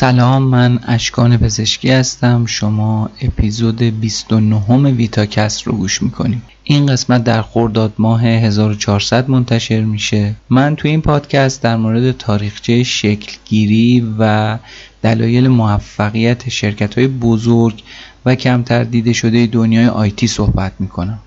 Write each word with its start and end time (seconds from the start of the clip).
سلام 0.00 0.42
من 0.42 0.80
اشکان 0.86 1.36
پزشکی 1.36 1.90
هستم. 1.90 2.46
شما 2.46 3.10
اپیزود 3.22 3.82
29 3.82 4.90
ویتاکست 4.90 5.62
رو 5.62 5.72
گوش 5.72 6.02
می‌کنیم. 6.02 6.42
این 6.64 6.86
قسمت 6.86 7.24
در 7.24 7.42
خرداد 7.42 7.92
ماه 7.98 8.24
1400 8.24 9.30
منتشر 9.30 9.80
میشه. 9.80 10.34
من 10.50 10.76
تو 10.76 10.88
این 10.88 11.00
پادکست 11.00 11.62
در 11.62 11.76
مورد 11.76 12.12
تاریخچه 12.12 12.82
شکلگیری 12.82 14.14
و 14.18 14.58
دلایل 15.02 15.48
موفقیت 15.48 16.48
شرکت 16.48 16.98
های 16.98 17.06
بزرگ 17.06 17.82
و 18.24 18.34
کمتر 18.34 18.84
دیده 18.84 19.12
شده 19.12 19.46
دنیای 19.46 19.86
آیتی 19.86 20.26
صحبت 20.26 20.72
می‌کنم. 20.78 21.18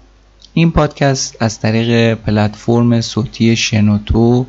این 0.54 0.71
پادکست 0.71 1.38
از 1.40 1.60
طریق 1.60 2.13
پلتفرم 2.13 3.02
صوتی 3.02 3.55
شنوتو 3.55 4.46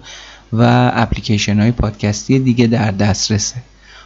و 0.52 0.91
اپلیکیشن 0.95 1.61
های 1.61 1.70
پادکستی 1.72 2.38
دیگه 2.38 2.66
در 2.66 2.91
دسترسه. 2.91 3.56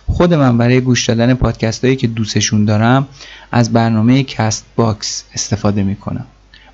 خود 0.08 0.34
من 0.34 0.58
برای 0.58 0.80
گوش 0.80 1.06
دادن 1.06 1.34
پادکست 1.34 1.84
هایی 1.84 1.96
که 1.96 2.06
دوستشون 2.06 2.64
دارم 2.64 3.08
از 3.52 3.72
برنامه 3.72 4.22
کست 4.22 4.64
باکس 4.76 5.24
استفاده 5.34 5.82
می‌کنم. 5.82 6.26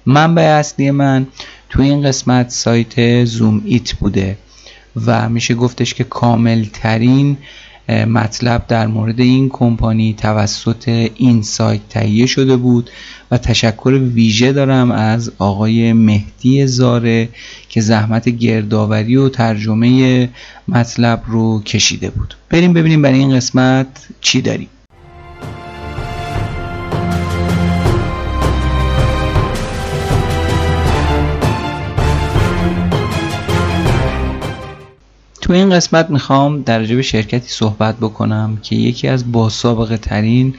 منبع 0.06 0.42
اصلی 0.42 0.90
من 0.90 1.26
تو 1.68 1.82
این 1.82 2.02
قسمت 2.02 2.50
سایت 2.50 3.24
زوم 3.24 3.62
ایت 3.64 3.92
بوده 3.92 4.38
و 5.06 5.28
میشه 5.28 5.54
گفتش 5.54 5.94
که 5.94 6.04
کامل 6.04 6.64
ترین 6.72 7.36
مطلب 7.88 8.66
در 8.66 8.86
مورد 8.86 9.20
این 9.20 9.48
کمپانی 9.48 10.14
توسط 10.18 10.88
این 11.16 11.42
سایت 11.42 11.80
تهیه 11.88 12.26
شده 12.26 12.56
بود 12.56 12.90
و 13.30 13.38
تشکر 13.38 14.00
ویژه 14.14 14.52
دارم 14.52 14.90
از 14.90 15.32
آقای 15.38 15.92
مهدی 15.92 16.66
زارع 16.66 17.28
که 17.68 17.80
زحمت 17.80 18.28
گردآوری 18.28 19.16
و 19.16 19.28
ترجمه 19.28 20.28
مطلب 20.68 21.22
رو 21.26 21.62
کشیده 21.62 22.10
بود. 22.10 22.34
بریم 22.50 22.72
ببینیم 22.72 23.02
برای 23.02 23.18
این 23.18 23.36
قسمت 23.36 23.86
چی 24.20 24.42
داریم. 24.42 24.68
تو 35.44 35.52
این 35.52 35.70
قسمت 35.70 36.10
می‌خوام 36.10 36.62
در 36.62 36.82
به 36.82 37.02
شرکتی 37.02 37.48
صحبت 37.48 37.96
بکنم 37.96 38.58
که 38.62 38.76
یکی 38.76 39.08
از 39.08 39.32
باسابقه 39.32 39.96
ترین 39.96 40.54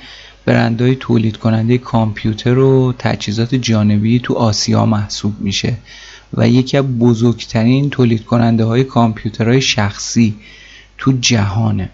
برندهای 0.45 0.95
تولید 0.95 1.38
کننده 1.38 1.78
کامپیوتر 1.78 2.58
و 2.58 2.94
تجهیزات 3.00 3.56
جانبی 3.56 4.19
تو 4.19 4.33
آسیا 4.33 4.86
محسوب 4.86 5.33
میشه 5.39 5.78
و 6.33 6.50
یکی 6.50 6.78
از 6.78 7.00
بزرگترین 7.00 7.89
تولید 7.89 8.25
کننده 8.25 8.66
های 8.66 8.83
کامپیوترهای 8.83 9.61
شخصی 9.61 10.36
تو 10.97 11.11
جهانه. 11.22 11.89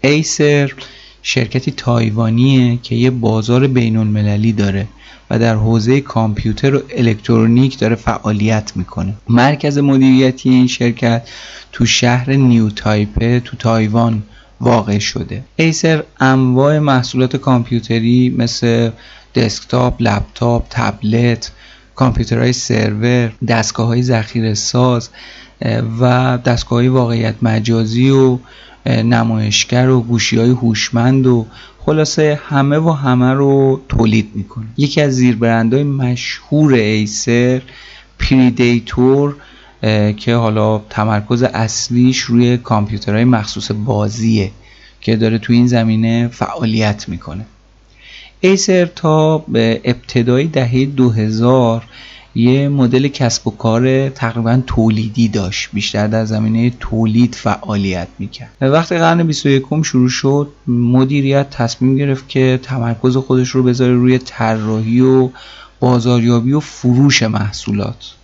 ایسر 0.00 0.72
شرکتی 1.22 1.70
تایوانیه 1.70 2.78
که 2.82 2.94
یه 2.94 3.10
بازار 3.10 3.66
بین 3.66 3.96
المللی 3.96 4.52
داره 4.52 4.88
و 5.30 5.38
در 5.38 5.54
حوزه 5.54 6.00
کامپیوتر 6.00 6.74
و 6.74 6.82
الکترونیک 6.96 7.78
داره 7.78 7.96
فعالیت 7.96 8.72
می‌کنه. 8.76 9.14
مرکز 9.28 9.78
مدیریتی 9.78 10.50
این 10.50 10.66
شرکت 10.66 11.28
تو 11.72 11.86
شهر 11.86 12.32
نیو 12.32 12.70
تایپه 12.70 13.40
تو 13.40 13.56
تایوان 13.56 14.22
واقع 14.60 14.98
شده. 14.98 15.44
ایسر 15.56 16.04
انواع 16.20 16.78
محصولات 16.78 17.36
کامپیوتری 17.36 18.34
مثل 18.38 18.90
دسکتاپ، 19.34 20.02
لپتاپ، 20.02 20.66
تبلت، 20.70 21.52
کامپیوترهای 21.94 22.52
سرور، 22.52 23.32
دستگاه 23.48 23.86
های 23.86 24.02
ذخیره 24.02 24.54
ساز 24.54 25.08
و 26.00 26.38
دستگاه 26.44 26.78
های 26.78 26.88
واقعیت 26.88 27.34
مجازی 27.42 28.10
و 28.10 28.38
نمایشگر 28.88 29.88
و 29.88 30.00
گوشی 30.00 30.38
های 30.38 30.50
هوشمند 30.50 31.26
و 31.26 31.46
خلاصه 31.78 32.40
همه 32.48 32.78
و 32.78 32.90
همه 32.90 33.32
رو 33.32 33.80
تولید 33.88 34.30
می‌کنه. 34.34 34.66
یکی 34.76 35.00
از 35.00 35.14
زیربرندهای 35.14 35.84
مشهور 35.84 36.74
ایسر 36.74 37.62
Predator 38.18 39.36
که 40.16 40.34
حالا 40.34 40.78
تمرکز 40.78 41.42
اصلیش 41.42 42.18
روی 42.18 42.56
کامپیوترهای 42.56 43.24
مخصوص 43.24 43.70
بازیه 43.70 44.50
که 45.00 45.16
داره 45.16 45.38
تو 45.38 45.52
این 45.52 45.66
زمینه 45.66 46.28
فعالیت 46.28 47.08
می‌کنه. 47.08 47.46
ایسر 48.40 48.86
تا 48.86 49.38
به 49.38 49.80
ابتدای 49.84 50.44
دهه 50.44 50.84
2000 50.84 51.84
یه 52.34 52.68
مدل 52.68 53.08
کسب 53.08 53.48
و 53.48 53.50
کار 53.50 54.08
تقریبا 54.08 54.62
تولیدی 54.66 55.28
داشت 55.28 55.68
بیشتر 55.72 56.06
در 56.06 56.24
زمینه 56.24 56.72
تولید 56.80 57.34
فعالیت 57.34 58.08
می‌کرد. 58.18 58.50
وقتی 58.60 58.98
قرن 58.98 59.22
21 59.22 59.64
شروع 59.82 60.08
شد 60.08 60.48
مدیریت 60.66 61.50
تصمیم 61.50 61.96
گرفت 61.96 62.28
که 62.28 62.60
تمرکز 62.62 63.16
خودش 63.16 63.48
رو 63.48 63.62
بذاره 63.62 63.94
روی 63.94 64.18
طراحی 64.18 65.00
و 65.00 65.30
بازاریابی 65.80 66.52
و 66.52 66.60
فروش 66.60 67.22
محصولات. 67.22 68.14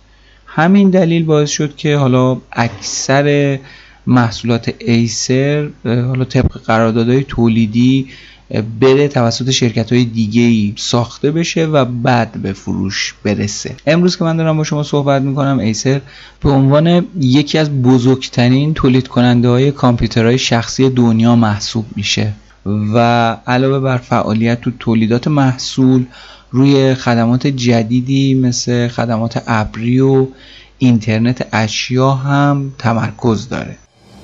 همین 0.45 0.89
دلیل 0.89 1.25
باعث 1.25 1.49
شد 1.49 1.75
که 1.75 1.97
حالا 1.97 2.37
اکثر 2.51 3.59
محصولات 4.07 4.73
ایسر 4.79 5.69
حالا 5.85 6.25
طبق 6.25 6.57
قراردادهای 6.57 7.23
تولیدی 7.23 8.07
بره 8.79 9.07
توسط 9.07 9.51
شرکت 9.51 9.93
های 9.93 10.05
دیگه 10.05 10.41
ای 10.41 10.73
ساخته 10.77 11.31
بشه 11.31 11.65
و 11.65 11.85
بعد 11.85 12.31
به 12.31 12.53
فروش 12.53 13.15
برسه. 13.23 13.75
امروز 13.87 14.17
که 14.17 14.23
من 14.23 14.37
دارم 14.37 14.57
با 14.57 14.63
شما 14.63 14.83
صحبت 14.83 15.21
می‌کنم 15.21 15.59
ایسر 15.59 16.01
به 16.41 16.49
عنوان 16.49 17.05
یکی 17.19 17.57
از 17.57 17.81
بزرگترین 17.81 18.73
تولید 18.73 19.07
کننده 19.07 19.49
های 19.49 19.71
کامپیوترهای 19.71 20.37
شخصی 20.37 20.89
دنیا 20.89 21.35
محسوب 21.35 21.85
میشه 21.95 22.33
و 22.65 22.97
علاوه 23.47 23.79
بر 23.79 23.97
فعالیت 23.97 24.61
تو 24.61 24.71
تولیدات 24.79 25.27
محصول 25.27 26.05
روی 26.51 26.95
خدمات 26.95 27.47
جدیدی 27.47 28.33
مثل 28.33 28.87
خدمات 28.87 29.43
ابری 29.47 29.99
و 29.99 30.27
اینترنت 30.77 31.47
اشیا 31.53 32.11
هم 32.11 32.71
تمرکز 32.77 33.49
داره. 33.49 33.77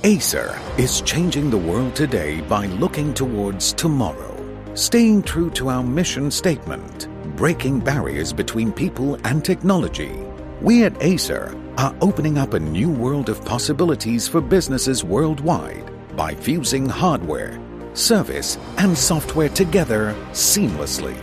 Acer 0.04 0.60
is 0.80 1.02
changing 1.02 1.52
the 1.52 1.58
world 1.60 1.96
today 1.96 2.42
by 2.42 2.66
looking 2.66 3.14
towards 3.14 3.72
tomorrow, 3.72 4.36
staying 4.74 5.22
true 5.22 5.52
to 5.52 5.70
our 5.70 5.84
mission 5.84 6.32
statement, 6.32 7.08
breaking 7.36 7.82
barriers 7.82 8.34
between 8.34 8.72
people 8.72 9.20
and 9.26 9.46
technology. 9.46 10.12
We 10.60 10.86
at 10.86 11.00
Acer 11.04 11.56
are 11.78 11.96
opening 12.02 12.40
up 12.40 12.56
a 12.56 12.60
new 12.60 12.90
world 12.90 13.30
of 13.30 13.46
possibilities 13.46 14.28
for 14.28 14.42
businesses 14.42 15.04
worldwide 15.04 15.92
by 16.16 16.34
fusing 16.34 16.90
hardware, 16.90 17.62
service, 17.94 18.58
and 18.80 18.98
software 18.98 19.50
together 19.50 20.16
seamlessly. 20.32 21.16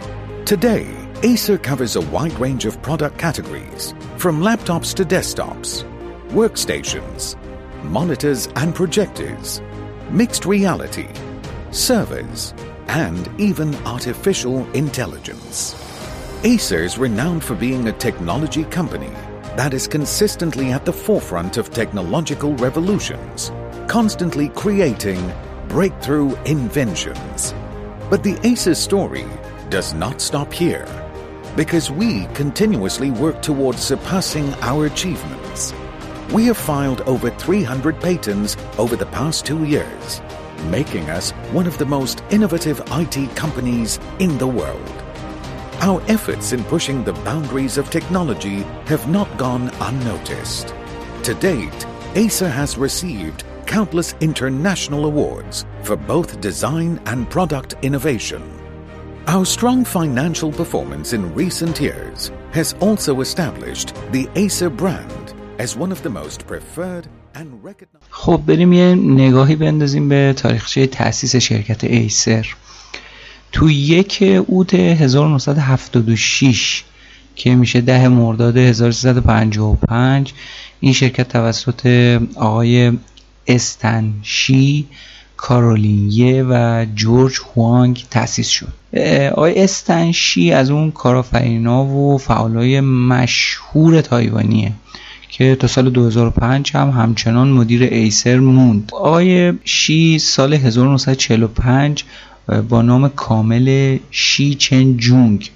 Today, 0.44 0.86
Acer 1.24 1.58
covers 1.58 1.96
a 1.96 2.06
wide 2.12 2.38
range 2.38 2.64
of 2.64 2.80
product 2.82 3.18
categories, 3.18 3.92
from 4.18 4.40
laptops 4.40 4.94
to 4.94 5.04
desktops, 5.04 5.82
workstations, 6.28 7.34
monitors 7.84 8.48
and 8.56 8.74
projectors, 8.74 9.60
mixed 10.10 10.44
reality, 10.46 11.08
servers, 11.70 12.54
and 12.88 13.28
even 13.40 13.74
artificial 13.86 14.70
intelligence. 14.72 15.74
Acer 16.44 16.84
is 16.84 16.98
renowned 16.98 17.44
for 17.44 17.54
being 17.54 17.88
a 17.88 17.92
technology 17.92 18.64
company 18.64 19.10
that 19.56 19.74
is 19.74 19.88
consistently 19.88 20.70
at 20.70 20.84
the 20.84 20.92
forefront 20.92 21.56
of 21.56 21.70
technological 21.70 22.54
revolutions, 22.56 23.50
constantly 23.88 24.48
creating 24.50 25.32
breakthrough 25.68 26.34
inventions. 26.44 27.54
But 28.08 28.22
the 28.22 28.38
Acer 28.46 28.74
story 28.74 29.26
does 29.68 29.94
not 29.94 30.20
stop 30.20 30.52
here 30.52 30.86
because 31.56 31.90
we 31.90 32.26
continuously 32.34 33.10
work 33.10 33.42
towards 33.42 33.80
surpassing 33.80 34.54
our 34.62 34.86
achievements. 34.86 35.74
We 36.32 36.44
have 36.44 36.58
filed 36.58 37.00
over 37.02 37.30
300 37.30 38.00
patents 38.00 38.58
over 38.76 38.96
the 38.96 39.06
past 39.06 39.46
two 39.46 39.64
years, 39.64 40.20
making 40.66 41.08
us 41.08 41.30
one 41.52 41.66
of 41.66 41.78
the 41.78 41.86
most 41.86 42.22
innovative 42.28 42.82
IT 42.90 43.34
companies 43.34 43.98
in 44.18 44.36
the 44.36 44.46
world. 44.46 45.02
Our 45.80 46.02
efforts 46.06 46.52
in 46.52 46.64
pushing 46.64 47.02
the 47.02 47.14
boundaries 47.14 47.78
of 47.78 47.88
technology 47.88 48.58
have 48.88 49.08
not 49.08 49.38
gone 49.38 49.70
unnoticed. 49.80 50.74
To 51.22 51.32
date, 51.32 51.86
Acer 52.14 52.50
has 52.50 52.76
received 52.76 53.44
countless 53.64 54.14
international 54.20 55.06
awards 55.06 55.64
for 55.82 55.96
both 55.96 56.42
design 56.42 57.00
and 57.06 57.30
product 57.30 57.74
innovation. 57.80 58.42
Our 59.28 59.46
strong 59.46 59.82
financial 59.82 60.52
performance 60.52 61.14
in 61.14 61.34
recent 61.34 61.80
years 61.80 62.32
has 62.52 62.74
also 62.80 63.22
established 63.22 63.94
the 64.12 64.28
Acer 64.34 64.68
brand 64.68 65.27
خب 68.10 68.42
بریم 68.46 68.72
یه 68.72 68.94
نگاهی 68.94 69.56
بندازیم 69.56 70.08
به 70.08 70.34
تاریخچه 70.36 70.86
تأسیس 70.86 71.36
شرکت 71.36 71.84
ایسر 71.84 72.46
تو 73.52 73.70
یک 73.70 74.24
اوت 74.46 74.74
1976 74.74 76.84
که 77.36 77.54
میشه 77.54 77.80
ده 77.80 78.08
مرداد 78.08 78.56
1355 78.56 80.32
این 80.80 80.92
شرکت 80.92 81.28
توسط 81.28 81.86
آقای 82.36 82.92
استنشی 83.46 84.86
کارولینیه 85.36 86.44
و 86.48 86.86
جورج 86.94 87.40
هوانگ 87.54 88.04
تأسیس 88.10 88.48
شد. 88.48 88.72
آقای 89.32 89.64
استنشی 89.64 90.52
از 90.52 90.70
اون 90.70 90.90
کارآفرینا 90.90 91.84
و 91.84 92.18
فعالای 92.18 92.80
مشهور 92.80 94.00
تایوانیه. 94.00 94.72
که 95.38 95.56
تا 95.56 95.66
سال 95.66 95.90
2005 95.90 96.70
هم 96.74 96.90
همچنان 96.90 97.48
مدیر 97.48 97.82
ایسر 97.82 98.38
موند. 98.38 98.90
آقای 98.94 99.52
شی 99.64 100.18
سال 100.18 100.54
1945 100.54 102.04
با 102.68 102.82
نام 102.82 103.08
کامل 103.08 103.98
شی 104.10 104.54
چن 104.54 104.96
جونگ 104.96 105.50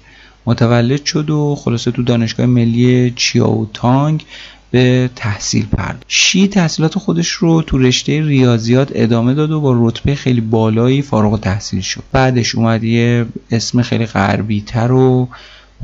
متولد 0.45 1.05
شد 1.05 1.29
و 1.29 1.55
خلاصه 1.55 1.91
تو 1.91 2.03
دانشگاه 2.03 2.45
ملی 2.45 3.13
چیاوتانگ 3.15 4.25
به 4.71 5.09
تحصیل 5.15 5.65
پرد 5.65 6.05
شی 6.07 6.47
تحصیلات 6.47 6.97
خودش 6.97 7.29
رو 7.29 7.61
تو 7.61 7.77
رشته 7.77 8.21
ریاضیات 8.21 8.91
ادامه 8.95 9.33
داد 9.33 9.51
و 9.51 9.61
با 9.61 9.87
رتبه 9.87 10.15
خیلی 10.15 10.41
بالایی 10.41 11.01
فارغ 11.01 11.39
تحصیل 11.39 11.81
شد. 11.81 12.03
بعدش 12.11 12.55
اومد 12.55 12.83
یه 12.83 13.25
اسم 13.51 13.81
خیلی 13.81 14.05
غربی 14.05 14.61
تر 14.61 14.91
و 14.91 15.27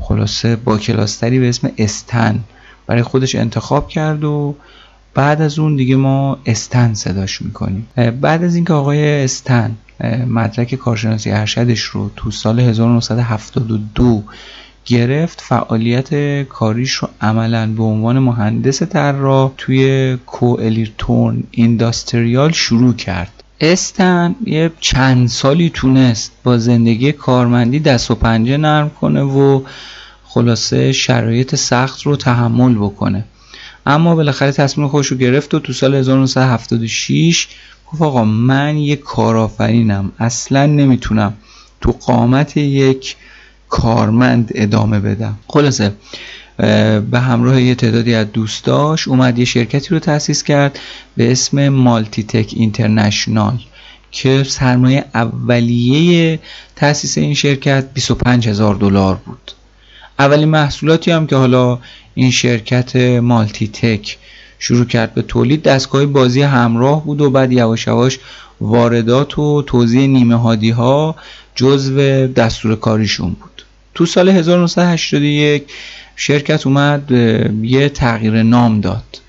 خلاصه 0.00 0.56
با 0.56 0.78
کلاستری 0.78 1.38
به 1.38 1.48
اسم 1.48 1.70
استن 1.78 2.40
برای 2.90 3.02
خودش 3.02 3.34
انتخاب 3.34 3.88
کرد 3.88 4.24
و 4.24 4.54
بعد 5.14 5.42
از 5.42 5.58
اون 5.58 5.76
دیگه 5.76 5.96
ما 5.96 6.38
استن 6.46 6.94
صداش 6.94 7.42
می‌کنیم. 7.42 7.88
بعد 8.20 8.44
از 8.44 8.54
اینکه 8.54 8.72
آقای 8.72 9.24
استن 9.24 9.70
مدرک 10.26 10.74
کارشناسی 10.74 11.30
ارشدش 11.30 11.80
رو 11.80 12.10
تو 12.16 12.30
سال 12.30 12.60
1972 12.60 14.22
گرفت 14.86 15.40
فعالیت 15.40 16.42
کاریش 16.48 16.92
رو 16.92 17.08
عملا 17.20 17.66
به 17.66 17.82
عنوان 17.82 18.18
مهندس 18.18 18.82
طراح 18.82 19.50
توی 19.56 20.16
کوئلیرتون 20.26 21.44
اینداستریال 21.50 22.52
شروع 22.52 22.94
کرد. 22.94 23.42
استن 23.60 24.34
یه 24.46 24.70
چند 24.80 25.28
سالی 25.28 25.70
تونست 25.74 26.32
با 26.44 26.58
زندگی 26.58 27.12
کارمندی 27.12 27.80
دست 27.80 28.10
و 28.10 28.14
پنجه 28.14 28.56
نرم 28.56 28.90
کنه 29.00 29.22
و 29.22 29.60
خلاصه 30.32 30.92
شرایط 30.92 31.54
سخت 31.54 32.02
رو 32.02 32.16
تحمل 32.16 32.74
بکنه. 32.74 33.24
اما 33.86 34.14
بالاخره 34.14 34.52
تصمیم 34.52 34.88
خودش 34.88 35.06
رو 35.06 35.16
گرفت 35.16 35.54
و 35.54 35.58
تو 35.58 35.72
سال 35.72 35.94
1976 35.94 37.48
گفت 37.86 38.02
آقا 38.02 38.24
من 38.24 38.76
یه 38.76 38.96
کارآفرینم. 38.96 40.12
اصلا 40.18 40.66
نمی‌تونم 40.66 41.34
تو 41.80 41.92
قامت 41.92 42.56
یک 42.56 43.16
کارمند 43.68 44.50
ادامه 44.54 45.00
بدم. 45.00 45.38
خلاصه 45.48 45.92
به 47.10 47.20
همراه 47.20 47.62
یه 47.62 47.74
تعدادی 47.74 48.14
از 48.14 48.32
دوستاش 48.32 49.08
اومد 49.08 49.38
یه 49.38 49.44
شرکتی 49.44 49.88
رو 49.88 49.98
تأسیس 49.98 50.42
کرد 50.42 50.78
به 51.16 51.32
اسم 51.32 51.68
مالتی 51.68 52.22
تک 52.22 52.52
اینترنشنال 52.56 53.58
که 54.10 54.44
سرمایه 54.44 55.04
اولیه 55.14 56.40
تأسیس 56.76 57.18
این 57.18 57.34
شرکت 57.34 57.92
25 57.94 58.48
هزار 58.48 58.74
دلار 58.74 59.14
بود. 59.14 59.52
اولین 60.20 60.48
محصولاتی 60.48 61.10
هم 61.10 61.26
که 61.26 61.36
حالا 61.36 61.78
این 62.14 62.30
شرکت 62.30 62.96
مالتی 62.96 63.68
تک 63.68 64.18
شروع 64.58 64.84
کرد 64.84 65.14
به 65.14 65.22
تولید 65.22 65.62
دستگاه 65.62 66.06
بازی 66.06 66.42
همراه 66.42 67.04
بود 67.04 67.20
و 67.20 67.30
بعد 67.30 67.52
یواش 67.52 67.86
یواش 67.86 68.18
واردات 68.60 69.38
و 69.38 69.62
توزیع 69.62 70.06
نیمه 70.06 70.34
هادی 70.34 70.70
ها 70.70 71.16
جزو 71.54 72.26
دستور 72.26 72.76
کاریشون 72.76 73.28
بود. 73.28 73.64
تو 73.94 74.06
سال 74.06 74.28
1981 74.28 75.62
شرکت 76.16 76.66
اومد 76.66 77.10
یه 77.62 77.88
تغییر 77.88 78.42
نام 78.42 78.80
داد. 78.80 79.20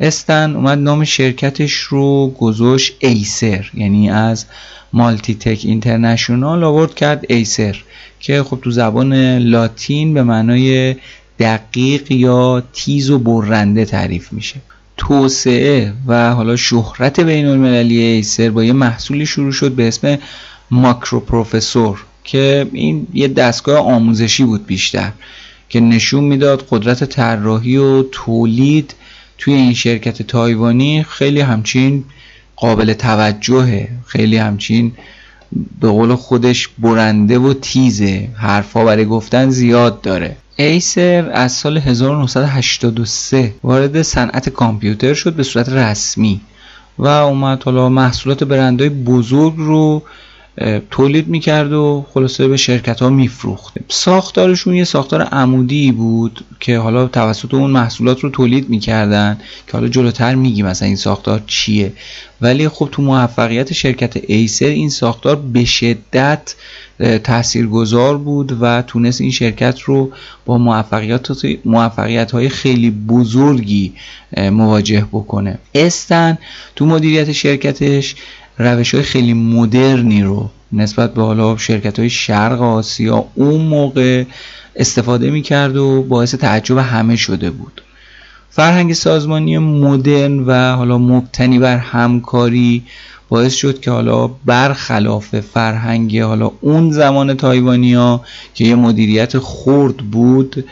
استن 0.00 0.56
اومد 0.56 0.78
نام 0.78 1.04
شرکتش 1.04 1.72
رو 1.72 2.34
گذاشت 2.40 2.96
ایسر 2.98 3.70
یعنی 3.74 4.10
از 4.10 4.46
مالتی 4.92 5.34
تک 5.34 5.60
اینترنشنال 5.64 6.64
آورد 6.64 6.94
کرد 6.94 7.24
ایسر 7.28 7.76
که 8.20 8.42
خب 8.42 8.58
تو 8.62 8.70
زبان 8.70 9.38
لاتین 9.38 10.14
به 10.14 10.22
معنای 10.22 10.96
دقیق 11.38 12.12
یا 12.12 12.62
تیز 12.72 13.10
و 13.10 13.18
برنده 13.18 13.84
تعریف 13.84 14.32
میشه. 14.32 14.56
توسعه 14.96 15.92
و 16.06 16.34
حالا 16.34 16.56
شهرت 16.56 17.20
بین 17.20 17.46
المللی 17.46 17.98
ایسر 18.02 18.50
با 18.50 18.64
یه 18.64 18.72
محصولی 18.72 19.26
شروع 19.26 19.52
شد 19.52 19.72
به 19.72 19.88
اسم 19.88 20.18
ماکرو 20.70 21.20
پروفسور 21.20 22.04
که 22.24 22.66
این 22.72 23.06
یه 23.14 23.28
دستگاه 23.28 23.78
آموزشی 23.78 24.44
بود 24.44 24.66
بیشتر 24.66 25.12
که 25.68 25.80
نشون 25.80 26.24
می‌داد 26.24 26.66
قدرت 26.70 27.04
طراحی 27.04 27.76
و 27.76 28.02
تولید 28.02 28.94
توی 29.38 29.54
این 29.54 29.74
شرکت 29.74 30.22
تایوانی 30.22 31.02
خیلی 31.02 31.40
همچین 31.40 32.04
قابل 32.56 32.92
توجهه 32.92 33.88
خیلی 34.06 34.36
همچین 34.36 34.92
به 35.80 35.88
قول 35.88 36.14
خودش 36.14 36.68
برنده 36.78 37.38
و 37.38 37.54
تیزه. 37.54 38.28
حرفا 38.36 38.84
برای 38.84 39.04
گفتن 39.04 39.50
زیاد 39.50 40.00
داره. 40.00 40.36
ایسر 40.56 41.30
از 41.32 41.52
سال 41.52 41.78
1983 41.78 43.54
وارد 43.62 44.02
صنعت 44.02 44.48
کامپیوتر 44.48 45.14
شد 45.14 45.32
به 45.32 45.42
صورت 45.42 45.68
رسمی 45.68 46.40
و 46.98 47.06
اومد 47.06 47.62
حالا 47.62 47.88
محصولات 47.88 48.44
برندهای 48.44 48.88
بزرگ 48.88 49.54
رو 49.56 50.02
تولید 50.90 51.28
می‌کرد 51.28 51.72
و 51.72 52.06
خلاصه 52.14 52.48
به 52.48 52.56
شرکت 52.56 53.00
ها 53.00 53.10
میفروخت. 53.10 53.74
ساختارشون 53.88 54.74
یه 54.74 54.84
ساختار 54.84 55.22
عمودی 55.22 55.92
بود 55.92 56.44
که 56.60 56.78
حالا 56.78 57.06
توسط 57.06 57.54
اون 57.54 57.70
محصولات 57.70 58.20
رو 58.20 58.30
تولید 58.30 58.68
می‌کردن 58.68 59.38
که 59.66 59.72
حالا 59.72 59.88
جلوتر 59.88 60.34
میگیم 60.34 60.66
مثلا 60.66 60.86
این 60.86 60.96
ساختار 60.96 61.42
چیه. 61.46 61.92
ولی 62.40 62.68
خب 62.68 62.88
تو 62.92 63.02
موفقیت 63.02 63.72
شرکت 63.72 64.16
ایسر 64.26 64.66
این 64.66 64.88
ساختار 64.88 65.36
به 65.36 65.64
شدت 65.64 66.54
تاثیرگذار 67.24 68.18
بود 68.18 68.56
و 68.60 68.82
تونست 68.82 69.20
این 69.20 69.30
شرکت 69.30 69.80
رو 69.80 70.10
با 70.46 70.58
موفقیت, 70.58 71.26
موفقیت 71.64 72.30
های 72.30 72.48
خیلی 72.48 72.90
بزرگی 72.90 73.92
مواجه 74.36 75.06
بکنه. 75.12 75.58
استن 75.74 76.38
تو 76.76 76.86
مدیریت 76.86 77.32
شرکتش 77.32 78.14
روش 78.58 78.94
های 78.94 79.02
خیلی 79.02 79.34
مدرنی 79.34 80.22
رو 80.22 80.50
نسبت 80.72 81.14
به 81.14 81.22
حالا 81.22 81.56
شرکت 81.56 81.98
های 81.98 82.10
شرق 82.10 82.62
آسیا 82.62 83.24
اون 83.34 83.60
موقع 83.60 84.24
استفاده 84.76 85.30
می‌کرد 85.30 85.76
و 85.76 86.02
باعث 86.02 86.34
تعجب 86.34 86.78
همه 86.78 87.16
شده 87.16 87.50
بود. 87.50 87.82
فرهنگ 88.50 88.92
سازمانی 88.92 89.58
مدرن 89.58 90.38
و 90.38 90.76
حالا 90.76 90.98
مبتنی 90.98 91.58
بر 91.58 91.76
همکاری 91.76 92.82
باعث 93.28 93.54
شد 93.54 93.80
که 93.80 93.90
حالا 93.90 94.26
برخلاف 94.26 95.40
فرهنگ 95.40 96.18
حالا 96.18 96.50
اون 96.60 96.90
زمان 96.90 97.34
تایوانیا 97.34 98.20
که 98.54 98.64
یه 98.64 98.74
مدیریت 98.74 99.38
خرد 99.38 99.96
بود 99.96 100.64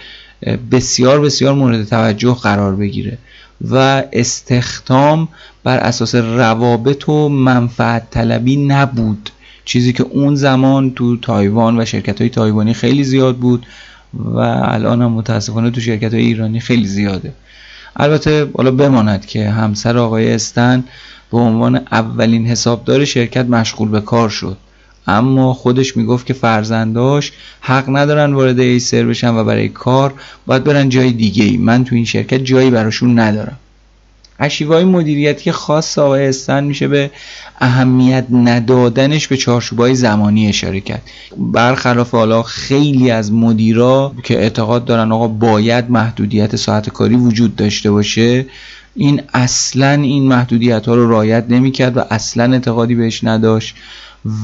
بسیار 0.70 1.20
بسیار 1.20 1.54
مورد 1.54 1.84
توجه 1.84 2.34
قرار 2.34 2.76
بگیره. 2.76 3.18
و 3.60 4.02
استخدام 4.12 5.28
بر 5.64 5.78
اساس 5.78 6.14
روابط 6.14 7.08
و 7.08 7.28
منفعت 7.28 8.10
طلبی 8.10 8.56
نبود. 8.56 9.30
چیزی 9.64 9.92
که 9.92 10.02
اون 10.02 10.34
زمان 10.34 10.90
تو 10.90 11.16
تایوان 11.16 11.80
و 11.80 11.84
شرکت 11.84 12.20
های 12.20 12.30
تایوانی 12.30 12.74
خیلی 12.74 13.04
زیاد 13.04 13.36
بود 13.36 13.66
و 14.24 14.38
الان 14.38 15.02
هم 15.02 15.12
متاسفانه 15.12 15.70
تو 15.70 15.80
شرکت 15.80 16.14
های 16.14 16.22
ایرانی 16.22 16.60
خیلی 16.60 16.86
زیاده. 16.86 17.32
البته 17.96 18.50
حالا 18.56 18.70
بماند 18.70 19.26
که 19.26 19.50
همسر 19.50 19.98
آقای 19.98 20.34
استن 20.34 20.84
به 21.30 21.38
عنوان 21.38 21.76
اولین 21.76 22.46
حسابدار 22.46 23.04
شرکت 23.04 23.46
مشغول 23.46 23.88
به 23.88 24.00
کار 24.00 24.28
شد. 24.28 24.56
اما 25.06 25.54
خودش 25.54 25.96
می‌گفت 25.96 26.26
که 26.26 26.34
فرزنداش 26.34 27.32
حق 27.60 27.84
ندارن 27.88 28.32
وارد 28.32 28.60
ایسر 28.60 29.04
بشن 29.04 29.34
و 29.34 29.44
برای 29.44 29.68
کار 29.68 30.14
باید 30.46 30.64
برن 30.64 30.88
جای 30.88 31.12
دیگه 31.12 31.44
ای 31.44 31.56
من 31.56 31.84
تو 31.84 31.94
این 31.94 32.04
شرکت 32.04 32.38
جایی 32.44 32.70
براشون 32.70 33.18
ندارم. 33.18 33.58
اشیوهای 34.38 34.84
مدیریتی 34.84 35.52
خاص 35.52 35.98
آقای 35.98 36.28
استن 36.28 36.64
میشه 36.64 36.88
به 36.88 37.10
اهمیت 37.60 38.26
ندادنش 38.32 39.28
به 39.28 39.36
چارچوبای 39.36 39.94
زمانی 39.94 40.48
اشاره 40.48 40.80
کرد. 40.80 41.02
برخلاف 41.36 42.10
حالا 42.10 42.42
خیلی 42.42 43.10
از 43.10 43.32
مدیرا 43.32 44.12
که 44.24 44.38
اعتقاد 44.38 44.84
دارن 44.84 45.12
آقا 45.12 45.28
باید 45.28 45.90
محدودیت 45.90 46.56
ساعت 46.56 46.90
کاری 46.90 47.16
وجود 47.16 47.56
داشته 47.56 47.90
باشه 47.90 48.46
این 48.94 49.22
اصلا 49.34 49.90
این 49.90 50.28
محدودیت 50.28 50.86
ها 50.86 50.94
رو 50.94 51.10
رایت 51.10 51.44
نمی‌کرد 51.48 51.96
و 51.96 52.00
اصلا 52.10 52.52
اعتقادی 52.52 52.94
بهش 52.94 53.24
نداشت. 53.24 53.76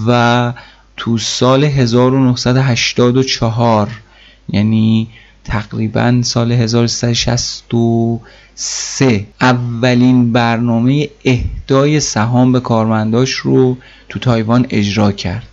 و 0.06 0.52
تو 0.96 1.18
سال 1.18 1.64
1984 1.64 3.88
یعنی 4.48 5.08
تقریبا 5.44 6.20
سال 6.24 6.52
1363 6.52 9.26
اولین 9.40 10.32
برنامه 10.32 11.08
اهدای 11.24 12.00
سهام 12.00 12.52
به 12.52 12.60
کارمنداش 12.60 13.30
رو 13.30 13.76
تو 14.08 14.18
تایوان 14.18 14.66
اجرا 14.70 15.12
کرد 15.12 15.46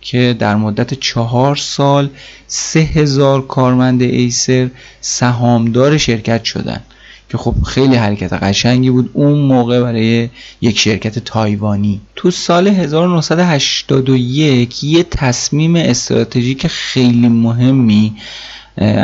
که 0.00 0.36
در 0.38 0.56
مدت 0.56 0.94
چهار 0.94 1.56
سال 1.56 2.10
سه 2.46 2.80
هزار 2.80 3.46
کارمند 3.46 4.02
ایسر 4.02 4.70
سهامدار 5.00 5.98
شرکت 5.98 6.44
شدن. 6.44 6.80
که 7.28 7.38
خب 7.38 7.54
خیلی 7.66 7.96
حرکت 7.96 8.32
قشنگی 8.32 8.90
بود. 8.90 9.10
اون 9.12 9.38
موقع 9.38 9.80
برای 9.80 10.28
یک 10.60 10.78
شرکت 10.78 11.18
تایوانی. 11.18 12.00
تو 12.16 12.30
سال 12.30 12.68
1981 12.68 14.84
یه 14.84 15.02
تصمیم 15.02 15.76
استراتژیک 15.76 16.66
خیلی 16.66 17.28
مهمی 17.28 18.16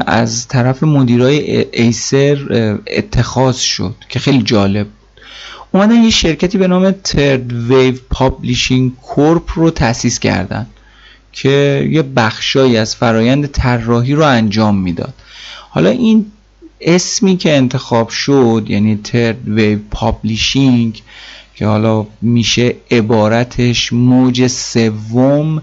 از 0.06 0.48
طرف 0.48 0.82
مدیرای 0.82 1.66
ایسر 1.72 2.78
اتخاذ 2.86 3.56
شد 3.56 3.94
که 4.08 4.18
خیلی 4.18 4.42
جالب 4.42 4.86
بود. 4.86 4.96
اومدن 5.74 6.02
یه 6.02 6.10
شرکتی 6.10 6.58
به 6.58 6.66
نام 6.66 6.90
Third 6.90 7.52
Wave 7.52 7.94
Publishing 8.11 8.96
Corp 8.96 9.50
رو 9.54 9.70
تأسیس 9.70 10.18
کردن 10.18 10.66
که 11.32 11.88
یه 11.92 12.02
بخشایی 12.02 12.76
از 12.76 12.96
فرایند 12.96 13.46
طراحی 13.46 14.14
رو 14.14 14.22
انجام 14.22 14.78
می‌داد. 14.78 15.14
حالا 15.70 15.90
این 15.90 16.26
اسمی 16.82 17.36
که 17.36 17.56
انتخاب 17.56 18.08
شد 18.08 18.66
یعنی 18.68 18.96
Third 18.96 19.49
Wave 19.49 19.78
Publishing 19.90 21.02
که 21.54 21.66
حالا 21.66 22.06
میشه 22.22 22.74
عبارتش 22.90 23.92
موج 23.92 24.46
سوم 24.46 25.62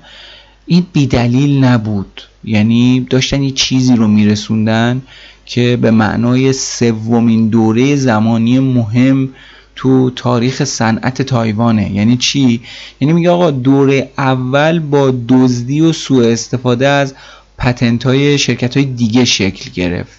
این 0.65 0.85
بی 0.93 1.17
دلیل 1.17 1.63
نبود. 1.63 2.21
یعنی 2.43 3.07
داشتن 3.09 3.43
یه 3.43 3.51
چیزی 3.51 3.95
رو 3.95 4.07
میرسوندن 4.07 5.01
که 5.45 5.77
به 5.81 5.91
معنای 5.91 6.53
سومین 6.53 7.49
دوره 7.49 7.95
زمانی 7.95 8.59
مهم 8.59 9.29
تو 9.75 10.09
تاریخ 10.09 10.63
صنعت 10.63 11.21
تایوانه. 11.21 11.91
یعنی 11.91 12.17
چی؟ 12.17 12.61
یعنی 13.01 13.13
میگه 13.13 13.29
آقا 13.29 13.51
دوره 13.51 14.11
اول 14.17 14.79
با 14.79 15.13
دزدی 15.29 15.81
و 15.81 15.93
سوء 15.93 16.31
استفاده 16.31 16.87
از 16.87 17.13
پتنت 17.57 18.05
های 18.05 18.37
شرکت 18.37 18.77
های 18.77 18.85
دیگه 18.85 19.25
شکل 19.25 19.71
گرفت. 19.71 20.18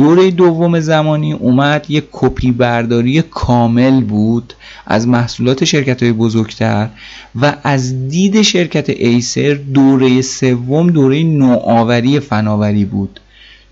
دوره 0.00 0.30
دوم 0.30 0.80
زمانی 0.80 1.32
اومد 1.32 1.86
یک 1.88 2.04
کپی 2.12 2.52
برداری 2.52 3.22
کامل 3.22 4.00
بود 4.00 4.54
از 4.86 5.08
محصولات 5.08 5.64
شرکت 5.64 6.02
های 6.02 6.12
بزرگتر 6.12 6.88
و 7.40 7.56
از 7.62 8.08
دید 8.08 8.42
شرکت 8.42 8.90
ایسر 8.90 9.54
دوره 9.74 10.22
سوم 10.22 10.90
دوره 10.90 11.22
نوآوری 11.22 12.20
فناوری 12.20 12.84
بود. 12.84 13.20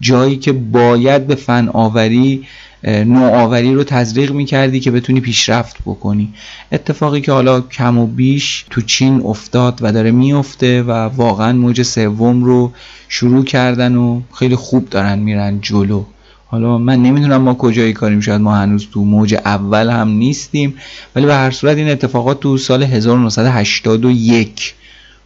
جایی 0.01 0.37
که 0.37 0.53
باید 0.53 1.27
به 1.27 1.35
فناوری 1.35 2.47
نوآوری 2.85 3.75
رو 3.75 3.85
تزریق 3.85 4.33
می‌کردی 4.33 4.81
که 4.81 4.91
بتونی 4.91 5.21
پیشرفت 5.21 5.77
بکنی. 5.87 6.35
اتفاقی 6.73 7.21
که 7.21 7.33
حالا 7.33 7.61
کم 7.61 7.99
و 7.99 8.07
بیش 8.07 8.65
تو 8.71 8.81
چین 8.81 9.23
افتاد 9.25 9.79
و 9.83 9.93
داره 9.93 10.11
میفته 10.11 10.83
و 10.83 10.91
واقعا 10.91 11.53
موج 11.53 11.83
سوم 11.83 12.45
رو 12.45 12.73
شروع 13.09 13.45
کردن 13.45 13.97
و 13.97 14.21
خیلی 14.35 14.57
خوب 14.57 14.89
دارن 14.89 15.19
میرن 15.19 15.61
جلو. 15.61 16.05
حالا 16.51 16.79
من 16.79 17.03
نمی‌دونم 17.03 17.37
ما 17.37 17.55
کجایی 17.55 17.93
کاریم 17.93 18.21
شاید 18.21 18.41
ما 18.41 18.57
هنوز 18.57 18.87
تو 18.93 19.05
موج 19.05 19.35
اول 19.35 19.91
هم 19.91 20.09
نیستیم 20.09 20.75
ولی 21.17 21.27
به 21.27 21.35
هر 21.35 21.51
صورت 21.51 21.77
این 21.77 21.91
اتفاقات 21.91 22.41
تو 22.41 22.59
سال 22.59 22.83
1981 22.83 24.75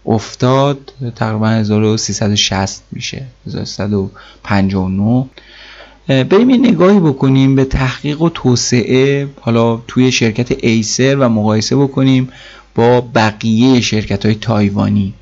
افتاد. 0.06 0.92
تقریبا 1.16 1.48
1360 1.48 2.82
میشه 2.92 3.22
1359 3.46 5.26
بریم 6.08 6.50
یه 6.50 6.56
نگاهی 6.56 7.00
بکنیم 7.00 7.54
به 7.54 7.64
تحقیق 7.64 8.22
و 8.22 8.28
توسعه 8.28 9.28
حالا 9.40 9.76
توی 9.88 10.12
شرکت 10.12 10.64
ایسر 10.64 11.16
و 11.16 11.28
مقایسه 11.28 11.76
بکنیم 11.76 12.28
با 12.74 13.00
بقیه 13.00 13.80
شرکت 13.80 14.26
های 14.26 14.34
تایوانی. 14.34 15.14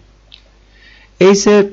ایسر 1.18 1.64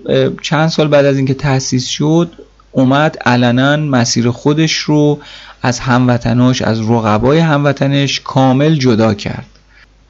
چند 0.42 0.68
سال 0.68 0.88
بعد 0.88 1.06
از 1.06 1.18
اینکه 1.18 1.34
تأسیس 1.34 1.88
شد 1.88 2.32
اومد 2.72 3.18
علنا 3.26 3.78
مسیر 3.78 4.30
خودش 4.30 4.74
رو 4.74 5.20
از 5.62 5.80
هموطناش 5.80 6.62
از 6.62 6.82
رقبای 6.82 7.40
هموطنش 7.40 8.20
کامل 8.20 8.76
جدا 8.76 9.14
کرد. 9.14 9.46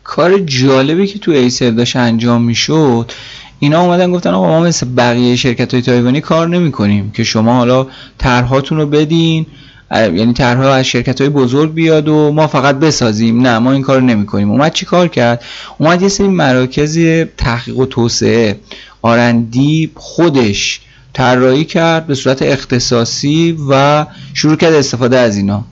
کار 0.03 0.39
جالبی 0.39 1.07
که 1.07 1.19
تو 1.19 1.31
ایسر 1.31 1.69
داشت 1.69 1.95
انجام 1.95 2.41
می‌شد 2.43 3.11
اینا 3.59 3.81
اومدن 3.81 4.11
گفتن 4.11 4.29
آقا 4.29 4.47
ما 4.47 4.59
مثل 4.59 4.87
بقیه 4.97 5.35
شرکت 5.35 5.73
های 5.73 5.83
تایوانی 5.83 6.21
کار 6.21 6.47
نمی 6.47 6.71
کنیم 6.71 7.11
که 7.11 7.23
شما 7.23 7.55
حالا 7.55 7.87
طرحاتون 8.17 8.77
رو 8.77 8.85
بدین 8.85 9.45
یعنی 9.91 10.33
طرحها 10.33 10.73
از 10.73 10.85
شرکت 10.85 11.21
های 11.21 11.29
بزرگ 11.29 11.73
بیاد 11.73 12.07
و 12.07 12.31
ما 12.31 12.47
فقط 12.47 12.75
بسازیم. 12.75 13.41
نه 13.41 13.59
ما 13.59 13.71
این 13.71 13.81
کار 13.81 14.01
نمی 14.01 14.25
کنیم 14.25 14.51
اومد 14.51 14.73
چی 14.73 14.85
کار 14.85 15.07
کرد؟ 15.07 15.43
اومد 15.77 16.01
یه 16.01 16.07
سری 16.07 16.27
مراکز 16.27 16.99
تحقیق 17.37 17.77
و 17.77 17.85
توسعه. 17.85 18.59
آرندی 19.01 19.91
خودش 19.95 20.81
طراحی 21.17 21.65
کرد 21.65 22.07
به 22.07 22.15
صورت 22.15 22.41
اختصاصی 22.41 23.57
و 23.69 24.05
شروع 24.33 24.55
کرد 24.55 24.73
استفاده 24.73 25.17
از 25.17 25.37
اینا. 25.37 25.65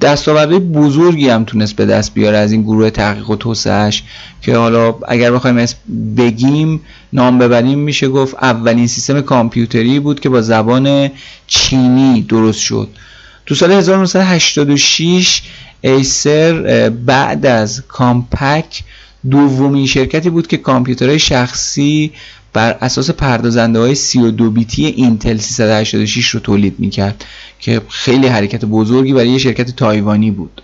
دستاوردهای 0.00 0.58
بزرگی 0.58 1.28
هم 1.28 1.44
تونست 1.44 1.76
به 1.76 1.86
دست 1.86 2.14
بیاره 2.14 2.38
از 2.38 2.52
این 2.52 2.62
گروه 2.62 2.90
تحقیق 2.90 3.30
و 3.30 3.36
توسعهش 3.36 4.02
که 4.42 4.56
حالا 4.56 4.94
اگر 5.08 5.32
بخوایم 5.32 5.56
اسم 5.56 5.76
بگیم 6.16 6.80
نام 7.12 7.38
ببریم 7.38 7.78
میشه 7.78 8.08
گفت 8.08 8.34
اولین 8.34 8.86
سیستم 8.86 9.20
کامپیوتری 9.20 10.00
بود 10.00 10.20
که 10.20 10.28
با 10.28 10.40
زبان 10.40 11.10
چینی 11.46 12.22
درست 12.22 12.60
شد. 12.60 12.88
تو 13.46 13.54
سال 13.54 13.72
1986 13.72 15.42
ایسر 15.80 16.88
بعد 16.88 17.46
از 17.46 17.82
کامپک 17.88 18.82
دومین 19.30 19.86
شرکتی 19.86 20.30
بود 20.30 20.46
که 20.46 20.56
کامپیوترهای 20.56 21.18
شخصی 21.18 22.12
بر 22.56 22.76
اساس 22.80 23.10
پردازنده 23.10 23.78
های 23.78 23.94
32 23.94 24.50
بیتی 24.50 24.86
اینتل 24.86 25.36
386 25.36 26.28
رو 26.28 26.40
تولید 26.40 26.74
می‌کرد 26.78 27.24
که 27.60 27.80
خیلی 27.88 28.26
حرکت 28.26 28.64
بزرگی 28.64 29.12
برای 29.12 29.28
یه 29.28 29.38
شرکت 29.38 29.76
تایوانی 29.76 30.30
بود. 30.30 30.62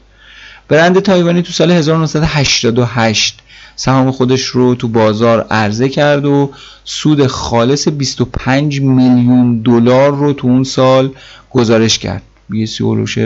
برند 0.69 1.01
تایوانی 1.01 1.43
تو 1.43 1.53
سال 1.53 1.71
1988 1.71 3.39
سهام 3.77 4.11
خودش 4.11 4.43
رو 4.43 4.75
تو 4.75 4.89
بازار 4.89 5.47
عرضه 5.51 5.89
کرد 5.89 6.25
و 6.25 6.51
سود 6.85 7.27
خالص 7.27 7.89
25 7.89 8.81
میلیون 8.81 9.63
دلار 9.63 10.17
رو 10.17 10.33
تو 10.33 10.49
اون 10.49 10.65
سال 10.65 11.11
گزارش 11.51 11.99
کرد. 11.99 12.23
یه 12.51 12.67
سیولوش 12.67 13.19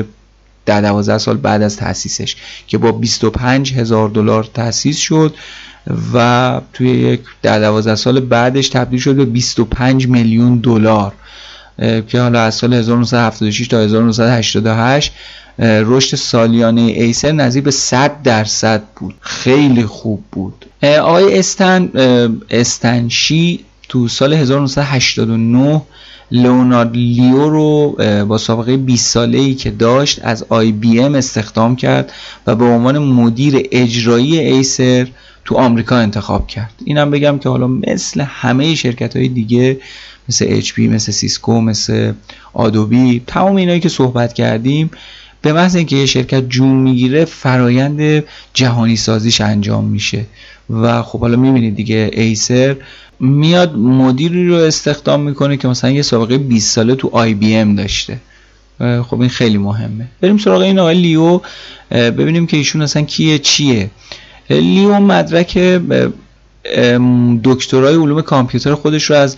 در 0.67 0.81
12 0.81 1.19
سال 1.19 1.37
بعد 1.37 1.63
از 1.63 1.77
تاسیسش 1.77 2.37
که 2.67 2.79
با 2.79 2.93
25 2.93 3.75
هزار 3.75 4.09
دلار 4.09 4.45
تاسیس 4.55 4.99
شد. 4.99 5.35
و 6.15 6.61
توی 6.73 6.89
یک 6.89 7.21
در 7.43 7.61
12 7.61 7.95
سال 7.95 8.21
بعدش 8.21 8.69
تبدیل 8.69 9.01
شد 9.01 9.17
به 9.17 9.25
25 9.25 10.09
میلیون 10.09 10.59
دلار 10.59 11.13
که 12.09 12.21
حالا 12.21 12.41
از 12.41 12.55
سال 12.55 12.75
1976 12.75 13.69
تا 13.69 13.79
1988 13.79 15.13
رشد 15.59 16.17
سالیانه 16.17 16.81
ایسر 16.81 17.33
نزدیک 17.33 17.65
به 17.65 17.71
100 17.71 18.23
درصد 18.23 18.83
بود. 18.97 19.15
خیلی 19.21 19.87
خوب 19.87 20.25
بود. 20.33 20.67
آقای 20.83 21.39
استن 21.39 21.91
استن 22.51 23.08
شی 23.08 23.65
تو 23.89 24.09
سال 24.09 24.33
1989 24.33 25.83
لئونارد 26.31 26.97
لیو 26.97 27.49
رو 27.49 27.97
با 28.29 28.39
سابقه 28.39 28.77
20 28.77 29.11
ساله 29.11 29.39
ای 29.39 29.55
که 29.55 29.71
داشت 29.71 30.21
از 30.23 30.47
آی 30.49 30.73
بی 30.73 31.01
ام 31.01 31.15
استخدام 31.15 31.77
کرد 31.77 32.13
و 32.47 32.55
به 32.55 32.65
عنوان 32.65 32.99
مدیر 32.99 33.69
اجرایی 33.73 34.39
ایسر 34.39 35.09
تو 35.47 35.55
آمریکا 35.55 35.97
انتخاب 35.97 36.47
کرد. 36.47 36.73
اینم 36.85 37.11
بگم 37.11 37.39
که 37.39 37.49
حالا 37.49 37.67
مثل 37.67 38.21
همه 38.21 38.75
شرکت 38.75 39.17
های 39.17 39.29
دیگه 39.29 39.79
مثل 40.29 40.50
اچ 40.50 40.61
پی 40.61 40.89
مثل 40.89 41.13
سیسکو 41.13 41.61
مثل 41.61 42.13
آدوبی 42.53 43.23
تمام 43.27 43.57
اینایی 43.57 43.81
که 43.81 43.89
صحبت 43.89 44.33
کردیم 44.33 44.91
به 45.43 45.53
محض 45.53 45.77
اینکه 45.77 45.97
یه 45.97 46.07
شرکت 46.07 46.49
جون 46.49 46.77
می‌گیره 46.77 47.25
فرایند 47.25 48.25
جهانی 48.55 48.97
سازیش 48.97 49.41
انجام 49.41 49.85
میشه. 49.85 50.25
و 50.71 51.03
خب 51.03 51.21
حالا 51.21 51.37
می‌بینید 51.37 51.77
دیگه 51.77 52.11
ایسر 52.13 52.77
میاد 53.21 53.77
مدیری 53.77 54.49
رو 54.49 54.55
استخدام 54.55 55.21
می‌کنه 55.21 55.57
که 55.57 55.69
مثلا 55.69 55.91
یه 55.91 56.03
سابقه 56.03 56.39
20 56.39 56.75
ساله 56.75 56.95
تو 56.95 57.11
آی 57.13 57.35
بی 57.35 57.55
ام 57.55 57.75
داشته. 57.75 58.19
خب 58.79 59.21
این 59.21 59.29
خیلی 59.29 59.59
مهمه. 59.59 60.07
بریم 60.21 60.39
سراغ 60.39 60.61
این 60.61 60.79
آقای 60.79 60.95
لیو. 60.95 61.41
ببینیم 61.91 62.47
که 62.47 62.57
ایشون 62.57 62.83
اصلا 62.83 63.03
کیه 63.03 63.39
چیه. 63.39 63.91
لیو 64.51 64.99
مدرک 64.99 65.81
دکترای 67.45 67.95
علوم 67.95 68.23
کامپیوتر 68.23 68.75
خودش 68.75 69.05
رو 69.05 69.17
از 69.17 69.37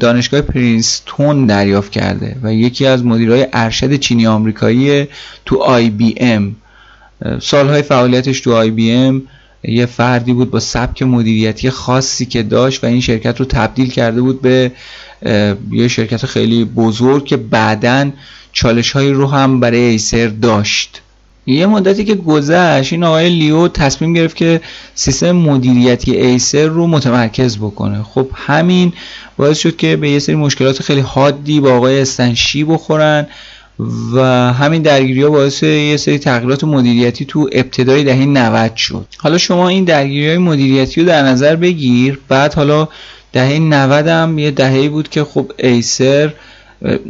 دانشگاه 0.00 0.40
پرینستون 0.40 1.46
دریافت 1.46 1.92
کرده 1.92 2.36
و 2.42 2.54
یکی 2.54 2.86
از 2.86 3.04
مدیرای 3.04 3.46
ارشد 3.52 3.96
چینی 3.96 4.26
آمریکایی 4.26 5.08
تو 5.44 5.56
آی 5.56 5.90
بی 5.90 6.14
ام. 6.16 6.56
سالهای 7.40 7.82
فعالیتش 7.82 8.40
تو 8.40 8.52
آی 8.54 8.70
بی 8.70 8.92
ام 8.92 9.22
یه 9.62 9.86
فردی 9.86 10.32
بود 10.32 10.50
با 10.50 10.60
سبک 10.60 11.02
مدیریتی 11.02 11.70
خاصی 11.70 12.26
که 12.26 12.42
داشت 12.42 12.84
و 12.84 12.86
این 12.86 13.00
شرکت 13.00 13.40
رو 13.40 13.46
تبدیل 13.46 13.90
کرده 13.90 14.20
بود 14.20 14.42
به 14.42 14.72
یه 15.70 15.88
شرکت 15.88 16.26
خیلی 16.26 16.64
بزرگ 16.64 17.24
که 17.24 17.36
بعدا 17.36 18.10
چالش 18.52 18.92
هایی 18.92 19.12
رو 19.12 19.26
هم 19.26 19.60
برای 19.60 19.80
ایسر 19.80 20.26
داشت. 20.26 21.02
یه 21.46 21.66
مدتی 21.66 22.04
که 22.04 22.14
گذشت 22.14 22.92
این 22.92 23.04
آقای 23.04 23.28
لیو 23.28 23.68
تصمیم 23.68 24.12
گرفت 24.12 24.36
که 24.36 24.60
سیستم 24.94 25.32
مدیریتی 25.32 26.16
ایسر 26.16 26.66
رو 26.66 26.86
متمرکز 26.86 27.58
بکنه. 27.58 28.02
خب 28.02 28.28
همین 28.34 28.92
باعث 29.36 29.58
شد 29.58 29.76
که 29.76 29.96
به 29.96 30.10
یه 30.10 30.18
سری 30.18 30.34
مشکلات 30.34 30.82
خیلی 30.82 31.00
حادی 31.00 31.60
با 31.60 31.72
آقای 31.72 32.00
استنشی 32.00 32.64
بخورن 32.64 33.26
و 34.14 34.20
همین 34.52 34.82
درگیری 34.82 35.22
ها 35.22 35.30
باعث 35.30 35.62
یه 35.62 35.96
سری 35.96 36.18
تغییرات 36.18 36.64
مدیریتی 36.64 37.24
تو 37.24 37.48
ابتدای 37.52 38.04
دهه 38.04 38.24
90 38.24 38.76
شد. 38.76 39.06
حالا 39.18 39.38
شما 39.38 39.68
این 39.68 39.84
درگیری 39.84 40.28
های 40.28 40.38
مدیریتی 40.38 41.00
رو 41.00 41.06
در 41.06 41.22
نظر 41.22 41.56
بگیر. 41.56 42.18
بعد 42.28 42.54
حالا 42.54 42.88
دهه 43.32 43.58
90 43.58 44.06
هم 44.06 44.38
یه 44.38 44.50
دهه‌ای 44.50 44.88
بود 44.88 45.08
که 45.08 45.24
خب 45.24 45.52
ایسر 45.58 46.32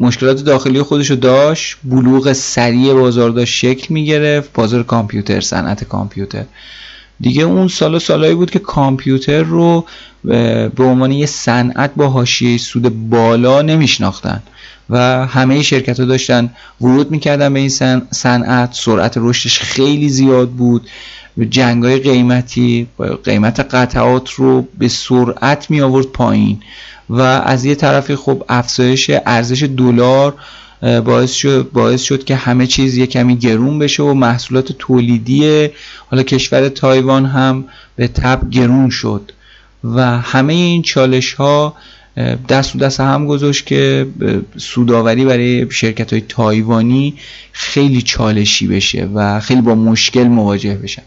مشکلات 0.00 0.45
داخلی 0.45 0.83
خودشو 0.83 1.15
داشت 1.15 1.77
بلوغ 1.85 2.33
سریع 2.33 2.95
بازار 2.95 3.31
داشت 3.31 3.55
شکل 3.55 3.95
می‌گرفت 3.95 4.53
بازار 4.53 4.83
کامپیوتر 4.83 5.41
صنعت 5.41 5.85
کامپیوتر. 5.85 6.45
دیگه 7.21 7.43
اون 7.43 7.69
سال 7.69 7.95
و 7.95 7.99
سالایی 7.99 8.35
بود 8.35 8.50
که 8.50 8.59
کامپیوتر 8.59 9.43
رو 9.43 9.85
به 10.25 10.85
عنوان 10.85 11.12
یه 11.12 11.27
صنعت 11.27 11.91
با 11.97 12.09
حاشیه 12.09 12.59
سود 12.59 13.11
بالا 13.11 13.62
نمیشناختن 13.62 14.43
و 14.91 15.27
همه 15.27 15.62
شرکت 15.62 16.00
ها 16.00 16.07
داشتن 16.07 16.50
ورود 16.81 17.11
می‌کردن 17.11 17.53
به 17.53 17.61
این 17.61 17.69
صنعت. 18.11 18.73
سرعت 18.73 19.15
رشدش 19.17 19.61
خیلی 19.61 20.09
زیاد 20.09 20.50
بود. 20.50 20.89
جنگ 21.50 21.85
های 21.85 21.99
قیمتی 21.99 22.87
قیمت 23.25 23.61
قطعات 23.61 24.31
رو 24.31 24.69
به 24.79 24.89
سرعت 24.89 25.71
می 25.71 25.81
آورد 25.81 26.07
پایین. 26.07 26.61
و 27.11 27.21
از 27.21 27.64
یه 27.64 27.75
طرفی 27.75 28.17
خب 28.17 28.45
افزایش 28.49 29.11
ارزش 29.26 29.62
دلار 29.62 30.35
باعث 31.05 31.33
شد, 31.33 31.71
باعث 31.73 32.02
شد 32.02 32.25
که 32.25 32.37
همه 32.37 32.67
چیز 32.67 32.97
یه 32.97 33.07
کمی 33.07 33.37
گرون 33.37 33.79
بشه 33.79 34.02
و 34.02 34.14
محصولات 34.14 34.73
تولیدی 34.73 35.69
حالا 36.11 36.23
کشور 36.23 36.69
تایوان 36.69 37.26
هم 37.26 37.64
به 37.97 38.09
تب 38.09 38.50
گرون 38.50 38.90
شد. 38.90 39.33
و 39.85 40.19
همه 40.19 40.52
این 40.52 40.83
چالش 40.83 41.33
ها 41.35 41.76
دست 42.49 42.76
و 42.76 42.79
دست 42.79 43.00
هم 43.00 43.26
گذاشت 43.26 43.67
که 43.67 44.07
سوداوری 44.57 45.25
برای 45.25 45.71
شرکت 45.71 46.12
های 46.12 46.23
تایوانی 46.29 47.14
خیلی 47.52 48.02
چالشی 48.02 48.67
بشه 48.67 49.09
و 49.14 49.40
خیلی 49.40 49.61
با 49.61 49.75
مشکل 49.75 50.25
مواجه 50.25 50.75
بشن. 50.75 51.02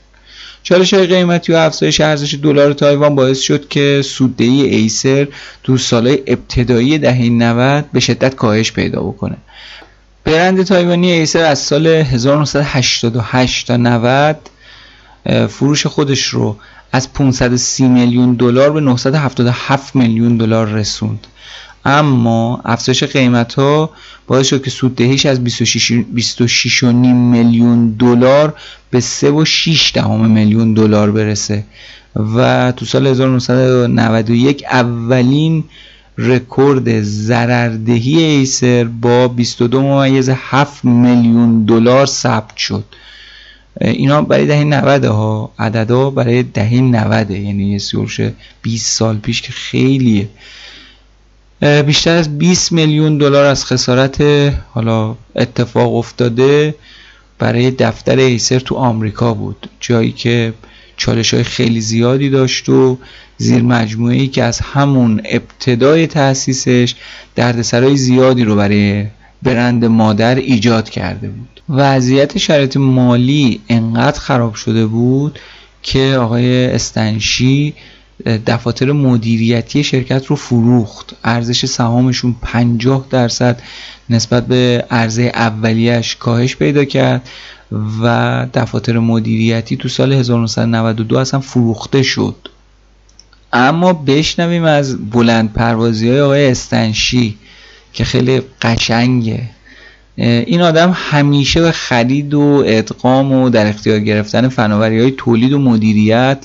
چالش 0.64 0.94
های 0.94 1.08
قیمتی 1.08 1.54
و 1.54 1.56
افزایش 1.56 2.02
ارزش 2.02 2.34
دلار 2.34 2.74
تایوان 2.74 3.16
باعث 3.16 3.40
شد 3.40 3.68
که 3.68 4.02
سوددهی 4.06 4.62
ایسر 4.62 5.28
تو 5.64 5.78
سالهای 5.78 6.24
ابتدایی 6.28 6.98
دهه 6.98 7.30
90 7.30 7.86
به 7.94 8.00
شدت 8.00 8.36
کاهش 8.36 8.72
پیدا 8.72 9.04
بکنه. 9.04 9.38
برند 10.24 10.64
تایوانی 10.64 11.12
ایسر 11.12 11.44
از 11.44 11.60
سال 11.60 11.88
1988 11.88 13.68
تا 13.68 13.78
90 13.78 14.38
فروش 15.50 15.86
خودش 15.88 16.26
رو 16.26 16.58
از 16.92 17.14
530 17.14 17.88
میلیون 17.88 18.34
دلار 18.34 18.72
به 18.72 18.82
977 18.82 19.96
میلیون 19.96 20.38
دلار 20.38 20.68
رسوند. 20.68 21.28
اما 21.86 22.62
افزایش 22.66 23.04
قیمت 23.04 23.54
ها 23.54 23.90
باعث 24.28 24.48
شد 24.48 24.64
که 24.64 24.70
سوددهیش 24.70 25.26
از 25.26 25.44
26 25.44 26.84
میلیون 26.84 27.92
دلار 27.92 28.54
به 28.92 29.02
3.6 29.02 29.92
دهم 29.94 30.30
میلیون 30.30 30.74
دلار 30.74 31.12
برسه. 31.12 31.64
و 32.16 32.72
تو 32.72 32.86
سال 32.86 33.08
1991 33.08 34.64
اولین 34.72 35.64
رکورد 36.18 37.02
ضرردهی 37.02 38.24
ایسر 38.24 38.84
با 38.84 39.28
22 39.28 39.82
ممیز 39.82 40.30
7 40.30 40.86
میلیون 40.86 41.66
دلار 41.66 42.06
ثبت 42.06 42.58
شد. 42.58 42.84
اینا 43.82 44.22
برای 44.22 44.46
دهه 44.46 44.64
90 44.64 45.06
ها 45.06 45.52
عددا 45.60 46.10
برای 46.10 46.44
دهه 46.44 46.74
90 46.74 47.32
یعنی 47.32 47.64
یه 47.64 47.78
سیورش 47.78 48.22
20 48.62 48.98
سال 48.98 49.18
پیش 49.18 49.42
که 49.42 49.52
خیلیه. 49.52 50.30
بیشتر 51.64 52.16
از 52.16 52.38
20 52.38 52.72
میلیون 52.72 53.18
دلار 53.18 53.46
از 53.46 53.66
خسارت 53.66 54.22
حالا 54.74 55.16
اتفاق 55.36 55.96
افتاده 55.96 56.76
برای 57.40 57.72
دفتر 57.72 58.18
ایسر 58.18 58.60
تو 58.60 58.76
آمریکا 58.76 59.34
بود. 59.34 59.70
جایی 59.80 60.12
که 60.12 60.54
چالش 60.98 61.34
های 61.34 61.44
خیلی 61.44 61.82
زیادی 61.82 62.30
داشت 62.30 62.70
و 62.70 62.98
زیر 63.38 63.62
مجموعه 63.62 64.16
ای 64.16 64.28
که 64.28 64.44
از 64.44 64.60
همون 64.60 65.22
ابتدای 65.26 66.08
تأسیسش 66.08 66.96
دردسرای 67.36 67.98
زیادی 67.98 68.44
رو 68.44 68.56
برای 68.56 69.06
برند 69.44 69.86
مادر 69.86 70.36
ایجاد 70.36 70.90
کرده 70.90 71.28
بود. 71.30 71.62
وضعیت 71.70 72.38
شرایط 72.38 72.78
مالی 72.78 73.62
انقدر 73.70 74.20
خراب 74.20 74.56
شده 74.56 74.86
بود 74.86 75.40
که 75.84 76.18
آقای 76.20 76.66
استنشی 76.66 77.74
دفاتر 78.48 78.92
مدیریتی 78.92 79.84
شرکت 79.84 80.26
رو 80.26 80.36
فروخت. 80.36 81.16
ارزش 81.24 81.66
سهامشون 81.66 82.36
50 82.42 83.08
درصد 83.10 83.62
نسبت 84.10 84.48
به 84.48 84.86
عرضه 84.92 85.22
اولیش 85.22 86.16
کاهش 86.16 86.56
پیدا 86.56 86.86
کرد 86.86 87.30
و 88.02 88.48
دفاتر 88.54 89.00
مدیریتی 89.00 89.78
تو 89.78 89.90
سال 89.90 90.14
1992 90.14 91.18
اصلا 91.18 91.40
فروخته 91.40 92.04
شد. 92.04 92.36
اما 93.54 93.94
بشنویم 93.94 94.64
از 94.64 95.10
بلند 95.10 95.54
پروازی 95.54 96.10
های 96.10 96.22
آقای 96.22 96.52
استنشی 96.52 97.38
که 97.94 98.04
خیلی 98.04 98.42
قشنگه. 98.62 99.50
این 100.18 100.62
آدم 100.62 100.92
همیشه 100.96 101.62
به 101.62 101.72
خرید 101.72 102.34
و 102.34 102.64
ادغام 102.68 103.32
و 103.32 103.50
در 103.50 103.68
اختیار 103.68 104.00
گرفتن 104.00 104.48
فناوری 104.48 105.00
های 105.00 105.12
تولید 105.12 105.54
و 105.54 105.60
مدیریت 105.60 106.38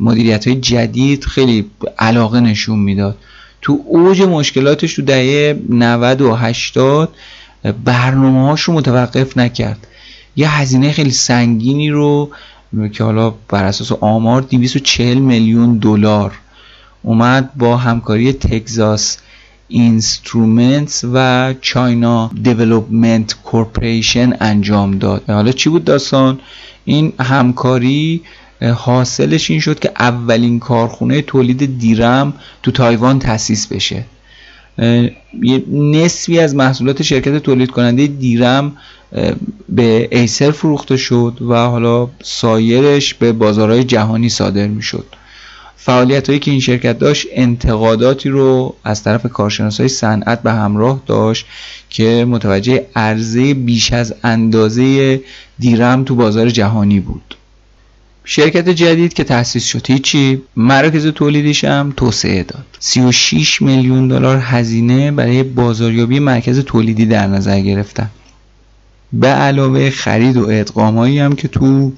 مدیریت 0.00 0.48
های 0.48 0.56
جدید 0.56 1.24
خیلی 1.24 1.70
علاقه 1.98 2.40
نشون 2.40 2.78
می‌داد. 2.78 3.18
تو 3.62 3.80
اوج 3.86 4.22
مشکلاتش 4.22 4.94
تو 4.94 5.02
دهه 5.02 5.58
90 5.68 6.20
و 6.20 6.34
80 6.34 7.14
برنامه 7.84 8.42
هاش 8.48 8.62
رو 8.62 8.74
متوقف 8.74 9.36
نکرد. 9.36 9.86
یه 10.36 10.50
هزینه 10.60 10.92
خیلی 10.92 11.10
سنگینی 11.10 11.90
رو 11.90 12.30
که 12.92 13.04
حالا 13.04 13.34
بر 13.48 13.64
اساس 13.64 13.92
آمار 13.92 14.42
240 14.42 15.18
میلیون 15.18 15.78
دلار 15.78 16.32
اومد 17.02 17.54
با 17.54 17.76
همکاری 17.76 18.32
Texas 18.32 19.18
Instruments 19.68 21.04
و 21.12 21.54
China 21.60 22.30
Development 22.42 23.34
Corporation 23.44 24.36
انجام 24.40 24.98
داد. 24.98 25.30
حالا 25.30 25.52
چی 25.52 25.70
بود 25.70 25.84
داستان؟ 25.84 26.40
این 26.84 27.12
همکاری 27.20 28.22
حاصلش 28.70 29.50
این 29.50 29.60
شد 29.60 29.78
که 29.78 29.92
اولین 29.98 30.58
کارخونه 30.58 31.22
تولید 31.22 31.78
DRAM 31.78 32.34
تو 32.62 32.70
تایوان 32.70 33.18
تأسیس 33.18 33.66
بشه. 33.66 34.04
نصفی 35.72 36.38
از 36.38 36.54
محصولات 36.54 37.02
شرکت 37.02 37.38
تولید 37.38 37.70
کننده 37.70 38.06
DRAM 38.06 38.72
به 39.68 40.08
ایسر 40.12 40.50
فروخته 40.50 40.96
شد 40.96 41.38
و 41.48 41.54
حالا 41.54 42.08
سایرش 42.22 43.14
به 43.14 43.32
بازارهای 43.32 43.84
جهانی 43.84 44.28
صادر 44.28 44.66
می 44.66 44.82
شد 44.82 45.06
فعالیت 45.76 46.26
هایی 46.26 46.38
که 46.38 46.50
این 46.50 46.60
شرکت 46.60 46.98
داشت 46.98 47.26
انتقاداتی 47.32 48.28
رو 48.28 48.74
از 48.84 49.02
طرف 49.02 49.26
کارشناس 49.26 49.80
های 49.80 49.88
صنعت 49.88 50.42
به 50.42 50.52
همراه 50.52 51.02
داشت 51.06 51.46
که 51.90 52.24
متوجه 52.28 52.86
عرضه 52.96 53.54
بیش 53.54 53.92
از 53.92 54.14
اندازه 54.24 55.20
دیرم 55.58 56.04
تو 56.04 56.14
بازار 56.14 56.50
جهانی 56.50 57.00
بود. 57.00 57.36
شرکت 58.24 58.68
جدید 58.68 59.12
که 59.12 59.24
تأسیس 59.24 59.64
شد 59.64 59.90
هیچی؟ 59.90 60.42
مراکز 60.56 61.06
تولیدیش 61.06 61.64
هم 61.64 61.92
توسعه 61.96 62.42
داد. 62.42 62.64
36 62.78 63.62
میلیون 63.62 64.08
دلار 64.08 64.38
هزینه 64.38 65.10
برای 65.10 65.42
بازاریابی 65.42 66.18
مرکز 66.18 66.58
تولیدی 66.58 67.06
در 67.06 67.26
نظر 67.26 67.60
گرفتن. 67.60 68.10
به 69.12 69.28
علاوه 69.28 69.90
خرید 69.90 70.36
و 70.36 70.48
ادغامایی 70.50 71.18
هم 71.18 71.32
که 71.32 71.48
تو 71.48 71.92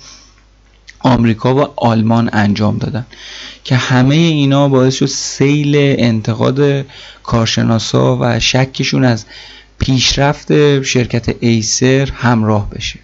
آمریکا 0.98 1.54
و 1.54 1.60
آلمان 1.76 2.30
انجام 2.32 2.78
دادن. 2.78 3.06
که 3.64 3.76
همه 3.76 4.14
اینا 4.14 4.68
باعث 4.68 4.94
شد 4.94 5.06
سیل 5.06 5.76
انتقاد 5.76 6.86
کارشناسا 7.22 8.18
و 8.20 8.40
شکشون 8.40 9.04
از 9.04 9.24
پیشرفت 9.78 10.82
شرکت 10.82 11.36
ایسر 11.40 12.10
همراه 12.14 12.70
بشه. 12.70 12.98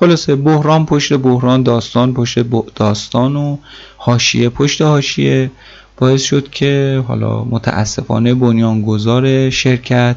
خلاصه 0.00 0.36
بحران 0.36 0.86
پشت 0.86 1.12
بحران 1.12 1.62
داستان 1.62 2.14
پشت 2.14 2.38
داستان 2.74 3.36
و 3.36 3.56
حاشیه 3.96 4.48
پشت 4.48 4.82
حاشیه. 4.82 5.50
باعث 5.96 6.22
شد 6.22 6.50
که 6.50 7.04
حالا 7.08 7.44
متاسفانه 7.44 8.34
بنیانگذار 8.34 9.50
شرکت 9.50 10.16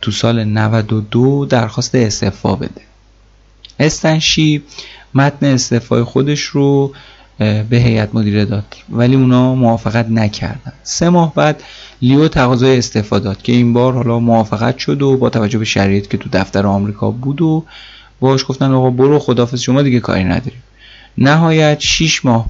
تو 0.00 0.10
سال 0.10 0.44
92 0.44 1.46
درخواست 1.46 1.94
استعفا 1.94 2.54
بده. 2.54 2.80
استنشی 3.80 4.62
متن 5.14 5.46
استعفای 5.46 6.02
خودش 6.02 6.40
رو 6.42 6.92
به 7.38 7.76
هیئت 7.76 8.14
مدیره 8.14 8.44
داد. 8.44 8.64
ولی 8.90 9.16
اونا 9.16 9.54
موافقت 9.54 10.08
نکردن. 10.10 10.72
سه 10.82 11.08
ماه 11.08 11.34
بعد 11.34 11.62
لیو 12.02 12.28
تقاضای 12.28 12.78
استعفا 12.78 13.18
داد 13.18 13.42
که 13.42 13.52
این 13.52 13.72
بار 13.72 13.92
حالا 13.92 14.18
موافقت 14.18 14.78
شد 14.78 15.02
و 15.02 15.16
با 15.16 15.30
توجه 15.30 15.58
به 15.58 15.64
شرایط 15.64 16.08
که 16.08 16.16
تو 16.16 16.28
دفتر 16.32 16.66
آمریکا 16.66 17.10
بود 17.10 17.42
و 17.42 17.64
باش 18.24 18.44
گفتن 18.48 18.72
آقا 18.72 18.90
برو 18.90 19.18
خدافظ 19.18 19.60
شما 19.60 19.82
دیگه 19.82 20.00
کاری 20.00 20.24
نداریم. 20.24 20.62
نهایت 21.18 21.80
6 21.80 22.24
ماه 22.24 22.46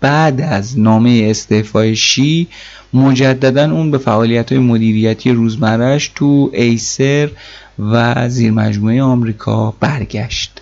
بعد 0.00 0.40
از 0.40 0.78
نامه 0.78 1.26
استعفای 1.30 1.96
شی 1.96 2.46
مجددا 2.94 3.72
اون 3.72 3.90
به 3.90 3.98
فعالیت 3.98 4.52
های 4.52 4.60
مدیریتی 4.60 5.32
روزمرش 5.32 6.12
تو 6.14 6.50
ایسر 6.52 7.30
و 7.78 8.28
زیر 8.28 8.52
مجموعه 8.52 9.02
آمریکا 9.02 9.74
برگشت. 9.80 10.60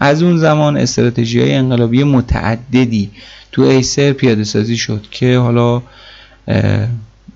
از 0.00 0.22
اون 0.22 0.36
زمان 0.36 0.76
استراتژی 0.76 1.40
های 1.40 1.54
انقلابی 1.54 2.04
متعددی 2.04 3.10
تو 3.52 3.62
ایسر 3.62 4.12
پیاده 4.12 4.44
سازی 4.44 4.76
شد 4.76 5.06
که 5.10 5.38
حالا 5.38 5.82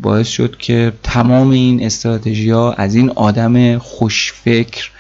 باعث 0.01 0.29
شد 0.29 0.57
که 0.57 0.93
تمام 1.03 1.51
این 1.51 1.85
استراتژی 1.85 2.51
ها 2.51 2.73
از 2.73 2.95
این 2.95 3.11
آدم 3.11 3.79
خوشفکر 3.79 4.91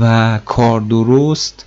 و 0.00 0.38
کار 0.44 0.80
درست 0.80 1.66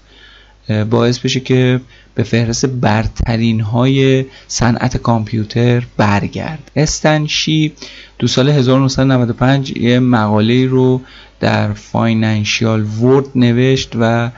باعث 0.90 1.20
بشه 1.20 1.40
که 1.40 1.82
به 2.16 2.24
فهرست 2.24 2.66
برترین 2.66 3.62
های 3.62 4.26
صنعت 4.48 4.98
کامپیوتر 4.98 5.84
برگرد. 5.98 6.72
استنشی 6.76 7.74
تو 8.20 8.28
سال 8.28 8.50
1995 8.50 9.78
یه 9.78 10.00
مقاله 10.00 10.66
رو 10.66 11.02
در 11.40 11.74
Financial 11.74 12.84
World 12.84 13.26
نوشت 13.36 13.92
و 14.00 14.30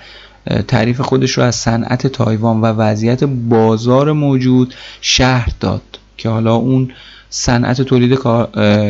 تعریف 0.67 1.01
خودش 1.01 1.31
رو 1.31 1.43
از 1.43 1.55
صنعت 1.55 2.07
تایوان 2.07 2.61
و 2.61 2.65
وضعیت 2.65 3.23
بازار 3.23 4.11
موجود 4.11 4.73
شرح 5.01 5.49
داد 5.59 5.81
که 6.17 6.29
حالا 6.29 6.55
اون 6.55 6.91
صنعت 7.29 7.81
تولید 7.81 8.19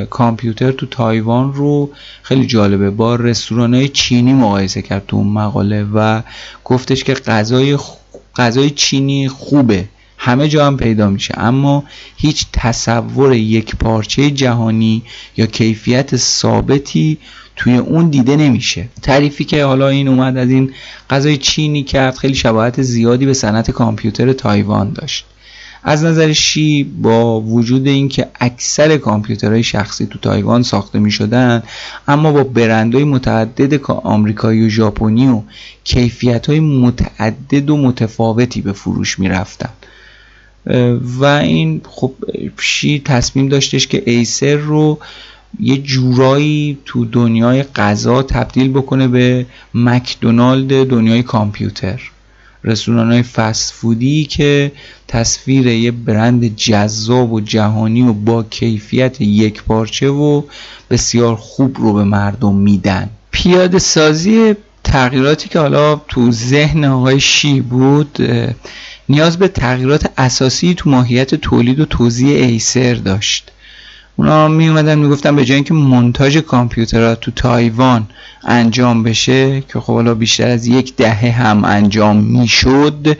کامپیوتر 0.10 0.72
تو 0.72 0.86
تایوان 0.86 1.54
رو 1.54 1.90
خیلی 2.22 2.46
جالبه. 2.46 2.90
با 2.90 3.16
رستوران 3.16 3.88
چینی 3.88 4.34
مقایسه 4.34 4.82
کرد 4.82 5.06
تو 5.08 5.18
اون 5.18 5.28
مقاله 5.28 5.84
و 5.94 6.22
گفتش 6.64 7.04
که 7.04 7.14
غذای 7.14 7.78
غذای 8.36 8.70
چینی 8.70 9.28
خوبه. 9.28 9.86
همه 10.18 10.48
جا 10.48 10.68
هم 10.68 10.78
پیدا 10.78 11.10
میشه. 11.10 11.34
اما 11.38 11.84
هیچ 12.18 12.46
تصور 12.54 13.34
یک 13.34 13.76
پارچه 13.76 14.32
جهانی 14.32 15.04
یا 15.38 15.46
کیفیت 15.46 16.16
ثابتی 16.16 17.18
توی 17.56 17.78
اون 17.78 18.10
دیده 18.10 18.36
نمیشه. 18.36 18.90
تعریفی 19.02 19.46
که 19.46 19.66
حالا 19.66 19.88
این 19.88 20.08
اومد 20.08 20.38
از 20.38 20.50
این 20.50 20.72
غذای 21.10 21.38
چینی 21.38 21.84
کرد 21.84 22.18
خیلی 22.18 22.36
شباهت 22.36 22.82
زیادی 22.82 23.26
به 23.26 23.34
صنعت 23.34 23.72
کامپیوتر 23.72 24.34
تایوان 24.34 24.94
داشت. 24.94 25.26
از 25.88 26.04
نظر 26.04 26.34
شی 26.34 26.84
با 26.84 27.42
وجود 27.42 27.88
اینکه 27.88 28.28
اکثر 28.40 28.98
کامپیوترهای 28.98 29.64
شخصی 29.64 30.06
تو 30.06 30.20
تایوان 30.20 30.64
ساخته 30.64 31.00
می 31.00 31.12
شدن 31.12 31.64
اما 32.08 32.32
با 32.32 32.44
برندهای 32.44 33.04
متعدد 33.04 33.92
آمریکایی 33.92 34.66
و 34.66 34.70
ژاپنی 34.70 35.28
و 35.28 35.42
کیفیت 35.84 36.50
های 36.50 36.60
متعدد 36.60 37.70
و 37.70 37.78
متفاوتی 37.78 38.62
به 38.62 38.74
فروش 38.74 39.20
می 39.20 39.30
رفتن 39.30 39.70
و 41.20 41.26
این 41.26 41.82
خب 41.90 42.14
شی 42.60 43.02
تصمیم 43.06 43.50
داشتش 43.50 43.88
که 43.88 44.04
ایسر 44.06 44.56
رو 44.56 45.00
یه 45.60 45.78
جورایی 45.78 46.78
تو 46.86 47.06
دنیای 47.06 47.64
غذا 47.64 48.24
تبدیل 48.24 48.70
بکنه 48.72 49.08
به 49.08 49.46
مکدونالد 49.74 50.88
دنیای 50.88 51.24
کامپیوتر. 51.24 52.12
رستوران 52.66 53.12
های 53.12 53.24
فست 53.24 53.74
فودی 53.74 54.26
که 54.26 54.72
تصویر 55.08 55.68
یه 55.68 55.92
برند 55.92 56.56
جذاب 56.56 57.34
و 57.34 57.40
جهانی 57.40 58.02
و 58.02 58.14
با 58.14 58.44
کیفیت 58.44 59.22
یک 59.22 59.64
پارچه 59.64 60.10
و 60.10 60.42
بسیار 60.90 61.36
خوب 61.36 61.78
رو 61.78 61.94
به 61.94 62.04
مردم 62.04 62.56
میدن. 62.56 63.10
پیاده 63.32 63.80
سازی 63.80 64.56
تغییراتی 64.84 65.50
که 65.50 65.60
حالا 65.60 65.96
تو 65.96 66.32
ذهن 66.32 66.86
آقای 66.86 67.20
شی 67.20 67.62
بود 67.62 68.18
نیاز 69.10 69.38
به 69.38 69.48
تغییرات 69.48 70.12
اساسی 70.18 70.74
تو 70.74 70.90
ماهیت 70.90 71.36
تولید 71.36 71.80
و 71.80 71.86
توزیع 71.86 72.38
ایسر 72.38 72.94
داشت. 72.94 73.52
اونا 74.16 74.48
می 74.48 74.68
اومدن 74.68 74.98
می‌گفتن 75.00 75.36
به 75.36 75.46
جای 75.46 75.56
اینکه 75.56 75.74
مونتاژ 75.74 76.38
کامپیوترها 76.38 77.16
تو 77.16 77.32
تایوان 77.32 78.08
انجام 78.44 79.04
بشه 79.04 79.62
که 79.62 79.80
خب 79.80 79.94
حالا 79.94 80.14
بیشتر 80.14 80.48
از 80.48 80.68
یک 80.68 80.96
دهه 80.96 81.32
هم 81.32 81.66
انجام 81.66 82.18
می‌شد 82.18 83.18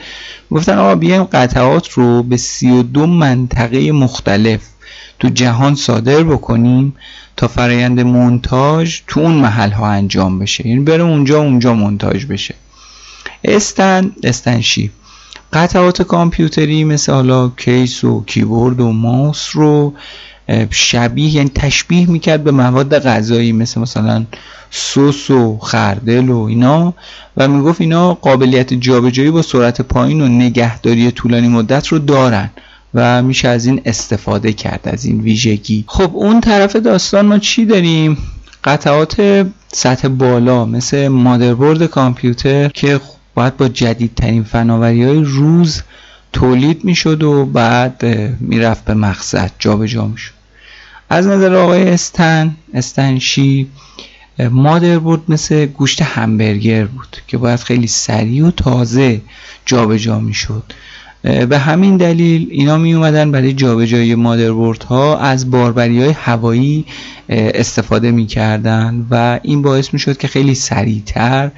گفتن 0.52 0.78
آقا 0.78 0.96
بیایم 0.96 1.24
قطعات 1.24 1.90
رو 1.90 2.24
به 2.24 2.38
32 2.38 3.08
منطقه 3.08 3.92
مختلف 3.92 4.62
تو 5.20 5.30
جهان 5.30 5.76
صادر 5.76 6.24
بکنیم 6.24 6.96
تا 7.38 7.48
فرایند 7.48 8.00
مونتاژ 8.00 9.00
تو 9.08 9.20
اون 9.20 9.34
محل 9.34 9.72
ها 9.72 9.88
انجام 9.88 10.40
بشه. 10.40 10.68
یعنی 10.68 10.84
بره 10.84 11.04
اونجا 11.04 11.40
اونجا 11.40 11.74
مونتاژ 11.74 12.26
بشه. 12.26 12.56
استن 13.44 14.12
استن 14.24 14.58
شی 14.58 14.92
قطعات 15.54 16.02
کامپیوتری 16.02 16.84
مثل 16.84 17.12
حالا 17.12 17.50
کیس 17.50 18.04
و 18.04 18.24
کیبورد 18.26 18.80
و 18.80 18.92
ماوس 18.92 19.50
رو 19.54 19.94
شبیه 20.70 21.36
یعنی 21.36 21.52
تشبیه 21.56 22.10
می‌کرد 22.10 22.44
به 22.44 22.52
مواد 22.52 23.00
غذایی 23.00 23.52
مثل 23.52 23.82
مثلا 23.82 24.26
سس 24.72 25.30
و 25.30 25.58
خردل 25.58 26.30
و 26.30 26.40
اینا. 26.40 26.94
و 27.38 27.48
می‌گفت 27.48 27.82
اینا 27.82 28.14
قابلیت 28.14 28.74
جابجایی 28.74 29.32
با 29.32 29.42
سرعت 29.42 29.82
پایین 29.82 30.22
و 30.22 30.28
نگهداری 30.28 31.12
طولانی 31.12 31.48
مدت 31.48 31.88
رو 31.88 32.00
دارن 32.00 32.50
و 32.94 33.24
میشه 33.24 33.48
از 33.48 33.66
این 33.66 33.82
استفاده 33.86 34.54
کرد 34.54 34.82
از 34.84 35.06
این 35.06 35.22
ویژگی. 35.22 35.84
خب 35.88 36.12
اون 36.14 36.42
طرف 36.42 36.76
داستان 36.76 37.26
ما 37.26 37.38
چی 37.38 37.66
داریم؟ 37.66 38.18
قطعات 38.64 39.46
سطح 39.74 40.08
بالا 40.08 40.66
مثل 40.66 41.08
مادربرد 41.08 41.86
کامپیوتر 41.86 42.70
که 42.70 43.00
باید 43.36 43.58
با 43.58 43.68
جدیدترین 43.68 44.44
فناوری 44.44 45.04
های 45.04 45.24
روز 45.24 45.82
تولید 46.34 46.84
می‌شد 46.84 47.24
و 47.24 47.46
بعد 47.46 48.06
می‌رفت 48.40 48.86
به 48.86 48.94
مقصد 48.94 49.52
جابجا 49.60 50.08
می‌شد. 50.08 50.35
از 51.10 51.28
نظر 51.28 51.56
آقای 51.56 51.90
استن 51.90 52.56
استنشی 52.74 53.68
مادر 54.52 55.00
بود 55.00 55.24
مثل 55.28 55.66
گوشت 55.66 56.02
همبرگر 56.02 56.86
بود 56.86 57.18
که 57.28 57.38
باید 57.38 57.60
خیلی 57.60 57.88
سریع 57.88 58.48
و 58.48 58.52
تازه 58.52 59.22
جابجا 59.66 60.20
می‌شد. 60.20 60.64
به 61.50 61.58
همین 61.60 61.98
دلیل 61.98 62.48
اینا 62.52 62.78
می 62.78 62.94
اومدن 62.94 63.32
برای 63.32 63.54
جابجایی 63.54 64.16
مادربرد 64.16 64.84
ها 64.84 65.18
از 65.18 65.52
باربری 65.52 66.02
های 66.02 66.12
هوایی 66.12 66.86
استفاده 67.30 68.12
می‌کردن 68.12 69.06
و 69.12 69.40
این 69.44 69.62
باعث 69.62 69.94
می‌شد 69.94 70.18
که 70.18 70.28
خیلی 70.28 70.56
سریعتر 70.56 71.52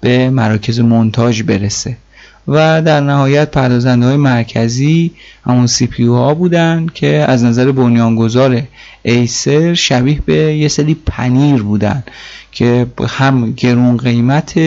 به 0.00 0.30
مراکز 0.30 0.80
منتاج 0.80 1.42
برسه. 1.42 1.96
و 2.48 2.82
در 2.82 3.00
نهایت 3.00 3.50
پردازنده 3.50 4.06
های 4.06 4.16
مرکزی 4.16 5.10
همون 5.44 5.66
سی 5.66 5.86
پی 5.86 6.06
ها 6.06 6.34
بودن 6.34 6.86
که 6.94 7.24
از 7.28 7.44
نظر 7.44 7.72
بنیانگذار 7.72 8.62
ایسر 9.02 9.74
شبیه 9.74 10.20
به 10.26 10.34
یه 10.34 10.68
سری 10.68 10.94
پنیر 11.06 11.62
بودن 11.62 12.02
که 12.52 12.86
هم 13.08 13.52
گرون 13.52 13.96
قیمت 13.96 14.58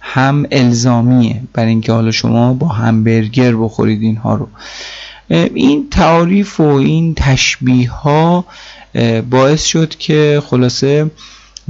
هم 0.00 0.46
الزامیه. 0.50 1.40
برای 1.52 1.68
اینکه 1.68 1.92
حالا 1.92 2.10
شما 2.10 2.54
با 2.54 2.68
همبرگر 2.68 3.56
بخورید 3.56 4.02
اینها 4.02 4.34
رو. 4.34 4.48
این 5.54 5.90
تعاریف 5.90 6.60
و 6.60 6.64
این 6.64 7.14
تشبیه 7.14 7.90
ها 7.90 8.44
باعث 9.30 9.64
شد 9.64 9.94
که 9.94 10.42
خلاصه 10.46 11.10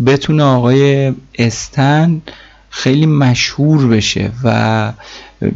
بتونه 0.07 0.43
آقای 0.43 1.13
استن 1.39 2.23
خیلی 2.71 3.07
مشهور 3.07 3.89
بشه 3.89 4.31
و 4.45 4.93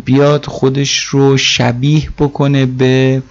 بیاد 0.04 0.46
خودش 0.46 0.98
رو 0.98 1.36
شبیه 1.36 2.08
بکنه 2.18 2.66
به 2.66 3.22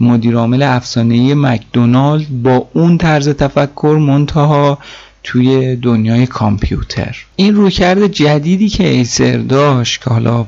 مدیرعامل 0.00 0.62
افسانه‌ای 0.62 1.34
مکدونالد 1.34 2.42
با 2.42 2.68
اون 2.72 2.98
طرز 2.98 3.28
تفکر 3.28 3.98
منتها 4.00 4.78
توی 5.22 5.76
دنیای 5.76 6.26
کامپیوتر. 6.26 7.16
این 7.36 7.54
رویکرد 7.54 8.06
جدیدی 8.06 8.68
که 8.68 8.88
ایسر 8.88 9.36
داشت 9.36 10.04
که 10.04 10.10
حالا 10.10 10.46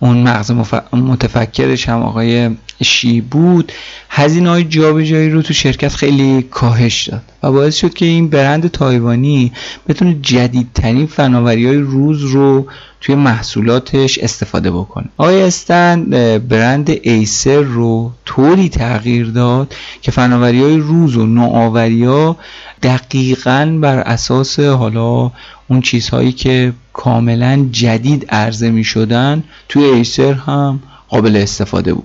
اون 0.00 0.16
مغز 0.16 0.50
متفکرش 0.92 1.88
هم 1.88 2.02
آقای 2.02 2.50
شی 2.82 3.20
بود 3.20 3.72
هزینه 4.10 4.50
های 4.50 4.64
جابجایی 4.64 5.30
رو 5.30 5.42
تو 5.42 5.54
شرکت 5.54 5.94
خیلی 5.94 6.42
کاهش 6.42 7.08
داد 7.08 7.22
و 7.42 7.52
باعث 7.52 7.76
شد 7.76 7.94
که 7.94 8.06
این 8.06 8.28
برند 8.28 8.68
تایوانی 8.68 9.52
بتونه 9.88 10.16
جدیدترین 10.22 11.06
فناوری 11.06 11.66
های 11.66 11.76
روز 11.76 12.22
رو 12.22 12.66
توی 13.00 13.14
محصولاتش 13.14 14.18
استفاده 14.18 14.70
بکنه. 14.70 15.04
آقای 15.16 15.42
استن 15.42 16.04
برند 16.38 16.90
ایسر 17.02 17.60
رو 17.60 18.12
طوری 18.24 18.68
تغییر 18.68 19.26
داد 19.26 19.74
که 20.02 20.10
فناوری 20.10 20.62
های 20.62 20.76
روز 20.76 21.16
و 21.16 21.26
نوآوری 21.26 22.04
ها 22.04 22.36
دقیقا 22.82 23.78
بر 23.80 23.98
اساس 23.98 24.60
حالا 24.60 25.32
اون 25.68 25.80
چیزهایی 25.80 26.32
که 26.32 26.72
کاملا 26.92 27.68
جدید 27.72 28.26
عرضه 28.28 28.70
می 28.70 28.84
شدن 28.84 29.44
توی 29.68 29.84
ایسر 29.84 30.32
هم 30.32 30.80
قابل 31.08 31.36
استفاده 31.36 31.94
بود. 31.94 32.04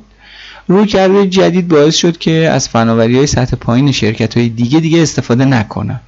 روی 0.67 0.86
کرده 0.86 1.28
جدید 1.28 1.67
باعث 1.67 1.95
شد 1.95 2.17
که 2.17 2.32
از 2.32 2.69
فناوری 2.69 3.17
های 3.17 3.28
سطح 3.28 3.56
پایین 3.56 3.91
شرکت 3.91 4.38
های 4.38 4.50
دیگه 4.50 4.80
دیگه 4.80 5.02
استفاده 5.02 5.45
نکنن 5.45 6.00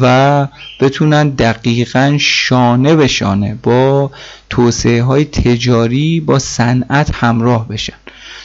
و 0.00 0.46
بتونن 0.80 1.28
دقیقا 1.28 2.16
شانه 2.20 2.96
به 2.96 3.06
شانه 3.06 3.58
با 3.62 4.10
توسعه 4.50 5.02
های 5.02 5.24
تجاری 5.24 6.20
با 6.20 6.38
صنعت 6.38 7.10
همراه 7.14 7.68
بشن. 7.68 7.96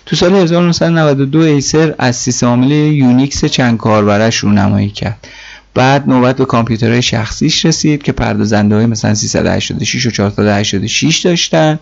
تو 0.06 0.16
سال 0.16 0.36
1992 0.36 1.39
ایسر 1.39 1.96
از 1.98 2.16
سیستم 2.16 2.48
عامل 2.48 2.72
یونیکس 2.72 3.46
چند 3.46 3.78
کاربرش 3.78 4.38
رونمایی 4.38 4.89
کرد. 4.89 5.28
بعد 5.74 6.10
نوبت 6.10 6.38
به 6.38 6.46
کامپیوترهای 6.46 7.02
شخصیش 7.02 7.66
رسید 7.66 8.04
که 8.04 8.12
پردازنده 8.12 8.76
های 8.76 8.86
مثلا 8.86 9.14
386 9.14 10.06
و 10.06 10.12
486 10.12 11.18
داشتن. 11.18 11.80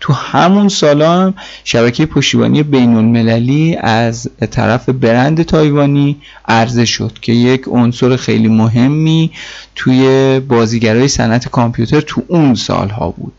تو 0.00 0.12
همون 0.12 0.68
سالا 0.68 1.32
شبکه 1.64 2.06
پشتیبانی 2.06 2.62
بین 2.62 2.94
المللی 2.94 3.76
از 3.76 4.30
طرف 4.50 4.88
برند 4.88 5.42
تایوانی 5.42 6.16
عرضه 6.48 6.84
شد 6.84 7.18
که 7.20 7.32
یک 7.32 7.62
عنصر 7.68 8.16
خیلی 8.16 8.48
مهمی 8.48 9.30
توی 9.74 10.40
بازیگرای 10.40 11.08
صنعت 11.08 11.48
کامپیوتر 11.48 12.00
تو 12.00 12.22
اون 12.28 12.54
سالها 12.54 13.10
بود. 13.10 13.32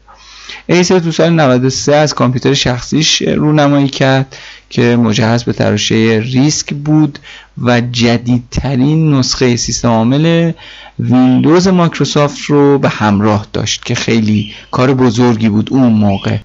ایسر 0.67 0.99
تو 0.99 1.11
سال 1.11 1.29
93 1.29 1.95
از 1.95 2.13
کامپیوتر 2.13 2.53
شخصیش 2.53 3.21
رونمایی 3.21 3.87
کرد. 3.87 4.37
که 4.69 4.95
مجهز 4.95 5.43
به 5.43 5.53
تراشه 5.53 6.21
ریسک 6.23 6.73
بود 6.73 7.19
و 7.61 7.81
جدیدترین 7.81 9.13
نسخه 9.13 9.55
سیستم 9.55 9.87
عامل 9.87 10.51
ویندوز 10.99 11.67
مایکروسافت 11.67 12.41
رو 12.41 12.79
به 12.79 12.89
همراه 12.89 13.47
داشت 13.53 13.85
که 13.85 13.95
خیلی 13.95 14.53
کار 14.71 14.93
بزرگی 14.93 15.49
بود 15.49 15.73
اون 15.73 15.93
موقع. 15.93 16.37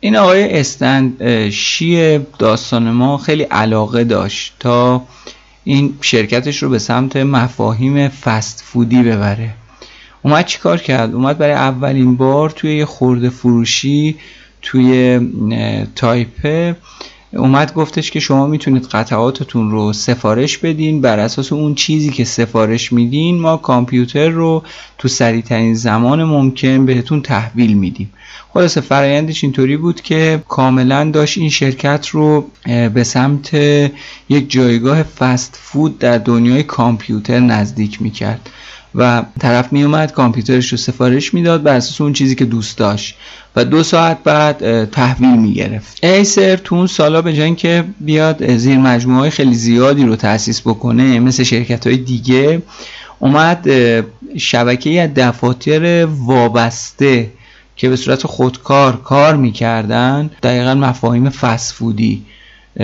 این 0.00 0.16
آقای 0.16 0.60
استند 0.60 1.48
شی 1.50 2.18
داستان 2.18 2.90
ما 2.90 3.18
خیلی 3.18 3.42
علاقه 3.42 4.04
داشت 4.04 4.52
تا 4.60 5.02
این 5.64 5.94
شرکتش 6.00 6.62
رو 6.62 6.68
به 6.68 6.78
سمت 6.78 7.16
مفاهیم 7.16 8.08
فست 8.08 8.62
فودی 8.66 9.02
ببره. 9.02 9.50
اومد 10.22 10.46
چیکار 10.46 10.78
کرد؟ 10.78 11.14
اومد 11.14 11.38
برای 11.38 11.54
اولین 11.54 12.16
بار 12.16 12.50
توی 12.50 12.76
یه 12.76 12.84
خورده 12.84 13.30
فروشی 13.30 14.16
توی 14.62 15.20
تایپه 15.94 16.76
اومد 17.32 17.74
گفتش 17.74 18.10
که 18.10 18.20
شما 18.20 18.46
می‌تونید 18.46 18.86
قطعاتتون 18.86 19.70
رو 19.70 19.92
سفارش 19.92 20.58
بدین. 20.58 21.00
بر 21.00 21.18
اساس 21.18 21.52
اون 21.52 21.74
چیزی 21.74 22.10
که 22.10 22.24
سفارش 22.24 22.92
میدین 22.92 23.38
ما 23.38 23.56
کامپیوتر 23.56 24.28
رو 24.28 24.62
تو 24.98 25.08
سریعترین 25.08 25.74
زمان 25.74 26.24
ممکن 26.24 26.86
بهتون 26.86 27.22
تحویل 27.22 27.74
میدیم. 27.74 28.12
خلاصه 28.54 28.80
فرایندش 28.80 29.44
اینطوری 29.44 29.76
بود 29.76 30.00
که 30.00 30.42
کاملا 30.48 31.10
داشت 31.10 31.38
این 31.38 31.50
شرکت 31.50 32.08
رو 32.08 32.46
به 32.94 33.04
سمت 33.04 33.54
یک 34.28 34.50
جایگاه 34.50 35.02
فست 35.02 35.58
فود 35.62 35.98
در 35.98 36.18
دنیای 36.18 36.62
کامپیوتر 36.62 37.40
نزدیک 37.40 38.02
می‌کرد. 38.02 38.50
و 38.94 39.22
طرف 39.40 39.72
می 39.72 39.82
اومد 39.82 40.12
کامپیوترش 40.12 40.68
رو 40.68 40.78
سفارش 40.78 41.34
می‌داد 41.34 41.62
بر 41.62 41.76
اساس 41.76 42.00
اون 42.00 42.12
چیزی 42.12 42.34
که 42.34 42.44
دوست 42.44 42.78
داشت. 42.78 43.14
و 43.58 43.64
دو 43.64 43.82
ساعت 43.82 44.18
بعد 44.24 44.84
تحویل 44.90 45.36
می 45.36 45.54
گرفت 45.54 46.04
ایسر 46.04 46.56
تو 46.56 46.74
اون 46.74 46.86
سالا 46.86 47.22
به 47.22 47.32
جای 47.32 47.54
که 47.54 47.84
بیاد 48.00 48.56
زیر 48.56 48.78
مجموعه 48.78 49.30
خیلی 49.30 49.54
زیادی 49.54 50.04
رو 50.04 50.16
تأسیس 50.16 50.60
بکنه 50.60 51.20
مثل 51.20 51.42
شرکت 51.42 51.86
های 51.86 51.96
دیگه 51.96 52.62
اومد 53.18 53.68
شبکه 54.36 55.02
از 55.02 55.14
دفاتر 55.14 56.06
وابسته 56.06 57.30
که 57.76 57.88
به 57.88 57.96
صورت 57.96 58.26
خودکار 58.26 58.96
کار 58.96 59.36
می‌کردن 59.36 60.30
دقیقا 60.42 60.74
مفاهیم 60.74 61.30
فسفودی 61.30 62.22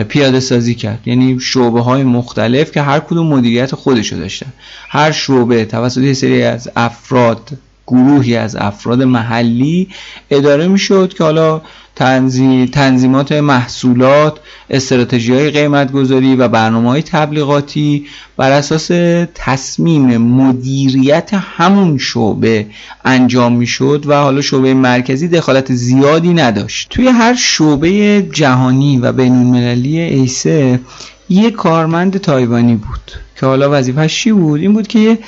پیاده 0.09 0.41
سازی 0.41 0.75
کرد. 0.75 1.09
یعنی 1.09 1.41
شعبه 1.41 1.81
های 1.81 2.03
مختلف 2.03 2.73
که 2.73 2.83
هر 2.83 3.01
کدوم 3.01 3.27
مدیریت 3.27 3.75
خودشو 3.75 4.17
داشتن. 4.17 4.53
هر 4.89 5.11
شعبه 5.11 5.65
توسط 5.65 6.13
سری 6.13 6.43
از 6.43 6.71
افراد 6.77 7.51
گروهی 7.87 8.37
از 8.37 8.57
افراد 8.57 9.03
محلی 9.03 9.89
اداره 10.31 10.69
می‌شد 10.69 11.15
که 11.15 11.25
حالا 11.25 11.61
تنظیم، 11.97 12.67
تنظیمات 12.67 13.33
محصولات 13.33 14.41
استراتژی 14.71 15.35
های 15.35 15.51
قیمت 15.51 15.93
گذاری 15.93 16.37
و 16.37 16.49
برنامه 16.49 16.89
های 16.89 17.03
تبلیغاتی 17.03 18.07
بر 18.37 18.51
اساس 18.51 18.87
تصمیم 19.35 20.17
مدیریت 20.17 21.31
همون 21.35 21.99
شعبه 21.99 22.67
انجام 23.05 23.53
می‌شد 23.57 24.05
و 24.07 24.15
حالا 24.15 24.41
شعبه 24.41 24.75
مرکزی 24.75 25.29
دخالت 25.29 25.73
زیادی 25.73 26.35
نداشت. 26.35 26.89
توی 26.91 27.09
هر 27.09 27.35
شعبه 27.35 28.23
جهانی 28.23 28.99
و 28.99 29.13
بین 29.13 29.35
المللی 29.35 29.99
ایسه 30.01 30.81
یه 31.29 31.51
کارمند 31.51 32.19
تایوانی 32.19 32.77
بود 32.77 33.13
که 33.41 33.47
حالا 33.47 33.69
وظیفه‌اش 33.71 34.23
چی 34.23 34.33
بود؟ 34.33 34.61
این 34.61 34.73
بود 34.73 34.87
که 34.87 35.19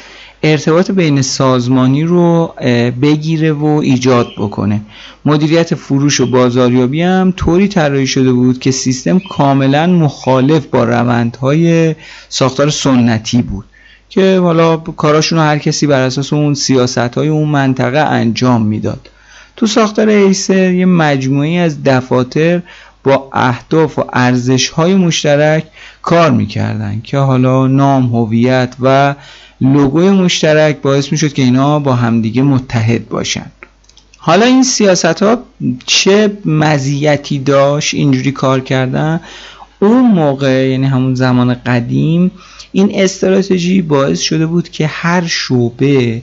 ارتباط 0.43 0.91
بین 0.91 1.23
سازمانی 1.23 2.05
رو 2.05 2.55
بگیره 3.03 3.53
و 3.53 3.67
ایجاد 3.67 4.27
بکنه. 4.39 4.81
مدیریت 5.25 5.75
فروش 5.75 6.21
و 6.21 6.31
بازاریابی 6.31 7.03
هم 7.03 7.33
طوری 7.37 7.69
طراحی 7.69 8.07
شده 8.07 8.33
بود 8.33 8.59
که 8.59 8.71
سیستم 8.71 9.19
کاملا 9.19 9.87
مخالف 9.87 10.67
با 10.67 10.85
روندهای 10.85 11.95
ساختار 12.29 12.71
سنتی 12.71 13.43
بود. 13.43 13.65
که 14.09 14.39
حالا 14.39 14.77
کاراشون 14.77 15.39
رو 15.39 15.45
هر 15.45 15.59
کسی 15.59 15.87
بر 15.87 16.01
اساس 16.01 16.33
اون 16.33 16.55
سیاست 16.55 16.99
های 16.99 17.29
اون 17.29 17.49
منطقه 17.49 17.99
انجام 17.99 18.67
می‌داد. 18.67 19.09
تو 19.57 19.67
ساختار 19.67 20.09
ایسر 20.09 20.73
یه 20.73 20.87
مجموعی 20.87 21.59
از 21.59 21.83
دفاتر 21.83 22.63
با 23.07 23.29
اهداف 23.33 23.99
و 23.99 24.05
ارزش 24.13 24.69
های 24.69 24.95
مشترک 24.95 25.65
کار 26.03 26.31
می‌کردن 26.31 27.01
که 27.05 27.19
حالا 27.19 27.67
نام 27.67 28.07
هویت 28.07 28.75
و 28.81 29.15
لوگوی 29.61 30.11
مشترک 30.11 30.77
باعث 30.77 31.13
می‌شد 31.13 31.33
که 31.33 31.43
اینا 31.43 31.79
با 31.79 31.95
همدیگه 31.95 32.43
متحد 32.43 33.09
باشن. 33.09 33.47
حالا 34.19 34.47
این 34.47 34.63
سیاست 34.63 35.23
ها 35.23 35.39
چه 35.87 36.39
مزیتی 36.45 37.39
داشت 37.39 37.95
اینجوری 37.95 38.33
کار 38.33 38.61
کردن؟ 38.61 39.21
اون 39.81 40.11
موقع 40.11 40.69
یعنی 40.71 40.87
همون 40.87 41.15
زمان 41.15 41.55
قدیم 41.55 42.31
این 42.73 42.91
استراتژی 42.95 43.83
باعث 43.83 44.21
شده 44.21 44.47
بود 44.47 44.69
که 44.69 44.87
هر 44.87 45.27
شعبه 45.27 46.23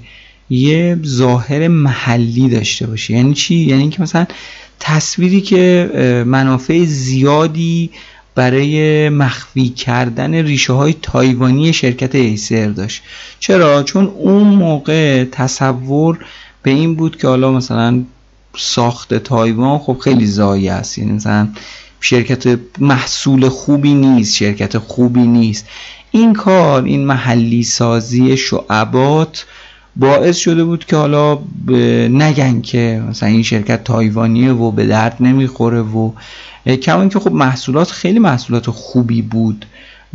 یه 0.49 0.99
ظاهر 1.05 1.67
محلی 1.67 2.49
داشته 2.49 2.87
باشه. 2.87 3.13
یعنی 3.13 3.33
چی؟ 3.33 3.55
یعنی 3.55 3.81
اینکه 3.81 4.01
مثلا 4.01 4.25
تصویری 4.85 5.41
که 5.41 5.89
منافع 6.27 6.85
زیادی 6.85 7.89
برای 8.35 9.09
مخفی 9.09 9.69
کردن 9.69 10.33
ریشه 10.33 10.73
های 10.73 10.95
تایوانی 11.01 11.73
شرکت 11.73 12.15
ایسر 12.15 12.67
داشت. 12.67 13.03
چرا؟ 13.39 13.83
چون 13.83 14.05
اون 14.05 14.47
موقع 14.47 15.23
تصور 15.23 16.19
به 16.63 16.71
این 16.71 16.95
بود 16.95 17.17
که 17.17 17.27
حالا 17.27 17.51
مثلا 17.51 18.03
ساخت 18.57 19.13
تایوان 19.13 19.79
خب 19.79 19.97
خیلی 20.03 20.25
زایی 20.25 20.69
است. 20.69 20.97
یعنی 20.97 21.11
مثلا 21.11 21.47
شرکت 22.01 22.59
محصول 22.79 23.49
خوبی 23.49 23.93
نیست 23.93 24.35
شرکت 24.35 24.77
خوبی 24.77 25.27
نیست. 25.27 25.65
این 26.11 26.33
کار 26.33 26.83
این 26.83 27.05
محلی 27.05 27.63
سازی 27.63 28.37
شعبات 28.37 29.45
باعث 29.95 30.37
شده 30.37 30.63
بود 30.63 30.85
که 30.85 30.95
حالا 30.95 31.39
نگن 32.09 32.61
که 32.61 33.03
مثلا 33.09 33.29
این 33.29 33.43
شرکت 33.43 33.83
تایوانیه 33.83 34.53
و 34.53 34.71
به 34.71 34.85
درد 34.85 35.17
نمی‌خوره 35.19 35.81
و 35.81 36.11
کما 36.81 37.07
که 37.07 37.19
خب 37.19 37.31
محصولات 37.31 37.91
خیلی 37.91 38.19
محصولات 38.19 38.69
خوبی 38.69 39.21
بود. 39.21 39.65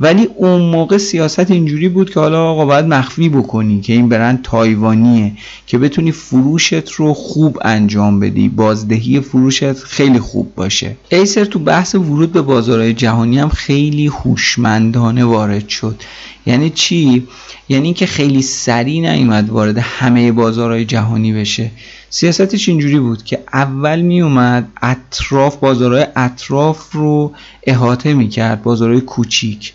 ولی 0.00 0.28
اون 0.36 0.60
موقع 0.60 0.98
سیاست 0.98 1.50
اینجوری 1.50 1.88
بود 1.88 2.10
که 2.10 2.20
حالا 2.20 2.44
آقا 2.44 2.66
باید 2.66 2.84
مخفی 2.84 3.28
بکنی 3.28 3.80
که 3.80 3.92
این 3.92 4.08
برند 4.08 4.42
تایوانیه 4.42 5.32
که 5.66 5.78
بتونی 5.78 6.12
فروشت 6.12 6.90
رو 6.90 7.14
خوب 7.14 7.58
انجام 7.62 8.20
بدی 8.20 8.48
بازدهی 8.48 9.20
فروشت 9.20 9.72
خیلی 9.72 10.20
خوب 10.20 10.54
باشه. 10.54 10.96
ایسر 11.08 11.44
تو 11.44 11.58
بحث 11.58 11.94
ورود 11.94 12.32
به 12.32 12.42
بازارهای 12.42 12.94
جهانی 12.94 13.38
هم 13.38 13.48
خیلی 13.48 14.06
هوشمندانه 14.06 15.24
وارد 15.24 15.68
شد. 15.68 16.02
یعنی 16.48 16.70
چی؟ 16.70 17.26
یعنی 17.68 17.84
اینکه 17.84 18.06
خیلی 18.06 18.42
سریع 18.42 19.12
نیومد 19.12 19.50
وارد 19.50 19.78
همه 19.78 20.32
بازارهای 20.32 20.84
جهانی 20.84 21.32
بشه. 21.32 21.70
سیاستش 22.10 22.68
اینجوری 22.68 23.00
بود 23.00 23.24
که 23.24 23.38
اول 23.52 24.00
می 24.00 24.20
اومد 24.20 24.68
اطراف 24.82 25.56
بازارهای 25.56 26.06
اطراف 26.16 26.92
رو 26.92 27.32
احاطه 27.62 28.14
می 28.14 28.28
کرد 28.28 28.62
بازارهای 28.62 29.00
کوچیک. 29.00 29.72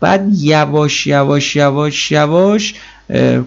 بعد 0.00 0.28
یواش 0.38 1.06
یواش 1.06 1.56
یواش 1.56 2.12
یواش 2.12 2.74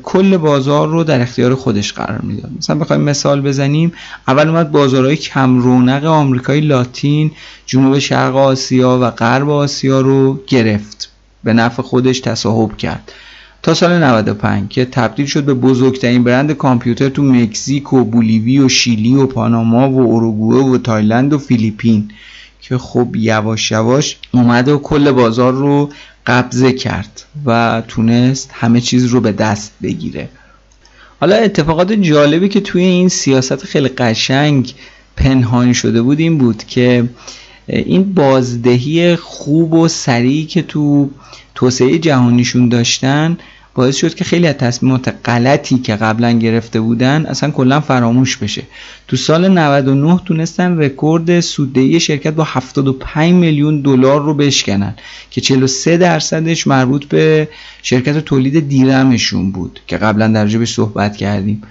کل 0.04 0.38
بازار 0.38 0.88
رو 0.88 1.04
در 1.04 1.22
اختیار 1.22 1.56
خودش 1.56 1.94
قرار 1.94 2.22
می‌داد. 2.22 2.52
مثلا 2.58 2.76
بخوایم 2.76 3.02
مثال 3.02 3.42
بزنیم 3.42 3.94
اول 4.28 4.48
اومد 4.48 4.72
بازارهای 4.72 5.18
کم 5.18 5.60
رونق 5.60 6.06
آمریکای 6.06 6.62
لاتین 6.62 7.32
جنوب 7.66 8.00
شرق 8.00 8.36
آسیا 8.36 9.00
و 9.02 9.12
غرب 9.12 9.50
آسیا 9.50 10.02
رو 10.02 10.40
گرفت. 10.48 11.17
به 11.44 11.54
نفع 11.54 11.82
خودش 11.82 12.20
تصاحب 12.20 12.78
کرد. 12.78 13.12
تا 13.64 13.74
سال 13.74 14.04
95 14.04 14.70
که 14.70 14.86
تبدیل 14.86 15.26
شد 15.26 15.44
به 15.44 15.54
بزرگترین 15.54 16.24
برند 16.24 16.52
کامپیوتر 16.52 17.10
تو 17.10 17.24
مکزیک 17.24 17.94
و 17.94 18.04
بولیوی 18.04 18.60
و 18.60 18.70
شیلی 18.70 19.16
و 19.16 19.26
پاناما 19.26 19.92
و 19.92 20.16
اروگوئه 20.16 20.64
و 20.64 20.78
تایلند 20.78 21.34
و 21.34 21.38
فیلیپین 21.38 22.12
که 22.62 22.78
خب 22.78 23.16
یواش 23.16 23.72
یواش 23.72 24.18
اومده 24.32 24.74
و 24.74 24.78
کل 24.78 25.12
بازار 25.12 25.54
رو 25.54 25.90
قبضه 26.28 26.72
کرد 26.74 27.24
و 27.46 27.82
تونست 27.88 28.50
همه 28.54 28.82
چیز 28.82 29.06
رو 29.06 29.22
به 29.22 29.32
دست 29.32 29.72
بگیره. 29.84 30.30
حالا 31.20 31.36
اتفاقات 31.36 31.92
جالبی 31.94 32.50
که 32.50 32.60
توی 32.60 32.84
این 32.84 33.10
سیاست 33.10 33.66
خیلی 33.66 33.88
قشنگ 33.88 34.74
پنهان 35.16 35.74
شده 35.74 36.02
بود 36.02 36.20
این 36.20 36.38
بود 36.38 36.64
که 36.64 37.10
این 37.68 38.14
بازدهی 38.14 39.16
خوب 39.16 39.74
و 39.74 39.88
سریعی 39.88 40.46
که 40.46 40.62
تو 40.62 41.10
توسعه 41.56 42.00
جهانیشون 42.00 42.70
داشتن 42.70 43.38
باعث 43.78 43.96
شد 43.96 44.16
که 44.16 44.24
خیلی 44.24 44.48
از 44.48 44.56
تصمیمات 44.56 45.16
غلطی 45.26 45.78
که 45.78 45.96
قبلا 45.96 46.32
گرفته 46.32 46.82
بودن 46.82 47.26
اصلا 47.26 47.52
کلا 47.52 47.80
فراموش 47.80 48.38
بشه. 48.38 48.64
تو 49.08 49.16
سال 49.16 49.48
99 49.48 50.20
تونستن 50.26 50.78
رکورد 50.78 51.40
سوددهی 51.40 52.00
شرکت 52.00 52.34
با 52.34 52.44
75 52.44 53.34
میلیون 53.34 53.82
دلار 53.82 54.22
رو 54.22 54.34
بشکنن 54.34 54.96
که 55.32 55.42
43 55.42 55.98
درصدش 55.98 56.68
مربوط 56.68 57.06
به 57.06 57.50
شرکت 57.84 58.20
تولید 58.20 58.70
دیرمشون 58.70 59.52
بود 59.52 59.80
که 59.88 59.98
قبلا 59.98 60.28
در 60.28 60.66
صحبت 60.66 61.18
کردیم. 61.18 61.62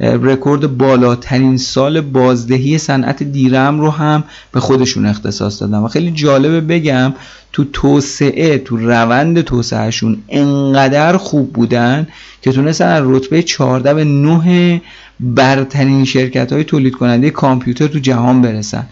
رکورد 0.00 0.76
بالاترین 0.76 1.56
سال 1.56 2.00
بازدهی 2.00 2.78
صنعت 2.78 3.22
دیرم 3.22 3.80
رو 3.80 3.90
هم 3.90 4.24
به 4.52 4.60
خودشون 4.60 5.06
اختصاص 5.06 5.62
دادن. 5.62 5.78
و 5.78 5.88
خیلی 5.88 6.10
جالبه 6.10 6.60
بگم 6.60 7.14
تو 7.52 7.64
توسعه 7.64 8.58
تو 8.58 8.76
روند 8.76 9.40
توسعهشون 9.40 10.22
انقدر 10.28 11.16
خوب 11.16 11.52
بودن 11.52 12.06
که 12.42 12.52
تونستن 12.52 12.88
از 12.88 13.02
رتبه 13.06 13.42
14 13.42 13.94
به 13.94 14.04
9 14.04 14.82
برترین 15.20 16.04
شرکت 16.04 16.52
های 16.52 16.64
تولید 16.64 16.94
کننده 16.94 17.30
کامپیوتر 17.30 17.86
تو 17.86 17.98
جهان 17.98 18.42
برسن. 18.42 18.86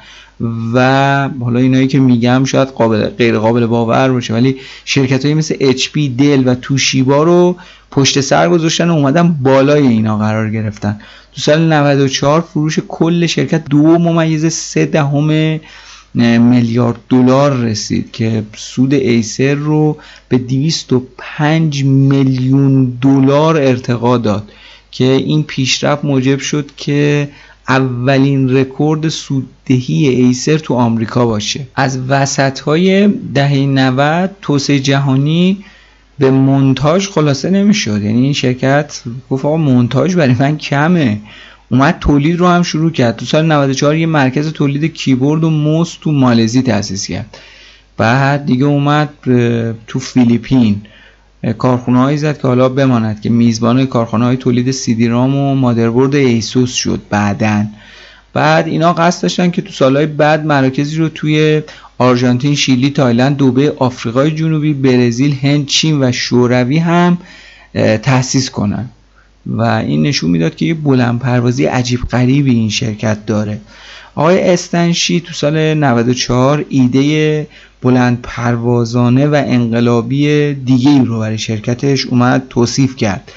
و 0.74 1.28
حالا 1.40 1.60
اینایی 1.60 1.86
که 1.86 2.00
میگم 2.00 2.44
شاید 2.44 2.68
قابل 2.68 3.06
غیر 3.06 3.38
قابل 3.38 3.66
باور 3.66 4.12
باشه 4.12 4.34
ولی 4.34 4.56
شرکت 4.84 5.24
های 5.24 5.34
مثل 5.34 5.72
HP 5.72 5.98
دل 6.18 6.42
و 6.46 6.54
توشیبا 6.54 7.22
رو 7.22 7.56
پشت 7.90 8.20
سر 8.20 8.48
گذاشتن 8.48 8.90
و 8.90 8.92
اومدن 8.92 9.32
بالای 9.32 9.86
اینا 9.86 10.18
قرار 10.18 10.50
گرفتن. 10.50 11.00
تو 11.34 11.40
سال 11.40 11.72
94 11.72 12.40
فروش 12.40 12.78
کل 12.88 13.26
شرکت 13.26 13.64
دو 13.64 13.98
ممیز 13.98 14.52
سه 14.52 14.86
دهم 14.86 15.60
میلیارد 16.14 16.96
دلار 17.08 17.52
رسید 17.52 18.12
که 18.12 18.42
سود 18.56 18.94
ایسر 18.94 19.54
رو 19.54 19.96
به 20.28 20.38
205 20.38 21.84
میلیون 21.84 22.98
دلار 23.00 23.56
ارتقا 23.56 24.18
داد 24.18 24.50
که 24.90 25.04
این 25.04 25.42
پیشرفت 25.42 26.04
موجب 26.04 26.38
شد 26.38 26.70
که 26.76 27.28
اولین 27.72 28.56
رکورد 28.56 29.08
سوددهی 29.08 30.08
ایسر 30.08 30.58
تو 30.58 30.74
آمریکا 30.74 31.26
باشه. 31.26 31.66
از 31.74 31.98
وسط 32.08 32.60
های 32.60 33.08
دهه 33.08 33.54
90 33.54 34.30
توسعه 34.42 34.78
جهانی 34.80 35.64
به 36.18 36.30
مونتاژ 36.30 37.08
خلاصه 37.08 37.50
نمی‌شد. 37.50 38.02
یعنی 38.02 38.22
این 38.22 38.32
شرکت 38.32 39.02
گفت 39.30 39.44
آقا 39.44 39.56
مونتاژ 39.56 40.16
برای 40.16 40.34
من 40.38 40.56
کمه. 40.56 41.20
اومد 41.70 41.98
تولید 42.00 42.38
رو 42.38 42.46
هم 42.46 42.62
شروع 42.62 42.90
کرد. 42.90 43.16
تو 43.16 43.24
سال 43.24 43.46
94 43.46 43.96
یه 43.96 44.06
مرکز 44.06 44.52
تولید 44.52 44.92
کیبورد 44.92 45.44
و 45.44 45.50
موس 45.50 45.96
تو 46.00 46.12
مالزی 46.12 46.62
تأسیس 46.62 47.06
کرد. 47.06 47.38
بعد 47.96 48.46
دیگه 48.46 48.64
اومد 48.64 49.08
تو 49.86 49.98
فیلیپین. 49.98 50.82
کارخونه 51.58 52.16
زد 52.16 52.40
که 52.40 52.48
حالا 52.48 52.68
بماند 52.68 53.20
که 53.20 53.30
میزبان 53.30 53.86
کارخانه 53.86 54.24
های 54.24 54.36
تولید 54.36 54.70
CD-ROM 54.70 55.36
و 55.36 55.54
مادربرد 55.54 56.14
ایسوس 56.14 56.74
شد 56.74 57.00
بعدا 57.10 57.70
بعد 58.32 58.66
اینا 58.66 58.92
قصد 58.92 59.22
داشتن 59.22 59.50
که 59.50 59.62
تو 59.62 59.72
سالهای 59.72 60.06
بعد 60.06 60.46
مراکزی 60.46 60.96
رو 60.96 61.08
توی 61.08 61.62
آرژانتین، 61.98 62.54
شیلی، 62.54 62.90
تایلند، 62.90 63.36
دوبی، 63.36 63.70
آفریقای 63.70 64.30
جنوبی، 64.30 64.74
برزیل، 64.74 65.34
هند، 65.42 65.66
چین 65.66 66.02
و 66.02 66.12
شوروی 66.12 66.78
هم 66.78 67.18
تأسیس 68.02 68.50
کنن. 68.50 68.88
و 69.46 69.62
این 69.62 70.02
نشون 70.02 70.30
می‌داد 70.30 70.56
که 70.56 70.66
یه 70.66 70.74
بلند 70.74 71.18
پروازی 71.18 71.64
عجیب 71.64 72.00
غریبی 72.00 72.54
این 72.54 72.70
شرکت 72.70 73.26
داره. 73.26 73.60
آقای 74.14 74.52
استنشی 74.52 75.20
تو 75.20 75.32
سال 75.32 75.74
94 75.74 76.64
ایده 76.68 77.46
بلند 77.82 78.18
پروازانه 78.22 79.26
و 79.26 79.42
انقلابی 79.46 80.54
دیگه 80.54 80.90
ای 80.90 81.04
رو 81.04 81.20
برای 81.20 81.38
شرکتش 81.38 82.06
اومد 82.06 82.46
توصیف 82.50 82.96
کرد. 82.96 83.32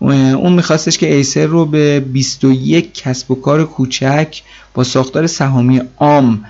اون 0.00 0.52
میخواستش 0.52 0.98
که 0.98 1.14
ایسر 1.14 1.46
رو 1.46 1.64
به 1.64 2.00
21 2.00 2.94
کسب 2.94 3.30
و 3.30 3.34
کار 3.34 3.64
کوچک 3.64 4.42
با 4.74 4.84
ساختار 4.84 5.26
سهامی 5.26 5.80
عام 5.98 6.44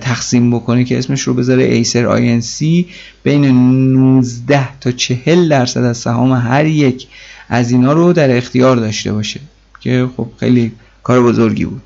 تقسیم 0.00 0.50
بکنه 0.50 0.84
که 0.84 0.98
اسمش 0.98 1.22
رو 1.22 1.34
بذاره 1.34 1.64
ایسر 1.64 2.06
آینسی 2.06 2.86
بین 3.22 3.44
19 3.92 4.78
تا 4.78 4.90
40 4.90 5.48
درصد 5.48 5.82
از 5.82 5.96
سهام 5.96 6.32
هر 6.32 6.66
یک 6.66 7.06
از 7.48 7.70
اینا 7.70 7.92
رو 7.92 8.12
در 8.12 8.36
اختیار 8.36 8.76
داشته 8.76 9.12
باشه 9.12 9.40
که 9.80 10.08
خب 10.16 10.28
خیلی 10.40 10.72
کار 11.02 11.22
بزرگی 11.22 11.64
بود. 11.64 11.82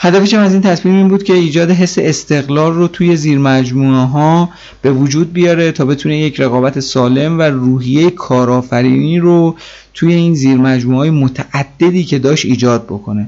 هدفش 0.00 0.34
از 0.34 0.52
این 0.52 0.62
تصمیم 0.62 0.94
این 0.94 1.08
بود 1.08 1.22
که 1.22 1.32
ایجاد 1.32 1.70
حس 1.70 1.98
استقلال 1.98 2.74
رو 2.74 2.88
توی 2.88 3.16
زیر 3.16 3.38
مجموعه 3.38 4.04
ها 4.04 4.48
به 4.82 4.92
وجود 4.92 5.32
بیاره 5.32 5.72
تا 5.72 5.84
بتونه 5.84 6.18
یک 6.18 6.40
رقابت 6.40 6.80
سالم 6.80 7.38
و 7.38 7.42
روحیه 7.42 8.10
کارآفرینی 8.10 9.18
رو 9.18 9.56
توی 9.94 10.14
این 10.14 10.34
زیر 10.34 10.56
مجموعه 10.56 10.98
های 10.98 11.10
متعددی 11.10 12.04
که 12.04 12.18
داشت 12.18 12.44
ایجاد 12.44 12.84
بکنه. 12.84 13.26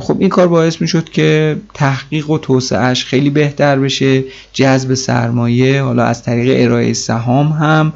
خب 0.00 0.16
این 0.18 0.28
کار 0.28 0.48
باعث 0.48 0.80
می 0.80 0.88
شد 0.88 1.10
که 1.10 1.56
تحقیق 1.74 2.30
و 2.30 2.38
توسعهش 2.38 3.04
خیلی 3.04 3.30
بهتر 3.30 3.78
بشه 3.78 4.24
جذب 4.52 4.94
سرمایه 4.94 5.82
حالا 5.82 6.04
از 6.04 6.22
طریق 6.22 6.64
ارائه 6.64 6.92
سهام 6.92 7.46
هم 7.46 7.92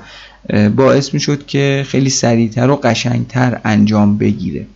باعث 0.77 1.15
می 1.15 1.21
شد 1.21 1.47
که 1.47 1.85
خیلی 1.89 2.11
سریعتر 2.11 2.71
و 2.71 2.77
قشنگتر 2.77 3.61
انجام 3.65 4.19
بگیره. 4.19 4.67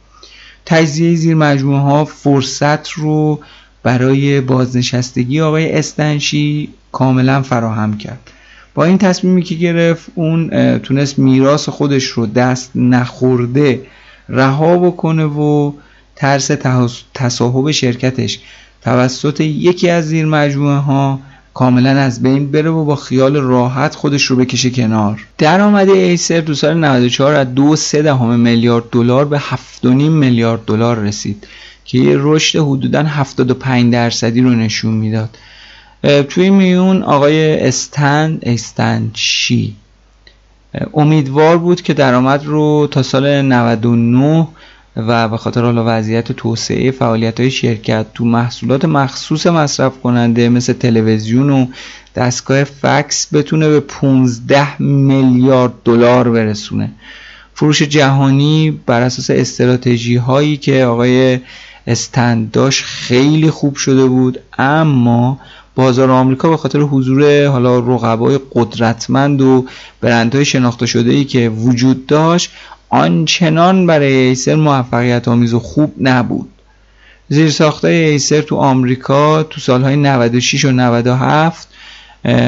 تجزیه 0.69 1.15
زیر 1.15 1.35
مجموعه 1.35 1.81
ها 1.81 2.05
فرصت 2.05 2.91
رو 2.91 3.41
برای 3.83 4.41
بازنشستگی 4.41 5.41
آقای 5.41 5.73
استنشی 5.73 6.69
کاملا 6.93 7.43
فراهم 7.43 7.99
کرد. 7.99 8.31
با 8.75 8.85
این 8.85 8.99
تصمیمی 8.99 9.43
که 9.43 9.55
گرفت 9.55 10.11
اون 10.15 10.49
تونست 10.79 11.19
میراث 11.19 11.69
خودش 11.69 12.05
رو 12.05 12.27
دست 12.27 12.71
نخورده 12.75 13.83
رها 14.29 14.79
بکنه 14.79 15.25
و 15.25 15.73
ترس 16.17 16.51
تصاحب 17.15 17.71
شرکتش 17.71 18.39
توسط 18.83 19.41
یکی 19.41 19.91
از 19.91 20.09
زیر 20.09 20.27
مجموعه 20.27 20.77
ها 20.77 21.21
کاملا 21.59 21.91
از 21.91 22.23
بین 22.23 22.51
بره 22.51 22.71
و 22.71 22.85
با 22.85 22.97
خیال 22.97 23.37
راحت 23.37 23.95
خودش 23.95 24.25
رو 24.25 24.37
بکشه 24.37 24.71
کنار. 24.71 25.27
درآمد 25.39 25.89
ایسر 25.89 26.41
تو 26.41 26.55
سال 26.55 26.77
94 26.77 27.35
از 27.35 27.55
دو 27.55 27.77
سه 27.77 28.03
دهم 28.03 28.41
میلیارد 28.41 28.85
دلار 28.93 29.25
به 29.25 29.39
7.5 29.39 29.85
میلیارد 29.85 30.65
دلار 30.67 30.99
رسید 30.99 31.47
که 31.85 31.99
یه 31.99 32.17
رشد 32.19 32.59
حدودا 32.59 33.03
75 33.03 33.93
درصدی 33.93 34.41
رو 34.41 34.51
نشون 34.51 34.95
می‌داد. 34.95 35.37
توی 36.29 36.51
میون 36.51 37.03
آقای 37.03 37.69
استن 37.69 38.39
استنشی 38.43 39.77
امیدوار 40.95 41.59
بود 41.59 41.83
که 41.83 41.95
درآمد 41.95 42.47
رو 42.47 42.89
تا 42.91 43.03
سال 43.03 43.43
99 43.43 44.49
و 44.97 45.29
به 45.29 45.37
خاطر 45.37 45.63
حالا 45.63 45.85
وضعیت 45.87 46.33
توسعه 46.33 46.91
فعالیت 46.91 47.41
های 47.41 47.51
شرکت 47.51 48.07
تو 48.15 48.25
محصولات 48.25 48.85
مخصوص 48.85 49.47
مصرف 49.47 50.01
کننده 50.01 50.49
مثل 50.49 50.73
تلویزیون 50.73 51.51
و 51.51 51.67
دستگاه 52.15 52.65
فکس 52.65 53.35
بتونه 53.35 53.69
به 53.69 53.81
15 53.81 54.83
میلیارد 54.83 55.73
دلار 55.85 56.31
برسونه. 56.31 56.91
فروش 57.55 57.83
جهانی 57.83 58.81
بر 58.87 59.03
اساس 59.03 59.31
استراتژی 59.31 60.17
هایی 60.17 60.57
که 60.57 60.85
آقای 60.85 61.41
استند 61.87 62.51
داشت 62.51 62.85
خیلی 62.85 63.51
خوب 63.51 63.77
شده 63.77 64.07
بود 64.07 64.41
اما 64.59 65.41
بازار 65.75 66.11
آمریکا 66.11 66.49
به 66.49 66.57
خاطر 66.57 66.79
حضور 66.79 67.47
حالا 67.47 67.79
رقبای 67.79 68.41
قدرتمند 68.53 69.41
و 69.41 69.67
برندهای 70.01 70.45
شناخته 70.45 70.87
شده 70.87 71.11
ای 71.13 71.25
که 71.25 71.49
وجود 71.49 72.07
داشت 72.07 72.51
آنچنان 72.89 73.87
برای 73.87 74.13
ایسر 74.13 74.55
موفقیت 74.55 75.29
آمیز 75.29 75.55
و 75.55 75.59
خوب 75.59 75.95
نبود. 76.01 76.49
زیر 77.29 77.51
ساخته 77.51 77.89
ایسر 77.89 78.41
تو 78.41 78.57
آمریکا 78.57 79.43
تو 79.43 79.61
سالهای 79.61 79.97
96 79.97 80.65
و 80.65 80.71
97 80.71 81.69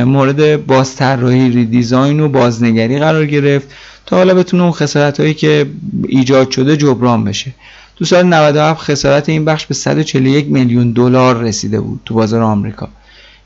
مورد 0.05 0.66
بازطراحی 0.66 1.51
ریدیزاین 1.51 2.20
و 2.20 2.28
بازنگری 2.28 2.99
قرار 2.99 3.26
گرفت 3.26 3.68
تا 4.07 4.16
حالا 4.16 4.34
بتونه 4.34 4.62
اون 4.62 4.72
خسارت 4.72 5.20
هایی 5.20 5.34
که 5.34 5.66
ایجاد 6.09 6.51
شده 6.51 6.76
جبران 6.76 7.24
بشه. 7.24 7.53
تو 7.97 8.05
سال 8.05 8.26
97 8.26 8.80
خسارت 8.80 9.28
این 9.28 9.45
بخش 9.45 9.66
به 9.66 9.74
141 9.74 10.47
میلیون 10.47 10.93
دلار 10.93 11.38
رسیده 11.38 11.80
بود 11.80 12.01
تو 12.05 12.14
بازار 12.14 12.43
آمریکا 12.43 12.88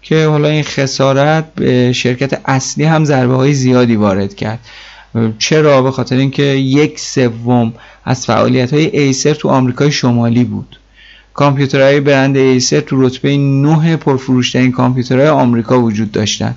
که 0.02 0.26
حالا 0.26 0.48
این 0.48 0.62
خسارت 0.62 1.54
به 1.54 1.92
شرکت 1.92 2.40
اصلی 2.44 2.84
هم 2.84 3.04
ضربه 3.04 3.34
های 3.34 3.54
زیادی 3.54 3.96
وارد 3.96 4.34
کرد. 4.34 4.58
چرا؟ 5.38 5.82
به 5.82 5.90
خاطر 5.90 6.16
اینکه 6.16 6.42
یک 6.42 7.00
سوم 7.00 7.72
از 8.04 8.26
فعالیت 8.26 8.72
های 8.72 8.86
ایسر 8.98 9.34
تو 9.34 9.48
آمریکای 9.48 9.92
شمالی 9.92 10.44
بود. 10.44 10.80
کامپیوترهای 11.34 12.00
برند 12.00 12.36
ایسر 12.36 12.80
تو 12.80 13.02
رتبه 13.02 13.36
9 13.36 13.96
پرفروشترین 13.96 14.72
کامپیوترهای 14.72 15.28
آمریکا 15.28 15.80
وجود 15.80 16.12
داشتن. 16.12 16.54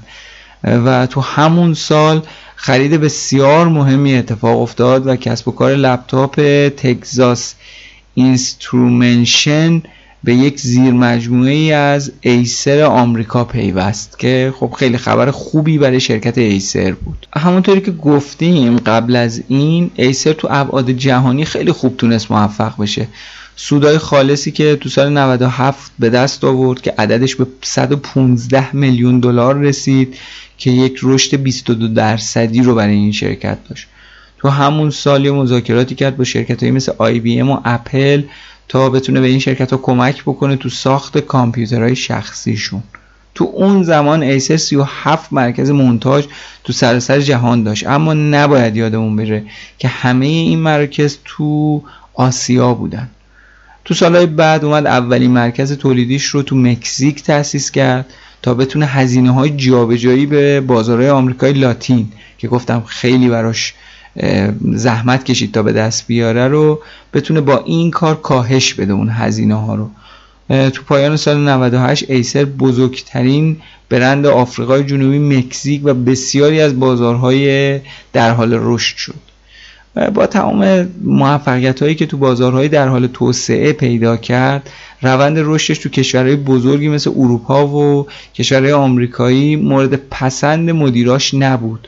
و 0.64 1.08
تو 1.08 1.22
همون 1.22 1.74
سال 1.74 2.22
خرید 2.56 2.92
بسیار 2.92 3.68
مهمی 3.68 4.16
اتفاق 4.16 4.62
افتاد 4.62 5.08
و 5.08 5.16
کسب 5.16 5.48
و 5.48 5.52
کار 5.52 5.72
لپتاپ 5.72 6.36
Texas 6.70 7.54
Instruments 8.14 9.82
به 10.24 10.36
یک 10.36 10.60
زیر 10.60 10.94
مجموعه 10.94 11.52
ای 11.52 11.72
از 11.72 12.12
ایسر 12.22 12.82
آمریکا 12.82 13.44
پیوست 13.44 14.20
که 14.20 14.54
خب 14.60 14.72
خیلی 14.72 14.98
خبر 14.98 15.32
خوبی 15.32 15.78
برای 15.78 16.00
شرکت 16.00 16.38
ایسر 16.38 16.92
بود. 16.92 17.28
همونطوری 17.36 17.82
که 17.82 17.92
گفتیم 17.92 18.78
قبل 18.78 19.16
از 19.16 19.44
این 19.48 19.92
ایسر 19.96 20.34
تو 20.34 20.48
ابعاد 20.52 20.92
جهانی 20.92 21.46
خیلی 21.46 21.72
خوب 21.72 21.98
تونست 21.98 22.32
موفق 22.32 22.82
بشه. 22.82 23.08
سود 23.56 23.98
خالصی 23.98 24.52
که 24.52 24.76
تو 24.76 24.90
سال 24.90 25.10
97 25.10 25.92
به 26.00 26.10
دست 26.10 26.44
آورد 26.44 26.82
که 26.82 26.94
عددش 26.98 27.36
به 27.36 27.48
115 27.62 28.76
میلیون 28.76 29.20
دلار 29.20 29.58
رسید 29.58 30.16
که 30.58 30.72
یک 30.72 31.00
رشد 31.04 31.38
22 31.38 31.88
درصدی 31.88 32.62
رو 32.62 32.76
برای 32.76 32.96
این 32.96 33.12
شرکت 33.12 33.58
داشت. 33.70 33.88
تو 34.38 34.50
همون 34.50 34.90
سالی 34.90 35.32
مذاکراتی 35.32 35.96
کرد 35.96 36.18
با 36.18 36.24
شرکت 36.24 36.64
مثل 36.64 36.92
آی 36.98 37.20
بی 37.20 37.40
ام 37.40 37.52
و 37.52 37.60
اپل 37.66 38.24
تا 38.68 38.90
بتونه 38.90 39.22
به 39.22 39.28
این 39.28 39.40
شرکت 39.40 39.72
ها 39.72 39.78
کمک 39.78 40.22
بکنه 40.24 40.56
تو 40.56 40.70
ساخت 40.70 41.18
کامپیوترهای 41.18 41.96
شخصیشون. 41.96 42.84
تو 43.36 43.52
اون 43.54 43.84
زمان 43.84 44.24
ایسر 44.24 44.58
37 44.58 45.34
مرکز 45.34 45.70
مونتاژ 45.70 46.26
تو 46.64 46.74
سراسر 46.74 47.20
جهان 47.20 47.64
داشت. 47.64 47.88
اما 47.88 48.14
نباید 48.14 48.76
یادمون 48.76 49.16
بره 49.16 49.44
که 49.80 49.88
همه 49.88 50.26
این 50.26 50.60
مراکز 50.60 51.18
تو 51.26 51.82
آسیا 52.14 52.74
بودن. 52.74 53.10
تو 53.86 53.94
سالهای 53.94 54.26
بعد 54.26 54.66
اومد 54.66 54.86
اولین 54.86 55.32
مرکز 55.32 55.74
تولیدیش 55.74 56.26
رو 56.26 56.42
تو 56.42 56.56
مکزیک 56.56 57.24
تأسیس 57.24 57.72
کرد 57.72 58.06
تا 58.42 58.54
بتونه 58.54 58.86
هزینه 58.86 59.32
های 59.32 59.50
جابجایی 59.50 60.26
به 60.26 60.62
بازارهای 60.62 61.10
آمریکای 61.10 61.54
لاتین 61.54 62.12
که 62.38 62.48
گفتم 62.48 62.84
خیلی 62.88 63.30
براش 63.30 63.74
زحمت 64.72 65.24
کشید 65.24 65.54
تا 65.54 65.64
به 65.64 65.74
دست 65.74 66.08
بیاره 66.08 66.48
رو 66.48 66.80
بتونه 67.14 67.42
با 67.42 67.58
این 67.58 67.92
کار 67.92 68.16
کاهش 68.16 68.74
بده 68.74 68.94
اون 68.94 69.10
هزینه 69.10 69.56
ها 69.56 69.76
رو 69.76 69.90
تو 70.70 70.84
پایان 70.84 71.18
سال 71.18 71.38
98 71.50 72.10
ایسر 72.10 72.46
بزرگترین 72.46 73.58
برند 73.90 74.26
آفریقای 74.26 74.84
جنوبی 74.84 75.20
مکزیک 75.20 75.82
و 75.84 75.94
بسیاری 75.94 76.62
از 76.62 76.80
بازارهای 76.80 77.80
در 78.14 78.32
حال 78.32 78.58
رشد 78.62 78.98
شد. 78.98 79.28
با 80.14 80.28
تمام 80.28 80.90
موفقیت 81.04 81.84
هایی 81.84 81.96
که 81.96 82.06
تو 82.06 82.18
بازارهای 82.18 82.68
در 82.68 82.88
حال 82.88 83.08
توسعه 83.08 83.74
پیدا 83.74 84.18
کرد 84.18 84.70
روند 85.02 85.38
رشدش 85.40 85.78
تو 85.78 85.90
کشورهای 85.90 86.36
بزرگی 86.36 86.90
مثل 86.90 87.10
اروپا 87.10 87.68
و 87.68 88.08
کشورهای 88.36 88.74
آمریکایی 88.74 89.56
مورد 89.56 89.96
پسند 89.96 90.70
مدیراش 90.70 91.34
نبود. 91.34 91.88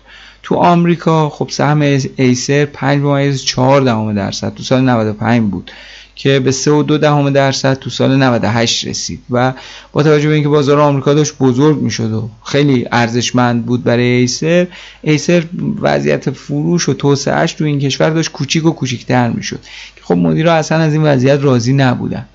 تو 0.50 0.56
آمریکا 0.56 1.30
خب 1.30 1.50
سهم 1.52 1.82
ایسر 2.16 2.66
5 2.66 3.36
4 3.44 3.82
دهم 3.82 4.14
درصد 4.14 4.54
تو 4.54 4.64
سال 4.64 4.82
95 4.82 5.52
بود 5.52 5.72
که 6.16 6.40
به 6.40 6.52
3 6.52 6.72
و 6.72 6.84
2 6.84 6.98
دهم 6.98 7.30
درصد 7.30 7.74
تو 7.74 7.90
سال 7.90 8.24
98 8.24 8.88
رسید 8.88 9.20
و 9.32 9.54
با 9.92 10.04
توجه 10.04 10.28
به 10.28 10.34
اینکه 10.34 10.50
بازار 10.50 10.80
آمریکا 10.80 11.14
داشت 11.14 11.34
بزرگ 11.40 11.82
می‌شد 11.82 12.14
و 12.14 12.30
خیلی 12.46 12.86
ارزشمند 12.92 13.66
بود 13.66 13.84
برای 13.84 14.04
ایسر 14.04 14.68
ایسر 15.02 15.44
وضعیت 15.82 16.30
فروش 16.30 16.90
و 16.90 16.94
توسعهش 16.94 17.54
تو 17.54 17.64
این 17.64 17.80
کشور 17.80 18.10
داشت 18.10 18.32
کوچیک 18.32 18.66
و 18.66 18.72
کوچیکتر 18.72 19.30
می‌شد. 19.30 19.60
که 19.96 20.02
خب 20.04 20.18
مدیرا 20.18 20.54
اصلا 20.54 20.78
از 20.78 20.94
این 20.94 21.04
وضعیت 21.04 21.40
راضی 21.42 21.74
نبودن. 21.74 22.26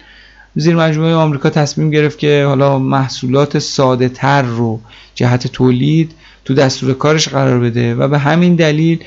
زیر 0.57 0.77
مجموعه 0.77 1.15
آمریکا 1.15 1.51
تصمیم 1.51 1.91
گرفت 1.91 2.19
که 2.19 2.45
حالا 2.47 2.79
محصولات 2.79 3.59
ساده 3.59 4.09
تر 4.09 4.43
رو 4.43 4.81
جهت 5.15 5.47
تولید 5.47 6.12
تو 6.45 6.55
دستور 6.55 6.95
کارش 6.95 7.29
قرار 7.29 7.61
بده 7.61 7.95
و 7.95 8.09
به 8.09 8.19
همین 8.19 8.55
دلیل 8.55 9.05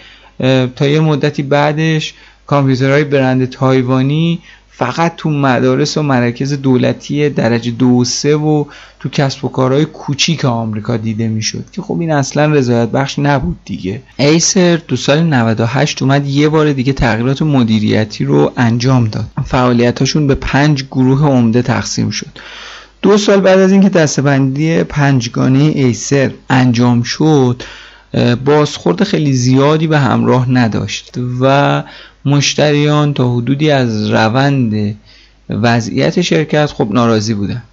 تا 0.76 0.88
یه 0.88 1.00
مدتی 1.00 1.44
بعدش 1.44 2.14
کامپیوترهای 2.48 3.04
برند 3.04 3.50
تایوانی 3.50 4.40
فقط 4.70 5.14
تو 5.18 5.30
مدارس 5.30 5.98
و 5.98 6.02
مراکز 6.02 6.54
دولتی 6.54 7.30
درجه 7.30 7.72
دو 7.72 7.88
و 7.88 8.04
سه 8.04 8.36
و 8.36 8.66
تو 9.00 9.10
کسب 9.10 9.46
و 9.46 9.48
کارهای 9.48 9.86
کوچیک 9.86 10.46
آمریکا 10.46 10.98
دیده 10.98 11.28
می‌شد 11.28 11.66
که 11.72 11.82
خب 11.82 12.00
این 12.00 12.12
اصلا 12.12 12.46
رضایت 12.46 12.90
بخش 12.90 13.20
نبود 13.20 13.58
دیگه. 13.66 14.02
ایسر 14.18 14.78
تو 14.78 14.96
سال 14.96 15.24
98 15.24 16.02
اومد 16.02 16.28
یه 16.28 16.50
بار 16.50 16.74
دیگه 16.74 16.94
تغییرات 16.94 17.42
مدیریتی 17.42 18.26
رو 18.26 18.52
انجام 18.58 19.08
داد. 19.08 19.26
فعالیتاشون 19.46 20.28
به 20.28 20.36
پنج 20.36 20.84
گروه 20.84 21.24
عمده 21.28 21.62
تقسیم 21.62 22.10
شد. 22.10 22.40
دو 23.02 23.18
سال 23.18 23.41
بعد 23.41 23.60
از 23.60 23.72
اینکه 23.72 23.89
دستبندی 23.89 24.84
پنجگانه 24.84 25.60
ایسر 25.60 26.32
انجام 26.50 27.04
شد 27.04 27.64
بازخورد 28.45 29.04
خیلی 29.04 29.34
زیادی 29.34 29.88
به 29.88 30.00
همراه 30.00 30.52
نداشت 30.52 31.14
و 31.41 31.84
مشتریان 32.26 33.14
تا 33.14 33.34
حدودی 33.34 33.72
از 33.72 34.10
روند 34.12 34.95
وضعیت 35.50 36.22
شرکت 36.22 36.66
خب 36.66 36.88
ناراضی 36.91 37.34
بودن. 37.34 37.64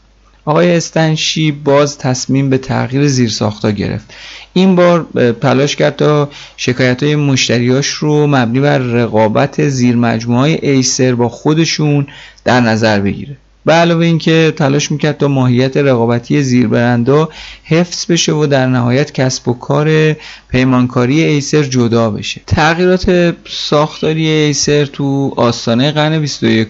آقای 0.45 0.77
استنشی 0.77 1.53
باز 1.53 1.99
تصمیم 1.99 2.51
به 2.51 2.59
تغییر 2.59 3.09
زیرساختا 3.09 3.71
گرفت. 3.71 4.15
این 4.53 4.77
بار 4.77 5.07
تلاش 5.41 5.77
کرد 5.77 5.97
تا 5.97 6.29
شکایت 6.57 7.03
های 7.03 7.17
مشتریاش 7.17 7.87
رو 7.87 8.27
مبنی 8.27 8.61
بر 8.61 8.79
رقابت 8.79 9.69
زیر 9.69 9.97
های 10.29 10.71
ایسر 10.71 11.15
با 11.15 11.29
خودشون 11.29 12.07
در 12.45 12.61
نظر 12.61 13.01
بگیره. 13.01 13.37
به 13.65 13.73
علاوه 13.73 14.07
اینکه 14.07 14.53
تلاش 14.57 14.91
می‌کرد 14.91 15.19
تا 15.19 15.29
ماهیت 15.29 15.77
رقابتی 15.77 16.43
زیربرندا 16.43 17.29
حفظ 17.65 18.07
بشه 18.11 18.33
و 18.33 18.47
در 18.47 18.67
نهایت 18.67 19.13
کسب 19.13 19.49
و 19.49 19.55
کار 19.55 20.17
پیمانکاری 20.49 21.23
ایسر 21.23 21.63
جدا 21.63 22.11
بشه. 22.11 22.41
تغییرات 22.47 23.35
ساختاری 23.49 24.29
ایسر 24.29 24.85
تو 24.85 25.35
آستانه 25.37 25.93
قرن 25.93 26.21
21 26.21 26.69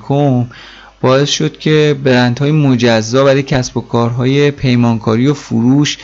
باعث 1.00 1.30
شد 1.30 1.58
که 1.58 1.96
برندهای 2.04 2.52
مجزا 2.52 3.24
برای 3.24 3.42
کسب 3.42 3.76
و 3.76 3.80
کارهای 3.80 4.50
پیمانکاری 4.50 5.26
و 5.26 5.34
فروش 5.34 5.98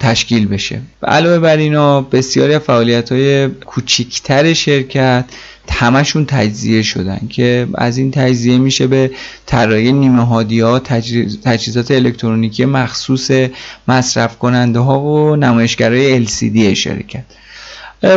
تشکیل 0.00 0.48
بشه. 0.48 0.80
علاوه 1.02 1.38
بر 1.38 1.56
اینا 1.56 2.00
بسیاری 2.00 2.58
فعالیت 2.58 3.12
های 3.12 3.48
کوچیکتر 3.48 4.52
شرکت 4.52 5.24
همشون 5.70 6.24
تجزیه 6.26 6.82
شدن 6.82 7.20
که 7.28 7.68
از 7.74 7.98
این 7.98 8.10
تجزیه 8.10 8.58
میشه 8.58 8.86
به 8.86 9.10
طراحی 9.46 9.92
نیمه 9.92 10.26
هادی 10.26 10.60
ها 10.60 10.78
تجهیزات 11.44 11.90
الکترونیکی 11.90 12.64
مخصوص 12.64 13.30
مصرف 13.88 14.38
کننده 14.38 14.78
ها 14.78 15.00
و 15.00 15.36
نمایشگرهای 15.36 16.26
LCD 16.26 16.58
شرکت 16.58 17.24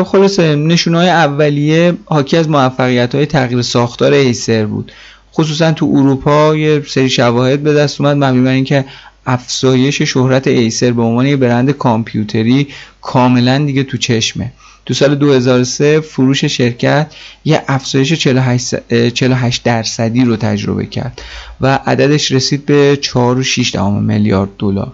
خلاصه 0.05 0.55
نشونه 0.55 0.97
اولیه 0.97 1.93
حاکی 2.05 2.37
از 2.37 2.49
موفقیت 2.49 3.15
های 3.15 3.25
تغییر 3.25 3.61
ساختار 3.61 4.13
ایسر 4.13 4.65
بود. 4.65 4.91
خصوصا 5.33 5.71
تو 5.71 5.85
اروپا 5.95 6.55
یه 6.55 6.83
سری 6.87 7.09
شواهد 7.09 7.63
به 7.63 7.73
دست 7.73 8.01
اومد 8.01 8.17
مبنی 8.17 8.41
بر 8.41 8.51
اینکه 8.51 8.85
افزایش 9.25 10.01
شهرت 10.01 10.47
ایسر 10.47 10.91
به 10.91 11.01
عنوان 11.01 11.25
یه 11.25 11.35
برند 11.35 11.71
کامپیوتری 11.71 12.67
کاملا 13.01 13.57
دیگه 13.57 13.83
تو 13.83 13.97
چشمه. 13.97 14.51
تو 14.85 14.93
سال 14.93 15.15
2003 15.15 15.99
فروش 16.01 16.45
شرکت 16.45 17.13
یه 17.45 17.63
افزایش 17.67 18.13
48 18.13 19.63
درصدی 19.63 20.25
رو 20.25 20.35
تجربه 20.35 20.85
کرد 20.85 21.21
و 21.61 21.79
عددش 21.85 22.31
رسید 22.31 22.65
به 22.65 22.99
4.6 23.01 23.75
میلیارد 23.75 24.49
دلار. 24.59 24.93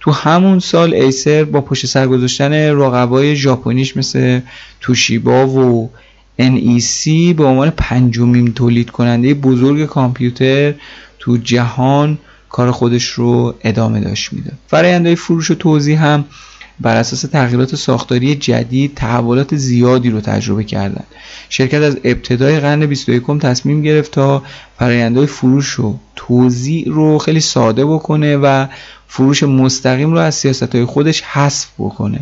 تو 0.00 0.10
همون 0.10 0.58
سال 0.58 0.94
ایسر 0.94 1.44
با 1.44 1.60
پشت 1.60 1.86
سر 1.86 2.06
گذاشتن 2.06 2.52
رقبای 2.52 3.36
ژاپنیش 3.36 3.96
مثل 3.96 4.40
توشیبا 4.80 5.46
و 5.46 5.90
NEC 6.40 7.08
به 7.36 7.44
عنوان 7.44 7.70
پنجمین 7.70 8.52
تولید 8.52 8.90
کننده 8.90 9.34
بزرگ 9.34 9.86
کامپیوتر 9.86 10.74
تو 11.18 11.36
جهان 11.36 12.18
کار 12.48 12.70
خودش 12.70 13.04
رو 13.04 13.54
ادامه 13.64 14.00
داشت 14.00 14.32
میده 14.32 14.52
فرآیندهای 14.68 15.16
فروش 15.16 15.50
و 15.50 15.54
توضیح 15.54 16.04
هم 16.04 16.24
بر 16.82 16.96
اساس 16.96 17.20
تغییرات 17.20 17.76
ساختاری 17.76 18.34
جدید 18.34 18.94
تحولات 18.94 19.56
زیادی 19.56 20.10
رو 20.10 20.20
تجربه 20.20 20.64
کردند. 20.64 21.06
شرکت 21.48 21.80
از 21.80 21.96
ابتدای 22.04 22.60
قرن 22.60 22.86
21 22.86 23.22
تصمیم 23.40 23.82
گرفت 23.82 24.10
تا 24.10 24.42
فرآیندهای 24.78 25.26
فروش 25.26 25.80
و 25.80 25.94
توزیع 26.16 26.88
رو 26.88 27.18
خیلی 27.18 27.40
ساده 27.40 27.86
بکنه 27.86 28.36
و 28.36 28.66
فروش 29.08 29.42
مستقیم 29.42 30.12
رو 30.12 30.18
از 30.18 30.34
سیاست 30.34 30.74
های 30.74 30.84
خودش 30.84 31.22
حذف 31.22 31.68
بکنه 31.78 32.20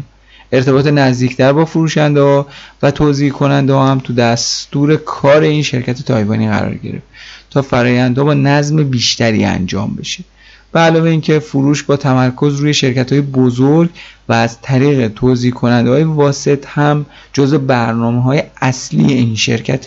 ارتباط 0.52 0.86
نزدیکتر 0.86 1.52
با 1.52 1.64
فروشنده 1.64 2.44
و 2.82 2.90
توضیح 2.90 3.32
کننده 3.32 3.74
هم 3.74 3.98
تو 3.98 4.12
دستور 4.12 4.96
کار 4.96 5.42
این 5.42 5.62
شرکت 5.62 6.02
تایوانی 6.02 6.48
قرار 6.48 6.74
گرفت 6.74 7.04
تا 7.50 7.62
فرآیندها 7.62 8.24
با 8.24 8.34
نظم 8.34 8.84
بیشتری 8.84 9.44
انجام 9.44 9.94
بشه 9.94 10.24
به 10.72 10.80
علاوه 10.80 11.10
اینکه 11.10 11.38
فروش 11.38 11.82
با 11.82 11.96
تمرکز 11.96 12.60
روی 12.60 12.74
شرکت 12.74 13.12
های 13.12 13.20
بزرگ 13.20 13.90
و 14.28 14.32
از 14.32 14.60
طریق 14.60 15.08
توضیح 15.08 15.52
کننده 15.52 15.90
های 15.90 16.04
واسط 16.04 16.66
هم 16.68 17.06
جز 17.32 17.54
برنامه 17.54 18.22
های 18.22 18.42
اصلی 18.60 19.12
این 19.12 19.36
شرکت 19.36 19.86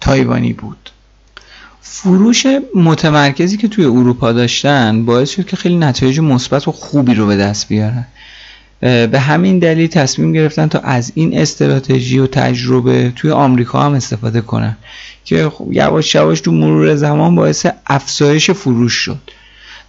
تایوانی 0.00 0.52
بود. 0.52 0.90
فروش 1.80 2.46
متمرکزی 2.74 3.56
که 3.56 3.68
توی 3.68 3.84
اروپا 3.84 4.32
داشتن 4.32 5.04
باعث 5.04 5.30
شد 5.30 5.46
که 5.46 5.56
خیلی 5.56 5.76
نتایج 5.76 6.20
مثبت 6.20 6.68
و 6.68 6.72
خوبی 6.72 7.14
رو 7.14 7.26
به 7.26 7.36
دست 7.36 7.68
بیارن. 7.68 8.06
به 8.80 9.20
همین 9.20 9.58
دلیل 9.58 9.86
تصمیم 9.86 10.32
گرفتن 10.32 10.66
تا 10.66 10.78
از 10.78 11.12
این 11.14 11.38
استراتژی 11.38 12.18
و 12.18 12.26
تجربه 12.26 13.12
توی 13.16 13.30
آمریکا 13.30 13.82
هم 13.82 13.92
استفاده 13.92 14.40
کنن 14.40 14.76
که 15.24 15.48
خب 15.48 15.72
یواش 15.72 16.14
یواش 16.14 16.40
تو 16.40 16.52
مرور 16.52 16.94
زمان 16.94 17.34
باعث 17.34 17.66
افزایش 17.86 18.50
فروش 18.50 18.92
شد. 18.92 19.18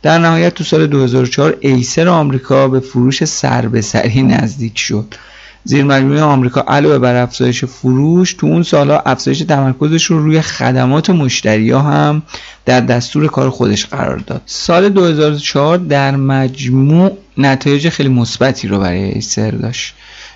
در 0.02 0.18
نهایت 0.18 0.54
تو 0.54 0.64
سال 0.64 0.88
2004 0.88 1.58
ایسر 1.60 2.08
آمریکا 2.08 2.68
به 2.68 2.80
فروش 2.80 3.24
سر 3.24 3.68
به 3.68 3.82
سری 3.82 4.24
نزدیک 4.24 4.78
شد. 4.78 5.16
زیر 5.64 5.84
مجموعه 5.84 6.22
آمریکا 6.22 6.66
علاوه 6.68 6.98
بر 6.98 7.16
افزایش 7.16 7.66
فروش 7.66 8.34
تو 8.34 8.48
اون 8.48 8.64
سالها 8.64 9.00
افزایش 9.06 9.40
تمرکزش 9.40 10.06
رو 10.06 10.24
روی 10.24 10.42
خدمات 10.42 11.10
مشتری 11.10 11.72
ها 11.72 11.82
هم 11.82 12.22
در 12.66 12.80
دستور 12.80 13.28
کار 13.28 13.50
خودش 13.50 13.86
قرار 13.86 14.18
داد. 14.18 14.42
سال 14.46 14.90
2004 14.90 15.78
در 15.78 16.16
مجموع 16.16 17.18
نتایج 17.38 17.90
خیلی 17.90 18.10
مثبتی 18.10 18.68
رو 18.68 18.80
برای 18.80 19.04
ایسر 19.04 19.52
داشت. 19.52 19.94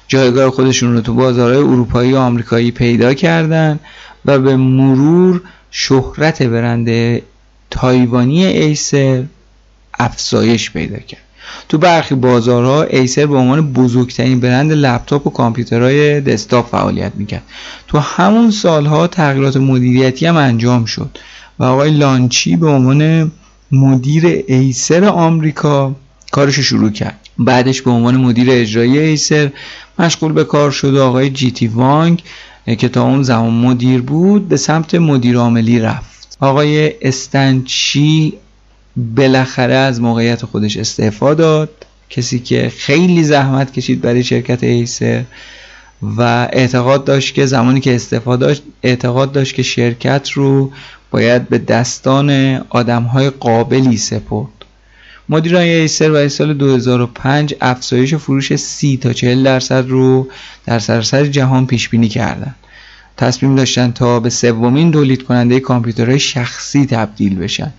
جایگاه 0.08 0.52
خودشون 0.52 0.94
رو 0.94 1.02
تو 1.02 1.14
بازارهای 1.14 1.58
اروپایی 1.58 2.14
و 2.14 2.18
آمریکایی 2.18 2.72
پیدا 2.72 3.14
کردن 3.14 3.80
و 4.26 4.40
به 4.40 4.56
مرور 4.56 5.42
شهرت 5.72 6.44
برند 6.44 7.22
تایوانی 7.70 8.46
ایسر 8.46 9.24
افزایش 10.00 10.72
پیدا 10.72 10.98
کرد. 10.98 11.22
تو 11.70 11.78
برخی 11.78 12.16
بازارها 12.16 12.84
ایسر 12.84 13.26
به 13.26 13.36
عنوان 13.36 13.74
بزرگترین 13.74 14.40
برند 14.40 14.72
لپتاپ 14.72 15.28
و 15.28 15.30
کامپیوترهای 15.30 16.22
دسکتاپ 16.22 16.70
فعالیت 16.70 17.12
می‌کرد. 17.16 17.44
تو 17.88 18.00
همون 18.00 18.52
سالها 18.52 19.08
تغییرات 19.08 19.58
مدیریتی 19.58 20.26
هم 20.26 20.38
انجام 20.38 20.86
شد 20.86 21.18
و 21.60 21.64
آقای 21.64 21.92
لانچی 21.92 22.56
به 22.56 22.68
عنوان 22.68 23.32
مدیر 23.72 24.44
ایسر 24.48 25.06
آمریکا 25.06 25.96
کارش 26.32 26.60
شروع 26.60 26.90
کرد. 26.90 27.20
بعدش 27.38 27.82
به 27.82 27.92
عنوان 27.92 28.18
مدیر 28.18 28.48
اجرایی 28.52 29.00
ایسر 29.00 29.52
مشغول 30.00 30.32
به 30.32 30.44
کار 30.44 30.72
شد 30.72 30.96
آقای 30.96 31.30
جی 31.30 31.52
تی 31.52 31.68
وانگ 31.68 32.24
که 32.78 32.90
تا 32.90 33.04
اون 33.04 33.24
زمان 33.24 33.54
مدیر 33.54 34.02
بود 34.02 34.48
به 34.48 34.58
سمت 34.58 34.96
مدیر 34.96 35.38
عاملی 35.38 35.80
رفت. 35.80 36.38
آقای 36.40 36.94
استنچی 37.02 38.34
بالاخره 38.96 39.74
از 39.74 40.02
موقعیت 40.02 40.46
خودش 40.46 40.78
استعفا 40.78 41.34
داد. 41.34 41.70
کسی 42.10 42.40
که 42.40 42.72
خیلی 42.78 43.24
زحمت 43.24 43.74
کشید 43.74 44.02
برای 44.02 44.24
شرکت 44.24 44.64
ایسر 44.64 45.24
و 46.18 46.48
اعتقاد 46.54 47.04
داشت 47.04 47.36
که 47.36 47.46
زمانی 47.46 47.80
که 47.80 47.96
استعفا 47.96 48.36
داشت 48.36 48.64
اعتقاد 48.84 49.32
داشت 49.32 49.56
که 49.56 49.64
شرکت 49.64 50.30
رو 50.30 50.72
باید 51.12 51.50
به 51.50 51.58
دستان 51.58 52.30
های 53.14 53.30
قابلی 53.30 53.98
سپرد. 53.98 54.48
مدیران 55.30 55.62
ایسر 55.62 56.10
برای 56.12 56.30
سال 56.30 56.54
2005 56.54 57.56
افزایش 57.62 58.16
فروش 58.16 58.56
30 58.56 58.98
تا 58.98 59.14
40 59.14 59.44
درصد 59.44 59.90
رو 59.90 60.28
در 60.66 60.80
سراسر 60.80 61.26
جهان 61.26 61.68
پیش 61.68 61.90
بینی 61.90 62.10
کردند 62.10 62.56
تصمیم 63.18 63.56
داشتن 63.56 63.92
تا 63.92 64.20
به 64.20 64.30
سومین 64.30 64.92
تولید 64.92 65.24
کننده 65.24 65.60
کامپیوترهای 65.60 66.20
شخصی 66.20 66.86
تبدیل 66.86 67.36
بشن. 67.36 67.74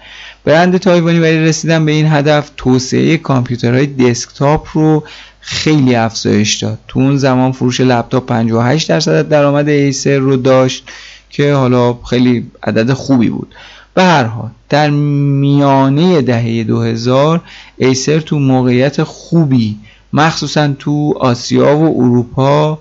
برند 0.45 0.76
تایوانی 0.76 1.20
برای 1.20 1.39
رسیدن 1.39 1.85
به 1.85 1.93
این 1.93 2.07
هدف 2.07 2.51
توسعه 2.57 3.16
کامپیوترهای 3.16 3.87
دسکتاپ 3.87 4.68
رو 4.72 5.05
خیلی 5.41 5.95
افزایش 5.95 6.55
داد. 6.55 6.78
تو 6.89 7.01
اون 7.01 7.16
زمان 7.16 7.53
فروش 7.53 7.80
لپتاپ 7.80 8.26
58 8.26 8.89
درصد 8.89 9.28
درآمد 9.28 9.68
ایسر 9.68 10.18
رو 10.18 10.37
داشت 10.37 10.89
که 11.30 11.53
حالا 11.53 11.99
خیلی 12.11 12.51
عدد 12.62 12.93
خوبی 12.93 13.28
بود. 13.30 13.55
به 13.95 14.03
هر 14.03 14.24
حال 14.24 14.51
در 14.68 14.91
میانه 14.91 16.22
دهه 16.22 16.64
2000 16.64 17.41
ایسر 17.76 18.20
تو 18.20 18.39
موقعیت 18.39 19.03
خوبی 19.03 19.76
مخصوصا 20.12 20.74
تو 20.78 21.14
آسیا 21.20 21.78
و 21.78 22.03
اروپا 22.03 22.78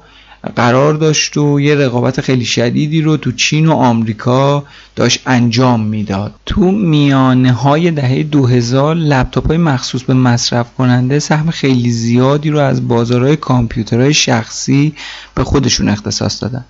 قرار 0.50 0.94
داشت 0.94 1.38
و 1.38 1.60
یه 1.60 1.76
رقابت 1.76 2.22
خیلی 2.22 2.46
شدیدی 2.46 3.02
رو 3.02 3.18
تو 3.18 3.32
چین 3.32 3.66
و 3.66 3.74
آمریکا 3.74 4.64
داشت 4.96 5.22
انجام 5.26 5.84
می‌داد. 5.84 6.34
تو 6.46 6.72
میانه 6.72 7.52
های 7.52 7.92
دهه 7.92 8.24
2000 8.24 8.96
لپتاپ 8.96 9.48
های 9.48 9.58
مخصوص 9.58 10.04
به 10.04 10.14
مصرف 10.14 10.74
کننده 10.78 11.20
سهم 11.20 11.52
خیلی 11.52 11.92
زیادی 11.92 12.50
رو 12.50 12.60
از 12.60 12.88
بازارهای 12.88 13.36
کامپیوترهای 13.36 14.14
شخصی 14.14 14.94
به 15.36 15.44
خودشون 15.44 15.90
اختصاص 15.90 16.44
دادن. 16.44 16.66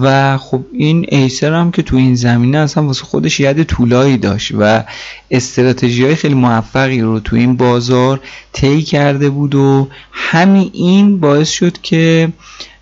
و 0.00 0.38
خب 0.38 0.64
این 0.72 1.06
ایسر 1.08 1.52
هم 1.52 1.70
که 1.70 1.82
تو 1.82 1.96
این 1.96 2.14
زمینه 2.14 2.58
اصلا 2.58 2.86
واسه 2.86 3.04
خودش 3.04 3.40
ید 3.40 3.62
طولایی 3.62 4.16
داشت 4.16 4.52
و 4.58 4.84
استراتژی 5.30 6.04
های 6.04 6.14
خیلی 6.14 6.34
موفقی 6.34 7.00
رو 7.00 7.20
تو 7.20 7.36
این 7.36 7.56
بازار 7.56 8.20
طی 8.52 8.82
کرده 8.82 9.30
بود 9.30 9.54
و 9.54 9.88
همین 10.12 10.70
این 10.72 11.20
باعث 11.20 11.50
شد 11.50 11.80
که 11.80 12.32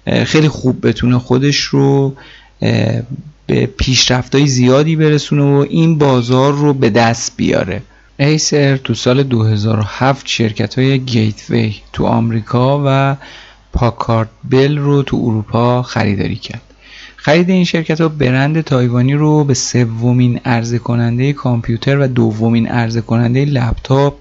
خیلی 0.07 0.49
خوب 0.49 0.87
بتونه 0.87 1.19
خودش 1.19 1.57
رو 1.57 2.15
به 3.47 3.67
پیشرفت 3.67 4.35
های 4.35 4.47
زیادی 4.47 4.97
برسونه 4.97 5.43
و 5.43 5.67
این 5.71 5.99
بازار 5.99 6.53
رو 6.53 6.75
به 6.75 6.91
دست 6.91 7.33
بیاره. 7.37 7.83
ایسر 8.19 8.77
تو 8.77 8.95
سال 8.95 9.23
2007 9.23 10.29
شرکت 10.29 10.79
های 10.79 10.99
گیتوی 10.99 11.75
تو 11.93 12.07
آمریکا 12.07 12.83
و 12.87 13.17
پاکارد 13.73 14.31
بل 14.51 14.79
رو 14.79 15.03
تو 15.03 15.17
اروپا 15.17 15.83
خریداری 15.83 16.37
کرد. 16.37 16.63
خرید 17.17 17.51
این 17.51 17.65
شرکت 17.65 18.01
ها 18.01 18.09
برند 18.09 18.61
تایوانی 18.61 19.15
رو 19.15 19.45
به 19.45 19.55
سومین 19.55 20.41
عرضه 20.45 20.79
کننده 20.79 21.33
کامپیوتر 21.33 21.99
و 21.99 22.07
دومین 22.07 22.69
عرضه 22.69 23.01
کننده 23.01 23.45
لپتاپ 23.45 24.15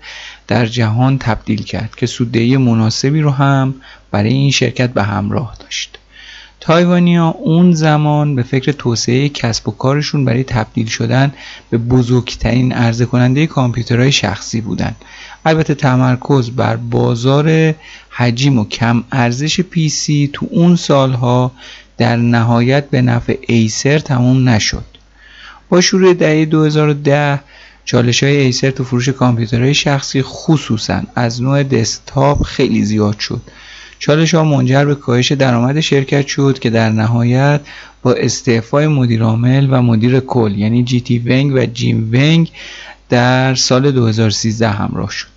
در 0.49 0.65
جهان 0.65 1.17
تبدیل 1.17 1.63
کرد 1.63 1.95
که 1.95 2.05
سوددهی 2.05 2.57
مناسبی 2.57 3.21
رو 3.21 3.29
هم 3.29 3.75
برای 4.11 4.33
این 4.33 4.51
شرکت 4.51 4.89
به 4.89 5.03
همراه 5.03 5.55
داشت 5.59 5.97
تایوانیا 6.59 7.27
اون 7.27 7.71
زمان 7.71 8.35
به 8.35 8.43
فکر 8.43 8.71
توسعه 8.71 9.29
کسب 9.29 9.67
و 9.67 9.71
کارشون 9.71 10.25
برای 10.25 10.43
تبدیل 10.43 10.87
شدن 10.87 11.31
به 11.69 11.77
بزرگترین 11.77 12.71
عرضه 12.71 13.05
کننده 13.05 13.47
کامپیوترهای 13.47 14.11
شخصی 14.11 14.61
بودند. 14.61 14.95
البته 15.45 15.75
تمرکز 15.75 16.49
بر 16.49 16.75
بازار 16.75 17.75
حجیم 18.09 18.59
و 18.59 18.65
کم 18.67 19.03
ارزش 19.11 19.61
پی 19.61 19.89
سی 19.89 20.29
تو 20.33 20.47
اون 20.51 20.75
سالها 20.75 21.51
در 21.97 22.15
نهایت 22.15 22.89
به 22.89 23.01
نفع 23.01 23.37
ایسر 23.47 23.99
تموم 23.99 24.49
نشد. 24.49 24.85
با 25.69 25.81
شروع 25.81 26.13
دهه 26.13 26.45
2010 26.45 27.39
چالش 27.85 28.23
های 28.23 28.37
ایسر 28.37 28.71
تو 28.71 28.83
فروش 28.83 29.09
کامپیوترهای 29.09 29.73
شخصی 29.73 30.21
خصوصا 30.21 31.01
از 31.15 31.41
نوع 31.41 31.63
دسکتاپ 31.63 32.43
خیلی 32.43 32.85
زیاد 32.85 33.19
شد. 33.19 33.41
چالش 33.99 34.33
ها 34.33 34.43
منجر 34.43 34.85
به 34.85 34.95
کاهش 34.95 35.31
درآمد 35.31 35.79
شرکت 35.79 36.27
شد 36.27 36.59
که 36.59 36.69
در 36.69 36.89
نهایت 36.89 37.61
با 38.01 38.13
استعفای 38.13 38.87
مدیر 38.87 39.23
عامل 39.23 39.67
و 39.71 39.81
مدیر 39.81 40.19
کل 40.19 40.57
یعنی 40.57 40.83
جی 40.83 41.01
تی 41.01 41.19
ونگ 41.19 41.53
و 41.53 41.65
جیم 41.65 42.09
ونگ 42.13 42.51
در 43.09 43.55
سال 43.55 43.91
2013 43.91 44.69
همراه 44.69 45.11
شد. 45.11 45.27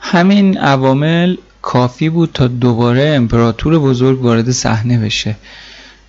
همین 0.00 0.58
عوامل 0.58 1.36
کافی 1.62 2.08
بود 2.08 2.30
تا 2.34 2.46
دوباره 2.46 3.14
امپراتور 3.16 3.78
بزرگ 3.78 4.22
وارد 4.22 4.50
صحنه 4.50 4.98
بشه. 4.98 5.36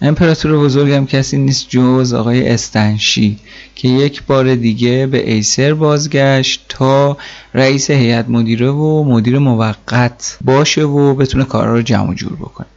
امپراتور 0.06 0.58
بزرگم 0.58 1.06
کسی 1.06 1.38
نیست 1.38 1.66
جز 1.70 2.14
آقای 2.14 2.50
استنشی 2.50 3.38
که 3.76 3.88
یک 3.88 4.24
بار 4.24 4.56
دیگه 4.56 5.08
به 5.08 5.32
ایسر 5.32 5.74
بازگشت 5.74 6.66
تا 6.70 7.18
رئیس 7.54 7.92
هیئت 7.92 8.30
مدیره 8.30 8.70
و 8.70 9.04
مدیر 9.04 9.40
موقت 9.40 10.38
باشه 10.46 10.84
و 10.84 11.16
بتونه 11.16 11.44
کارا 11.44 11.74
رو 11.74 11.82
جمع 11.82 12.14
جور 12.14 12.36
بکنه. 12.36 12.68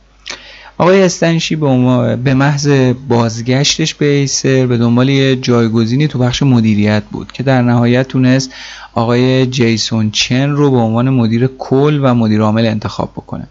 آقای 0.78 1.02
استنشی 1.02 1.56
به, 1.56 2.34
محض 2.34 2.68
بازگشتش 3.08 3.94
به 3.94 4.06
ایسر 4.06 4.66
به 4.66 4.78
دنبال 4.78 5.08
یه 5.08 5.36
جایگزینی 5.36 6.08
تو 6.08 6.18
بخش 6.18 6.42
مدیریت 6.42 7.02
بود 7.12 7.32
که 7.32 7.42
در 7.42 7.62
نهایت 7.62 8.08
تونست 8.08 8.50
آقای 8.94 9.46
جیسون 9.46 10.10
چن 10.10 10.50
رو 10.50 10.70
به 10.70 10.76
عنوان 10.76 11.10
مدیر 11.10 11.50
کل 11.58 12.00
و 12.02 12.14
مدیر 12.14 12.40
عامل 12.40 12.66
انتخاب 12.66 13.12
بکنه. 13.12 13.48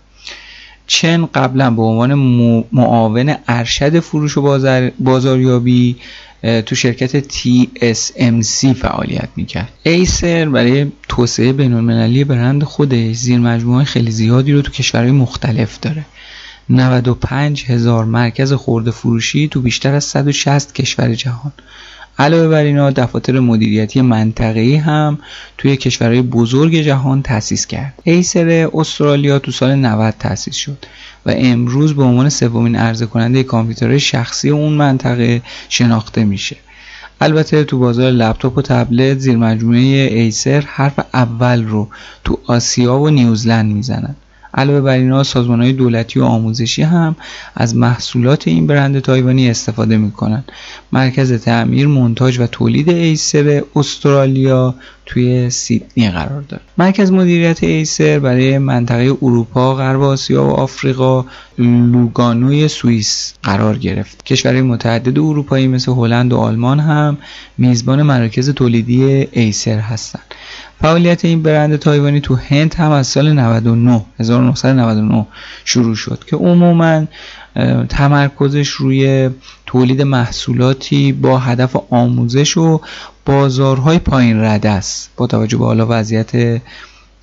چن 0.88 1.26
قبلا 1.26 1.72
به 1.72 1.82
عنوان 1.82 2.14
معاون 2.72 3.36
ارشد 3.48 4.00
فروش 4.00 4.38
و 4.38 4.42
بازاریابی 5.00 5.96
تو 6.66 6.76
شرکت 6.76 7.34
TSMC 7.34 8.74
فعالیت 8.74 9.30
می‌کرد. 9.36 9.70
ایسر 9.84 10.50
برای 10.50 10.92
توسعه 11.10 11.54
بینالمللی 11.54 12.24
برند 12.24 12.64
خودش 12.64 13.16
زیر 13.16 13.40
مجموعه 13.40 13.86
خیلی 13.86 14.12
زیادی 14.12 14.54
رو 14.54 14.62
تو 14.62 14.72
کشورهای 14.72 15.12
مختلف 15.12 15.80
داره. 15.80 16.06
95 16.70 17.66
هزار 17.66 18.06
مرکز 18.06 18.54
خورده 18.54 18.92
فروشی 18.92 19.48
تو 19.48 19.62
بیشتر 19.62 19.94
از 19.94 20.04
160 20.04 20.74
کشور 20.74 21.14
جهان. 21.14 21.52
علاوه 22.20 22.48
بر 22.48 22.64
اینا 22.64 22.92
دفاتر 22.92 23.40
مدیریتی 23.40 24.02
منطقه‌ای 24.02 24.76
هم 24.76 25.18
توی 25.58 25.78
کشورهای 25.78 26.22
بزرگ 26.22 26.76
جهان 26.76 27.22
تأسیس 27.22 27.66
کرد. 27.66 27.94
ایسر 28.04 28.70
استرالیا 28.74 29.40
تو 29.40 29.52
سال 29.52 29.76
90 29.76 30.14
تأسیس 30.20 30.56
شد 30.56 30.86
و 31.26 31.34
امروز 31.38 31.96
به 31.96 32.04
عنوان 32.04 32.30
سومین 32.30 32.76
عرضه 32.76 33.06
کننده 33.06 33.44
کامپیوترهای 33.44 34.00
شخصی 34.00 34.50
اون 34.50 34.74
منطقه 34.74 35.42
شناخته 35.70 36.24
میشه. 36.24 36.56
البته 37.22 37.64
تو 37.64 37.80
بازار 37.80 38.12
لپتاپ 38.12 38.58
و 38.58 38.62
تبلت 38.62 39.18
زیر 39.18 39.38
مجموعه 39.38 39.80
ایسر 39.80 40.64
حرف 40.68 41.00
اول 41.14 41.64
رو 41.64 41.88
تو 42.24 42.40
آسیا 42.48 43.00
و 43.00 43.10
نیوزلند 43.10 43.74
می‌زنن 43.74 44.16
علاوه 44.56 44.82
بر 44.82 44.94
اینا 44.94 45.24
سازمان 45.24 45.62
های 45.62 45.74
دولتی 45.74 46.20
و 46.20 46.24
آموزشی 46.24 46.82
هم 46.82 47.16
از 47.56 47.76
محصولات 47.76 48.48
این 48.48 48.68
برند 48.68 49.00
تایوانی 49.00 49.50
استفاده 49.50 49.98
می‌کنن. 49.98 50.44
مرکز 50.92 51.34
تعمیر 51.34 51.88
منتاج 51.88 52.40
و 52.40 52.48
تولید 52.48 52.90
ایسر 52.90 53.64
استرالیا 53.76 54.76
توی 55.06 55.50
سیدنی 55.50 56.10
قرار 56.10 56.42
داره. 56.42 56.64
مرکز 56.78 57.12
مدیریت 57.12 57.64
ایسر 57.64 58.20
برای 58.20 58.58
منطقه 58.58 59.18
اروپا 59.22 59.76
غرب 59.76 60.02
آسیا 60.02 60.44
و 60.44 60.50
آفریقا 60.50 61.26
لوگانوی 61.58 62.68
سوئیس 62.68 63.34
قرار 63.44 63.78
گرفت. 63.78 64.26
کشورهای 64.26 64.62
متعدد 64.62 65.20
اروپایی 65.20 65.68
مثل 65.68 65.92
هلند 65.92 66.34
و 66.34 66.38
آلمان 66.38 66.80
هم 66.80 67.18
میزبان 67.58 68.02
مراکز 68.02 68.50
تولیدی 68.50 69.04
ایسر 69.32 69.80
هستند. 69.80 70.35
فعالیت 70.82 71.26
این 71.26 71.44
برند 71.44 71.76
تایوانی 71.76 72.22
تو 72.22 72.36
هند 72.36 72.74
هم 72.74 72.92
از 72.92 73.08
سال 73.08 73.32
99 73.32 74.06
1999 74.20 75.28
شروع 75.66 75.96
شد 75.96 76.24
که 76.28 76.36
عموما 76.36 77.06
تمرکزش 77.90 78.68
روی 78.68 79.30
تولید 79.66 80.02
محصولاتی 80.02 81.12
با 81.12 81.40
هدف 81.40 81.76
آموزش 81.90 82.58
و 82.58 82.82
بازارهای 83.26 84.00
پایین 84.00 84.42
رده 84.42 84.70
است 84.70 85.10
با 85.18 85.28
توجه 85.28 85.58
به 85.58 85.66
حالا 85.66 85.86
وضعیت 85.90 86.62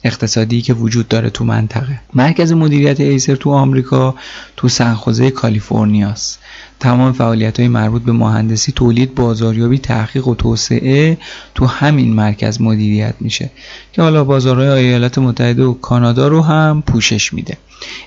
اقتصادی 0.04 0.62
که 0.62 0.74
وجود 0.74 1.08
داره 1.08 1.30
تو 1.30 1.44
منطقه. 1.44 2.00
مرکز 2.14 2.52
مدیریت 2.52 3.00
ایسر 3.00 3.34
تو 3.34 3.50
آمریکا 3.50 4.14
تو 4.56 4.68
سنخوزه 4.68 5.30
کالیفرنیاست 5.30 6.38
تمام 6.82 7.12
فعالیت 7.12 7.60
های 7.60 7.68
مربوط 7.68 8.02
به 8.02 8.12
مهندسی 8.12 8.72
تولید 8.72 9.14
بازاریابی 9.14 9.78
تحقیق 9.78 10.28
و 10.28 10.34
توسعه 10.34 11.18
تو 11.54 11.66
همین 11.66 12.14
مرکز 12.14 12.60
مدیریت 12.60 13.14
میشه 13.20 13.50
که 13.92 14.02
حالا 14.02 14.24
بازارهای 14.24 14.84
ایالات 14.84 15.18
متحده 15.18 15.64
و 15.64 15.74
کانادا 15.74 16.28
رو 16.28 16.42
هم 16.42 16.82
پوشش 16.86 17.32
میده. 17.32 17.56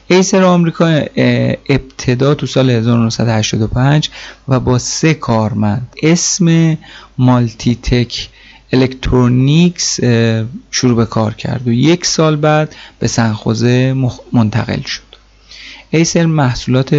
ایسر 0.08 0.44
آمریکا 0.44 1.02
ابتدا 1.70 2.36
تو 2.36 2.48
سال 2.48 2.70
1985 2.70 4.10
و 4.48 4.60
با 4.60 4.78
سه 4.78 5.14
کارمند. 5.14 5.88
اسم 6.04 6.78
مالتی 7.18 7.76
تک 7.76 8.30
الکترونیکس 8.74 10.00
شروع 10.72 10.96
به 10.96 11.06
کار 11.06 11.34
کرد 11.34 11.68
و 11.68 11.72
یک 11.72 12.06
سال 12.06 12.36
بعد 12.36 12.76
به 13.00 13.08
سنخوزه 13.08 13.96
منتقل 14.34 14.82
شد. 14.82 15.02
ایسر 15.90 16.26
محصولات 16.26 16.94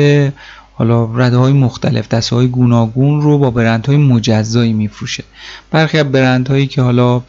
حالا 0.79 1.05
رده 1.14 1.37
های 1.37 1.53
مختلف 1.53 2.09
دسته 2.09 2.37
های 2.37 2.47
گوناگون 2.47 3.22
رو 3.22 3.39
با 3.39 3.51
برند 3.51 3.87
های 3.87 3.97
مجزایی 3.97 4.72
میفروشه. 4.72 5.24
برخی 5.70 5.99
از 5.99 6.12
برند 6.12 6.49
هایی 6.49 6.66
که 6.66 6.83
حالا 6.83 7.22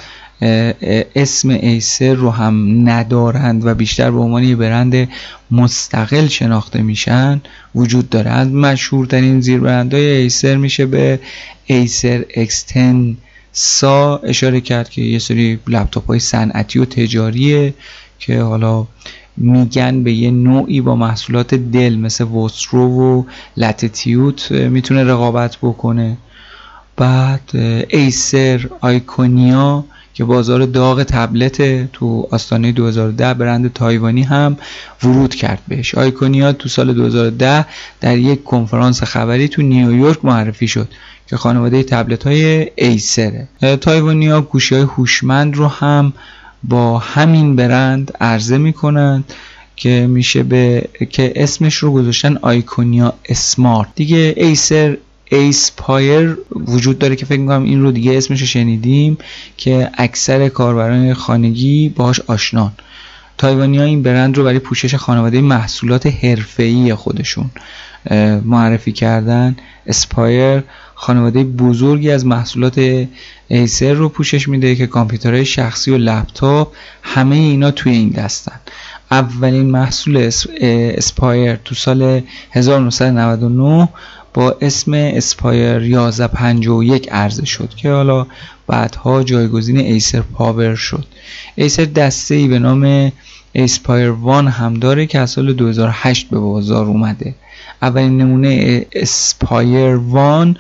اسم 1.16 1.50
ایسر 1.50 2.14
رو 2.14 2.32
هم 2.32 2.90
ندارند 2.90 3.66
و 3.66 3.74
بیشتر 3.74 4.12
به 4.12 4.20
عنوان 4.20 4.56
برند 4.56 5.10
مستقل 5.52 6.28
شناخته 6.28 6.82
میشن 6.82 7.42
وجود 7.76 8.10
داره. 8.10 8.32
از 8.32 8.48
مشهورترین 8.48 9.42
زیر 9.42 9.60
برند 9.60 9.94
های 9.94 10.06
ایسر 10.06 10.56
میشه 10.56 10.86
به 10.86 11.20
ایسر 11.66 12.26
اکستن 12.36 13.18
سا 13.52 14.18
اشاره 14.18 14.62
کرد 14.62 14.90
که 14.90 15.02
یه 15.02 15.20
سری 15.20 15.60
لپتاپ 15.68 16.08
های 16.08 16.20
صنعتی 16.20 16.80
و 16.80 16.86
تجاریه 16.86 17.74
که 18.20 18.42
حالا 18.42 18.88
میگن 19.38 20.04
به 20.04 20.14
یه 20.14 20.32
نوعی 20.32 20.82
با 20.82 20.96
محصولات 20.96 21.56
دل 21.56 21.96
مثل 21.96 22.24
وسترو 22.24 23.02
و 23.02 23.24
لاتیتیوت 23.58 24.52
می‌تونه 24.52 25.04
رقابت 25.04 25.58
بکنه. 25.58 26.18
بعد 26.98 27.52
ایسر 27.90 28.70
آیکونیا 28.82 29.86
که 30.14 30.26
بازار 30.26 30.66
داغ 30.66 31.04
تبلت 31.04 31.92
تو 31.92 32.28
آستانه 32.32 32.72
2010 32.72 33.34
برند 33.34 33.74
تایوانی 33.74 34.24
هم 34.24 34.58
ورود 35.04 35.36
کرد 35.36 35.62
بهش. 35.68 35.96
آیکونیا 35.96 36.54
تو 36.54 36.70
سال 36.70 36.94
2010 36.94 37.66
در 38.02 38.18
یک 38.18 38.44
کنفرانس 38.44 39.04
خبری 39.04 39.48
تو 39.48 39.62
نیویورک 39.62 40.26
معرفی 40.26 40.68
شد 40.68 40.90
که 41.28 41.38
خانواده 41.38 41.84
تبلت 41.84 42.28
های 42.28 42.72
ایسره. 42.76 43.48
تایوانیا 43.82 44.42
گوشی 44.42 44.76
های 44.76 44.84
هوشمند 44.84 45.56
رو 45.56 45.68
هم 45.68 46.14
با 46.64 47.00
همین 47.00 47.56
برند 47.56 48.14
عرضه 48.22 48.58
می‌کنند 48.58 49.34
که 49.76 50.08
میشه 50.10 50.44
به 50.44 50.90
که 51.10 51.34
اسمش 51.36 51.76
رو 51.76 51.92
گذاشتن 51.92 52.38
Iconia 52.42 53.14
Smart. 53.30 53.88
دیگه 53.96 54.34
Acer 54.38 54.98
Aspire 55.32 56.38
وجود 56.52 57.00
داره 57.00 57.16
که 57.16 57.26
فکر 57.26 57.40
می‌کنم 57.40 57.64
این 57.64 57.82
رو 57.82 57.92
دیگه 57.92 58.18
اسمش 58.18 58.42
رو 58.42 58.48
شنیدیم 58.48 59.18
که 59.58 59.90
اکثر 59.94 60.50
کاربران 60.50 61.14
خانگی 61.14 61.90
باهاش 61.90 62.20
آشنان 62.20 62.72
تایوانی 63.38 63.78
ها 63.78 63.84
این 63.84 64.04
برند 64.04 64.38
رو 64.38 64.44
برای 64.44 64.60
پوشش 64.60 64.96
خانواده 64.96 65.42
محصولات 65.42 66.08
حرفه‌ای 66.08 66.96
خودشون 66.96 67.50
معرفی 68.46 68.92
کردن. 68.92 69.56
Aspire 69.88 70.64
خانواده 70.96 71.44
بزرگی 71.44 72.12
از 72.12 72.26
محصولات 72.26 73.08
ایسر 73.48 73.94
رو 73.94 74.10
پوشش 74.10 74.48
میده 74.48 74.76
که 74.76 74.88
کامپیوترهای 74.88 75.46
شخصی 75.46 75.92
و 75.92 75.98
لپتاپ 75.98 76.74
همه 77.04 77.36
اینا 77.36 77.72
توی 77.72 77.92
این 77.92 78.10
دستن. 78.10 78.60
اولین 79.12 79.72
محصول 79.72 80.32
Aspire 80.62 81.56
تو 81.56 81.76
سال 81.76 82.22
1999 82.52 83.90
با 84.34 84.56
اسم 84.62 84.94
Aspire 84.94 85.82
1151 85.82 87.10
عرضه 87.12 87.46
شد 87.46 87.70
که 87.76 87.92
حالا 87.92 88.28
بعدها 88.68 89.24
جایگزین 89.24 89.78
Acer 89.78 90.22
Power 90.22 90.76
شد. 90.76 91.06
ایسر 91.56 91.86
دسته 91.86 92.36
ای 92.36 92.48
به 92.48 92.60
نام 92.60 93.12
Aspire 93.56 94.10
One 94.10 94.48
هم 94.48 94.74
داره 94.74 95.06
که 95.06 95.20
از 95.20 95.30
سال 95.30 95.54
2008 95.54 96.30
به 96.30 96.40
بازار 96.40 96.86
اومده. 96.86 97.36
اولین 97.82 98.18
نمونه 98.18 98.86
Aspire 98.94 99.96
One 99.96 100.58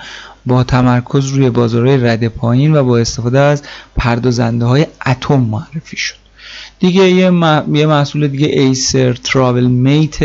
با 0.47 0.63
تمرکز 0.63 1.25
روی 1.25 1.49
بازارهای 1.49 1.97
رده 1.97 2.27
پایین 2.27 2.75
و 2.75 2.83
با 2.83 2.97
استفاده 2.97 3.39
از 3.39 3.63
پردازنده 3.95 4.65
های 4.65 4.85
اتم 5.05 5.39
معرفی 5.39 5.97
شد. 5.97 6.15
دیگه 6.79 7.09
یه, 7.11 7.29
محصول 7.85 8.27
دیگه 8.27 8.47
ایسر 8.47 9.13
ترابل 9.13 9.65
میت 9.65 10.19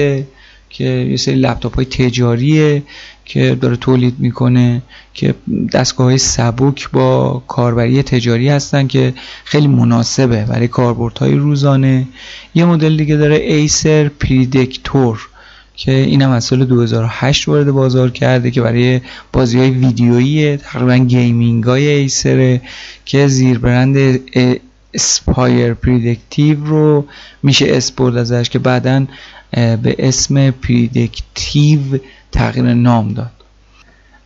که 0.71 0.85
یه 0.85 1.17
سری 1.17 1.35
لپتاپ 1.35 1.77
های 1.77 1.85
تجاریه 1.85 2.83
که 3.25 3.59
داره 3.61 3.77
تولید 3.77 4.15
می‌کنه 4.19 4.83
که 5.15 5.35
دستگاه 5.73 6.07
های 6.07 6.19
سبک 6.19 6.91
با 6.91 7.43
کاربری 7.49 8.03
تجاری 8.03 8.49
هستن 8.49 8.87
که 8.87 9.15
خیلی 9.45 9.67
مناسبه 9.67 10.45
برای 10.45 10.69
کاربردهای 10.69 11.35
روزانه. 11.35 12.09
یه 12.55 12.65
مدل 12.65 12.97
دیگه 12.97 13.17
داره 13.17 13.37
ایسر 13.37 14.09
پریدکتور 14.09 15.29
که 15.77 15.93
اینم 15.93 16.31
از 16.31 16.45
سال 16.45 16.65
2008 16.65 17.49
وارد 17.49 17.71
بازار 17.71 18.11
کرده 18.11 18.51
که 18.51 18.63
برای 18.63 19.01
بازی 19.33 19.59
های 19.59 19.71
ویدیویی 19.71 20.57
تقریبا 20.57 20.97
گیمینگ 20.97 21.65
های 21.65 21.89
ایسره 21.89 22.61
که 23.05 23.29
زیر 23.29 23.59
برند 23.59 24.21
اسپایر 24.95 25.75
پریدکتیو 25.75 26.65
رو 26.65 27.05
میشه 27.43 27.67
اسپورد 27.69 28.17
ازش 28.17 28.51
که 28.51 28.59
بعدا 28.59 29.07
به 29.53 29.97
اسم 29.99 30.51
پریدکتیو 30.51 31.81
تغییر 32.33 32.75
نام 32.75 33.15
داد. 33.15 33.31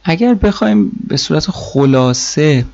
اگر 0.05 0.35
بخوایم 0.35 0.93
به 1.09 1.17
صورت 1.17 1.47
خلاصه 1.51 2.65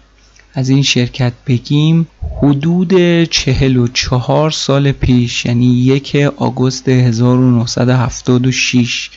از 0.55 0.68
این 0.68 0.82
شرکت 0.82 1.32
بگیم 1.46 2.09
حدود 2.42 3.24
44 3.24 4.50
سال 4.50 4.92
پیش 4.92 5.46
یعنی 5.46 5.66
یک 5.66 6.16
آگوست 6.36 6.88
1976 6.88 9.11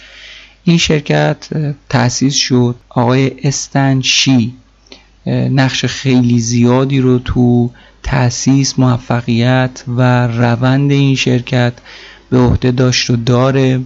این 0.63 0.77
شرکت 0.77 1.47
تأسیس 1.89 2.35
شد. 2.35 2.75
آقای 2.89 3.31
استن 3.43 4.01
شی 4.01 4.53
نقش 5.27 5.85
خیلی 5.85 6.39
زیادی 6.39 6.99
رو 6.99 7.19
تو 7.19 7.71
تأسیس 8.03 8.79
موفقیت 8.79 9.83
و 9.87 10.27
روند 10.27 10.91
این 10.91 11.15
شرکت 11.15 11.73
به 12.29 12.37
عهده 12.37 12.71
داشت 12.71 13.09
و 13.09 13.15
داره. 13.15 13.79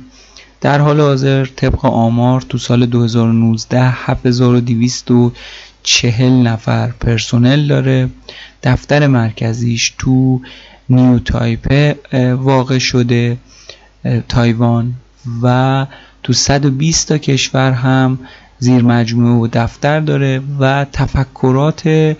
در 0.61 0.79
حال 0.79 1.01
حاضر 1.01 1.45
طبق 1.45 1.85
آمار 1.85 2.41
تو 2.41 2.57
سال 2.57 2.85
2019 2.85 3.91
7240 5.85 6.47
نفر 6.47 6.87
پرسنل 6.87 7.67
داره. 7.67 8.09
دفتر 8.63 9.07
مرکزیش 9.07 9.93
تو 9.97 10.41
نیو 10.89 11.19
تایپه 11.19 11.95
واقع 12.33 12.77
شده 12.77 13.37
تایوان 14.27 14.93
و 15.41 15.85
تو 16.23 16.33
120 16.33 17.07
تا 17.07 17.17
کشور 17.17 17.71
هم 17.71 18.19
زیر 18.59 18.81
مجموعه 18.81 19.39
و 19.39 19.47
دفتر 19.53 19.99
داره 19.99 20.41
و 20.59 20.85
تفکرات 20.93 22.15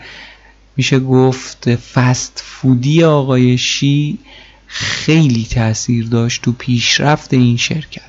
میشه 0.78 1.00
گفت 1.00 1.76
فست 1.76 2.44
فودی 2.46 3.04
آقای 3.04 3.58
شی 3.58 4.18
خیلی 4.68 5.48
تاثیر 5.52 6.06
داشت 6.06 6.42
تو 6.42 6.52
پیشرفت 6.52 7.34
این 7.34 7.58
شرکت. 7.58 8.02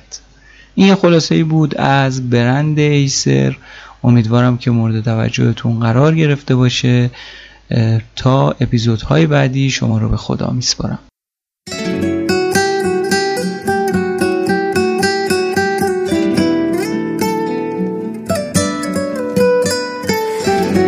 این 0.75 0.95
خلاصه 0.95 1.43
بود 1.43 1.77
از 1.77 2.29
برند 2.29 2.79
ایسر 2.79 3.57
امیدوارم 4.03 4.57
که 4.57 4.71
مورد 4.71 5.03
توجهتون 5.03 5.79
قرار 5.79 6.15
گرفته 6.15 6.55
باشه 6.55 7.09
تا 8.15 8.49
اپیزودهای 8.49 9.27
بعدی 9.27 9.69
شما 9.69 9.97
رو 9.97 10.09
به 10.09 10.17
خدا 10.17 10.49
میسپارم. 10.49 10.99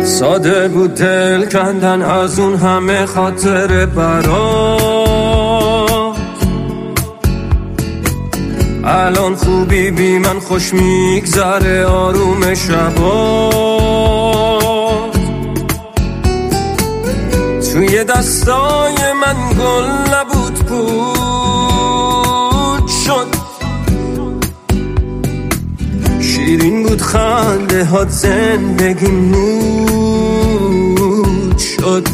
ساده 0.04 0.68
بود 0.68 0.94
دل 0.94 1.44
کندن 1.44 2.02
از 2.02 2.38
اون 2.38 2.54
همه 2.54 3.06
خاطر 3.06 3.86
برام 3.86 4.93
الان 8.94 9.34
خوبی 9.34 9.90
بی 9.90 10.18
من 10.18 10.38
خوش 10.38 10.74
میگذره 10.74 11.84
آروم 11.84 12.54
شبا. 12.54 13.50
توی 17.72 18.04
دستای 18.04 19.12
من 19.20 19.36
گل 19.58 19.88
نبود 20.14 20.54
بود 20.58 21.64
شد. 22.88 23.26
شیرین 26.20 26.82
بود 26.82 27.02
خنده 27.02 27.84
هات 27.84 28.08
زندگی 28.08 29.08
نود 29.08 30.48
شد. 31.58 32.08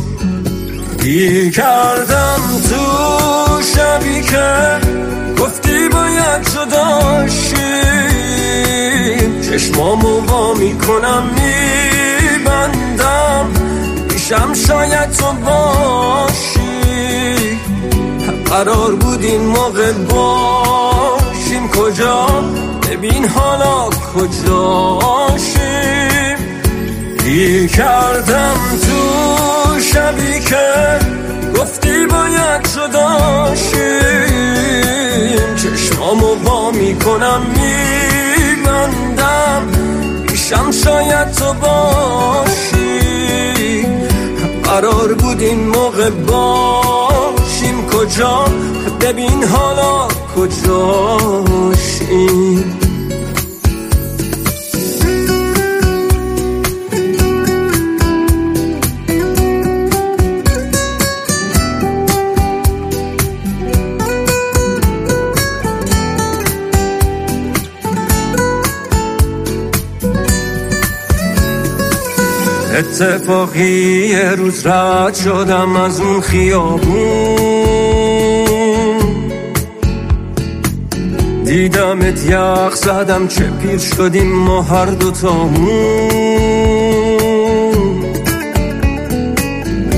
گیر 1.02 1.50
کردم 1.50 2.40
تو 2.70 2.76
شبی 3.62 4.22
که 4.22 4.89
باید 6.20 6.42
جداشیم 6.42 7.60
چشمامو 9.40 10.20
با 10.20 10.54
می‌کنم 10.54 11.30
میبندم. 12.32 13.46
پیشم 14.08 14.54
شاید 14.54 15.10
تو 15.10 15.32
باشی. 15.32 16.60
قرار 18.44 18.94
بود 18.94 19.22
این 19.24 19.46
موقع 19.46 19.92
باشیم. 19.92 21.68
کجا؟ 21.68 22.26
ببین 22.90 23.28
حالا 23.28 23.90
کجاشیم 24.14 25.50
گیر 27.24 27.66
کردم 27.66 28.56
تو 28.82 29.80
شبی 29.80 30.40
که 30.40 30.98
گفتی 31.60 32.06
باید 32.06 32.62
جداشیم 32.74 34.29
چشمامو 36.10 36.34
با 36.34 36.70
می‌کنم 36.70 37.42
میبندم. 38.36 39.68
پیشم 40.28 40.70
شاید 40.70 41.32
تو 41.32 41.52
باشی. 41.52 43.00
قرار 44.64 45.14
بود 45.14 45.40
این 45.40 45.68
موقع 45.68 46.10
باشیم. 46.10 47.86
کجا؟ 47.86 48.44
ببین 49.00 49.44
حالا 49.44 50.08
کجاشیم 50.36 52.00
اتفاقی 72.90 74.06
یه 74.08 74.30
روز 74.30 74.66
رد 74.66 75.14
شدم 75.14 75.76
از 75.76 76.00
اون 76.00 76.20
خیابون. 76.20 77.40
دیدمت 81.44 82.26
یخ 82.26 82.74
زدم 82.74 83.28
چه 83.28 83.44
پیر 83.44 83.78
شدیم 83.78 84.32
ما 84.32 84.62
هر 84.62 84.86
دوتامون 84.86 86.10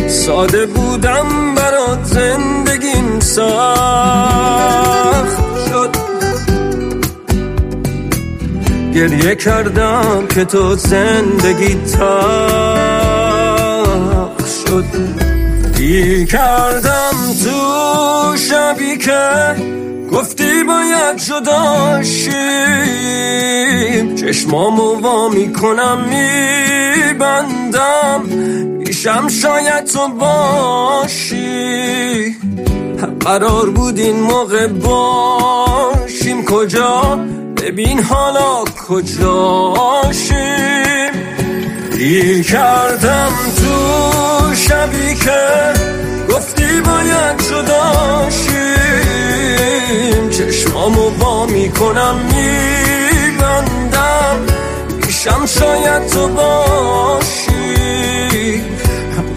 ساده 0.09 0.67
بودم 0.67 1.55
برات 1.55 2.05
زندگیم 2.05 3.21
سخت. 3.21 4.63
گریه 8.95 9.35
کردم 9.35 10.27
که 10.35 10.45
تو 10.45 10.75
زندگی 10.75 11.75
تخ 11.75 12.03
شد. 14.67 14.85
گیر 15.77 16.27
کردم 16.27 17.13
تو 17.45 18.37
شبی 18.37 18.97
که 18.97 19.57
گفتی 20.13 20.65
باید 20.65 21.17
جداشیم 21.17 22.33
چشمامو 24.15 25.01
وا 25.01 25.29
می‌کنم 25.29 26.05
میبندم. 27.09 28.23
پیشم 28.85 29.29
شاید 29.29 29.85
تو 29.85 30.09
باشی. 30.09 31.37
قرار 33.21 33.71
بود 33.71 33.99
این 33.99 34.21
موقع 34.21 34.67
باشیم. 34.67 36.45
کجا 36.45 37.21
ببین 37.73 38.03
حالا 38.03 38.65
کجاشیم 38.89 40.37
گیر 41.99 42.43
کردم 42.43 43.33
تو 43.57 44.55
شبی 44.55 45.15
که 45.15 45.73
گفتی 46.31 46.81
باید 46.81 47.37
جداشیم 47.39 48.51
چشمامو 50.31 51.11
با 51.11 51.47
می‌کنم 51.47 52.17
میبندم. 53.15 53.67
پیشم 55.03 55.47
شاید 55.47 56.07
تو 56.07 56.29
باشی. 56.29 57.53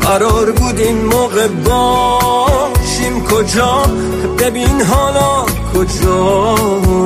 قرار 0.02 0.52
بود 0.52 0.80
این 0.80 1.06
موقع 1.06 1.48
باشیم. 1.48 3.24
کجا؟ 3.26 3.84
ببین 4.40 4.82
حالا 4.82 5.46
کجاشیم 5.74 7.06